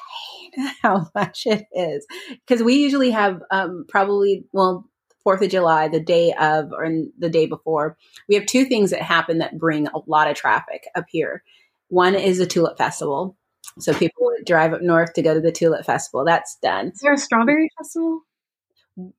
how 0.82 1.10
much 1.16 1.44
it 1.46 1.66
is 1.74 2.06
because 2.46 2.64
we 2.64 2.76
usually 2.76 3.12
have 3.12 3.42
um, 3.52 3.86
probably 3.88 4.46
well 4.52 4.90
Fourth 5.26 5.42
of 5.42 5.50
July, 5.50 5.90
the 5.90 6.00
day 6.00 6.32
of 6.40 6.72
or 6.72 6.90
the 7.20 7.30
day 7.30 7.48
before. 7.48 7.98
We 8.30 8.36
have 8.36 8.46
two 8.46 8.64
things 8.64 8.92
that 8.92 9.02
happen 9.02 9.40
that 9.40 9.60
bring 9.60 9.88
a 9.88 10.00
lot 10.08 10.30
of 10.30 10.38
traffic 10.38 10.88
up 10.96 11.06
here. 11.10 11.44
One 11.90 12.16
is 12.16 12.38
the 12.38 12.46
Tulip 12.46 12.78
Festival. 12.78 13.36
So 13.80 13.94
people 13.94 14.32
drive 14.46 14.72
up 14.72 14.82
north 14.82 15.12
to 15.14 15.22
go 15.22 15.34
to 15.34 15.42
the 15.42 15.52
Tulip 15.52 15.86
Festival. 15.86 16.24
That's 16.24 16.58
done. 16.64 16.90
Is 16.94 17.00
there 17.02 17.12
a 17.14 17.18
strawberry 17.18 17.70
festival? 17.78 18.22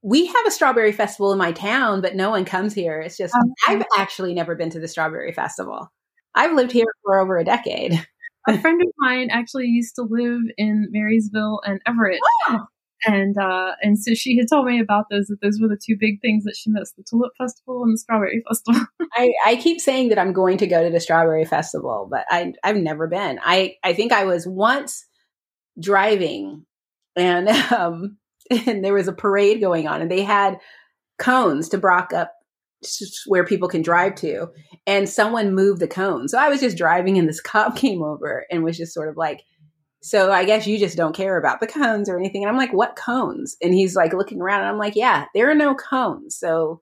we 0.01 0.27
have 0.27 0.47
a 0.47 0.51
strawberry 0.51 0.93
festival 0.93 1.33
in 1.33 1.39
my 1.39 1.53
town, 1.53 2.01
but 2.01 2.15
no 2.16 2.31
one 2.31 2.45
comes 2.47 2.73
here. 2.73 3.01
It's 3.01 3.16
just, 3.19 3.35
oh, 3.37 3.41
Okay. 3.69 3.77
I've 3.78 3.87
actually 3.99 4.33
never 4.33 4.55
been 4.55 4.70
to 4.70 4.81
the 4.81 4.89
strawberry 4.89 5.33
festival. 5.33 5.93
I've 6.35 6.55
lived 6.55 6.73
here 6.73 6.87
for 7.05 7.19
over 7.20 7.37
a 7.37 7.45
decade. 7.45 7.93
a 8.49 8.59
friend 8.59 8.81
of 8.81 8.89
mine 8.99 9.28
actually 9.31 9.66
used 9.66 9.97
to 9.97 10.03
live 10.03 10.41
in 10.57 10.89
Marysville 10.91 11.61
and 11.65 11.81
Everett. 11.87 12.20
Oh. 12.49 12.66
And 13.05 13.36
uh, 13.36 13.73
and 13.82 13.98
so 13.98 14.14
she 14.14 14.39
had 14.39 14.47
told 14.48 14.66
me 14.66 14.81
about 14.81 15.06
those 15.10 15.27
that 15.27 15.40
those 15.43 15.59
were 15.60 15.68
the 15.68 15.81
two 15.82 15.97
big 15.98 16.20
things 16.23 16.44
that 16.44 16.56
she 16.56 16.70
missed: 16.70 16.97
the 16.97 17.05
tulip 17.09 17.32
festival 17.36 17.82
and 17.82 17.93
the 17.93 17.98
strawberry 17.98 18.43
festival. 18.48 18.81
I, 19.12 19.32
I 19.44 19.56
keep 19.56 19.81
saying 19.81 20.09
that 20.09 20.18
I'm 20.18 20.32
going 20.32 20.59
to 20.59 20.66
go 20.66 20.82
to 20.82 20.90
the 20.90 21.01
strawberry 21.01 21.44
festival, 21.44 22.09
but 22.10 22.24
I, 22.31 22.55
I've 22.64 22.77
never 22.77 23.06
been. 23.06 23.39
I, 23.43 23.74
I 23.85 23.93
think 23.93 24.12
I 24.12 24.24
was 24.24 24.47
once 24.47 25.05
driving 25.81 26.64
and, 27.16 27.48
um, 27.73 28.18
and 28.66 28.85
there 28.85 28.94
was 28.94 29.09
a 29.09 29.12
parade 29.12 29.60
going 29.60 29.89
on 29.89 30.02
and 30.02 30.10
they 30.10 30.23
had 30.23 30.59
cones 31.18 31.68
to 31.70 31.78
block 31.78 32.12
up 32.12 32.32
where 33.27 33.44
people 33.44 33.68
can 33.68 33.82
drive 33.82 34.14
to 34.14 34.48
and 34.86 35.09
someone 35.09 35.55
moved 35.55 35.81
the 35.81 35.89
cone. 35.89 36.28
So 36.28 36.39
I 36.39 36.48
was 36.48 36.60
just 36.60 36.77
driving 36.77 37.18
and 37.18 37.28
this 37.28 37.40
cop 37.40 37.77
came 37.78 38.02
over 38.02 38.44
and 38.51 38.62
was 38.62 38.77
just 38.77 38.93
sort 38.93 39.09
of 39.09 39.16
like, 39.16 39.43
so 40.02 40.31
I 40.31 40.44
guess 40.44 40.66
you 40.66 40.78
just 40.78 40.97
don't 40.97 41.16
care 41.16 41.36
about 41.36 41.60
the 41.60 41.66
cones 41.66 42.09
or 42.09 42.18
anything. 42.18 42.43
And 42.43 42.51
I'm 42.51 42.56
like, 42.56 42.73
what 42.73 42.97
cones? 42.97 43.56
And 43.62 43.74
he's 43.74 43.97
like 43.97 44.12
looking 44.12 44.40
around 44.40 44.60
and 44.60 44.68
I'm 44.68 44.78
like, 44.78 44.97
yeah, 44.97 45.27
there 45.35 45.51
are 45.51 45.55
no 45.55 45.74
cones. 45.74 46.36
So 46.36 46.81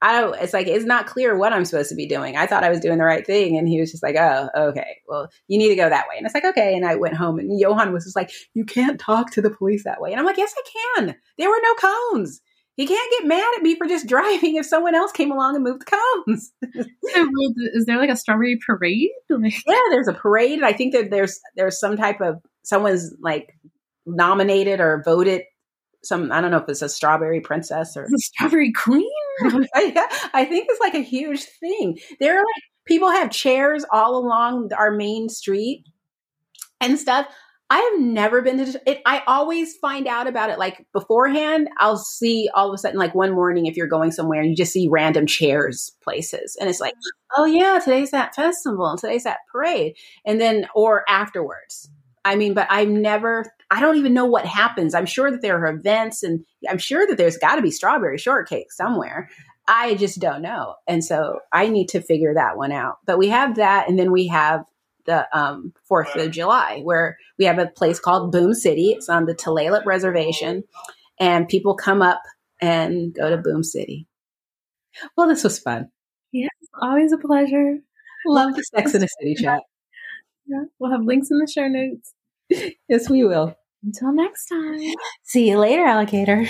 I 0.00 0.20
don't, 0.20 0.40
it's 0.40 0.54
like, 0.54 0.68
it's 0.68 0.84
not 0.84 1.06
clear 1.06 1.36
what 1.36 1.52
I'm 1.52 1.64
supposed 1.64 1.88
to 1.88 1.96
be 1.96 2.06
doing. 2.06 2.36
I 2.36 2.46
thought 2.46 2.62
I 2.62 2.70
was 2.70 2.80
doing 2.80 2.98
the 2.98 3.04
right 3.04 3.26
thing. 3.26 3.58
And 3.58 3.68
he 3.68 3.80
was 3.80 3.90
just 3.90 4.02
like, 4.02 4.14
oh, 4.16 4.48
okay, 4.56 4.98
well, 5.08 5.28
you 5.48 5.58
need 5.58 5.70
to 5.70 5.76
go 5.76 5.88
that 5.88 6.06
way. 6.08 6.16
And 6.16 6.24
it's 6.24 6.34
like, 6.34 6.44
okay. 6.44 6.74
And 6.74 6.86
I 6.86 6.94
went 6.94 7.16
home 7.16 7.38
and 7.38 7.58
Johan 7.58 7.92
was 7.92 8.04
just 8.04 8.16
like, 8.16 8.30
you 8.54 8.64
can't 8.64 9.00
talk 9.00 9.32
to 9.32 9.42
the 9.42 9.50
police 9.50 9.84
that 9.84 10.00
way. 10.00 10.12
And 10.12 10.20
I'm 10.20 10.26
like, 10.26 10.38
yes, 10.38 10.54
I 10.56 11.02
can. 11.02 11.16
There 11.36 11.50
were 11.50 11.60
no 11.62 11.74
cones. 11.74 12.40
He 12.78 12.86
can't 12.86 13.10
get 13.18 13.26
mad 13.26 13.54
at 13.56 13.62
me 13.62 13.74
for 13.74 13.88
just 13.88 14.06
driving 14.08 14.54
if 14.54 14.64
someone 14.64 14.94
else 14.94 15.12
came 15.12 15.32
along 15.32 15.56
and 15.56 15.64
moved 15.64 15.82
the 15.82 15.98
cones. 16.26 16.52
So, 16.64 16.80
is 17.74 17.84
there 17.84 17.98
like 17.98 18.08
a 18.08 18.16
strawberry 18.16 18.58
parade? 18.64 19.10
Like, 19.30 19.54
yeah, 19.66 19.80
there's 19.90 20.08
a 20.08 20.14
parade. 20.14 20.54
And 20.58 20.64
I 20.64 20.72
think 20.72 20.94
that 20.94 21.10
there's, 21.10 21.38
there's 21.56 21.78
some 21.78 21.96
type 21.96 22.20
of, 22.20 22.40
someone's 22.62 23.14
like 23.20 23.56
nominated 24.06 24.80
or 24.80 25.02
voted 25.04 25.42
some, 26.02 26.32
I 26.32 26.40
don't 26.40 26.50
know 26.50 26.58
if 26.58 26.68
it's 26.68 26.82
a 26.82 26.88
strawberry 26.88 27.40
princess 27.40 27.96
or 27.96 28.06
the 28.08 28.18
strawberry 28.18 28.72
queen? 28.72 29.10
I, 29.42 30.30
I 30.32 30.44
think 30.44 30.66
it's 30.68 30.80
like 30.80 30.94
a 30.94 31.00
huge 31.00 31.42
thing. 31.42 31.98
There 32.20 32.36
are 32.36 32.40
like 32.40 32.62
people 32.86 33.10
have 33.10 33.30
chairs 33.30 33.84
all 33.92 34.16
along 34.16 34.70
our 34.76 34.92
main 34.92 35.28
street 35.28 35.84
and 36.80 36.98
stuff. 36.98 37.26
I 37.70 37.78
have 37.80 38.00
never 38.00 38.40
been 38.40 38.64
to 38.64 38.80
it. 38.86 39.02
I 39.04 39.22
always 39.26 39.76
find 39.76 40.06
out 40.06 40.26
about 40.26 40.48
it 40.48 40.58
like 40.58 40.86
beforehand. 40.94 41.68
I'll 41.78 41.98
see 41.98 42.48
all 42.54 42.68
of 42.68 42.74
a 42.74 42.78
sudden, 42.78 42.98
like 42.98 43.14
one 43.14 43.34
morning, 43.34 43.66
if 43.66 43.76
you're 43.76 43.86
going 43.86 44.10
somewhere 44.10 44.40
and 44.40 44.48
you 44.50 44.56
just 44.56 44.72
see 44.72 44.88
random 44.90 45.26
chairs 45.26 45.92
places, 46.02 46.56
and 46.58 46.70
it's 46.70 46.80
like, 46.80 46.94
oh 47.36 47.44
yeah, 47.44 47.78
today's 47.78 48.10
that 48.12 48.34
festival, 48.34 48.86
and 48.86 48.98
today's 48.98 49.24
that 49.24 49.40
parade, 49.52 49.96
and 50.24 50.40
then 50.40 50.66
or 50.74 51.04
afterwards. 51.08 51.90
I 52.24 52.36
mean, 52.36 52.54
but 52.54 52.66
I've 52.70 52.88
never. 52.88 53.52
I 53.70 53.80
don't 53.80 53.98
even 53.98 54.14
know 54.14 54.24
what 54.24 54.46
happens. 54.46 54.94
I'm 54.94 55.06
sure 55.06 55.30
that 55.30 55.42
there 55.42 55.62
are 55.62 55.74
events, 55.74 56.22
and 56.22 56.46
I'm 56.70 56.78
sure 56.78 57.06
that 57.06 57.18
there's 57.18 57.36
got 57.36 57.56
to 57.56 57.62
be 57.62 57.70
strawberry 57.70 58.16
shortcake 58.16 58.72
somewhere. 58.72 59.28
I 59.66 59.94
just 59.96 60.20
don't 60.20 60.40
know, 60.40 60.76
and 60.86 61.04
so 61.04 61.40
I 61.52 61.68
need 61.68 61.88
to 61.90 62.00
figure 62.00 62.32
that 62.32 62.56
one 62.56 62.72
out. 62.72 62.96
But 63.04 63.18
we 63.18 63.28
have 63.28 63.56
that, 63.56 63.90
and 63.90 63.98
then 63.98 64.10
we 64.10 64.28
have 64.28 64.64
the 65.08 65.26
um, 65.36 65.72
Fourth 65.88 66.14
of 66.14 66.30
July, 66.30 66.80
where 66.84 67.16
we 67.38 67.46
have 67.46 67.58
a 67.58 67.66
place 67.66 67.98
called 67.98 68.30
Boom 68.30 68.54
City. 68.54 68.90
It's 68.90 69.08
on 69.08 69.24
the 69.24 69.34
Tulalip 69.34 69.86
Reservation, 69.86 70.62
and 71.18 71.48
people 71.48 71.74
come 71.74 72.02
up 72.02 72.22
and 72.60 73.12
go 73.14 73.30
to 73.30 73.38
Boom 73.38 73.64
City. 73.64 74.06
Well, 75.16 75.26
this 75.26 75.42
was 75.42 75.58
fun. 75.58 75.88
Yes, 76.30 76.50
always 76.80 77.12
a 77.12 77.18
pleasure. 77.18 77.78
Love 78.26 78.54
the 78.54 78.62
Sex 78.62 78.94
and 78.94 79.02
the 79.02 79.08
City 79.18 79.34
chat. 79.42 79.62
Yeah, 80.46 80.64
we'll 80.78 80.92
have 80.92 81.02
links 81.02 81.30
in 81.30 81.38
the 81.38 81.50
show 81.50 81.66
notes. 81.66 82.14
Yes, 82.88 83.10
we 83.10 83.24
will. 83.24 83.54
Until 83.84 84.12
next 84.12 84.46
time. 84.46 84.80
See 85.22 85.50
you 85.50 85.58
later, 85.58 85.84
alligator. 85.84 86.46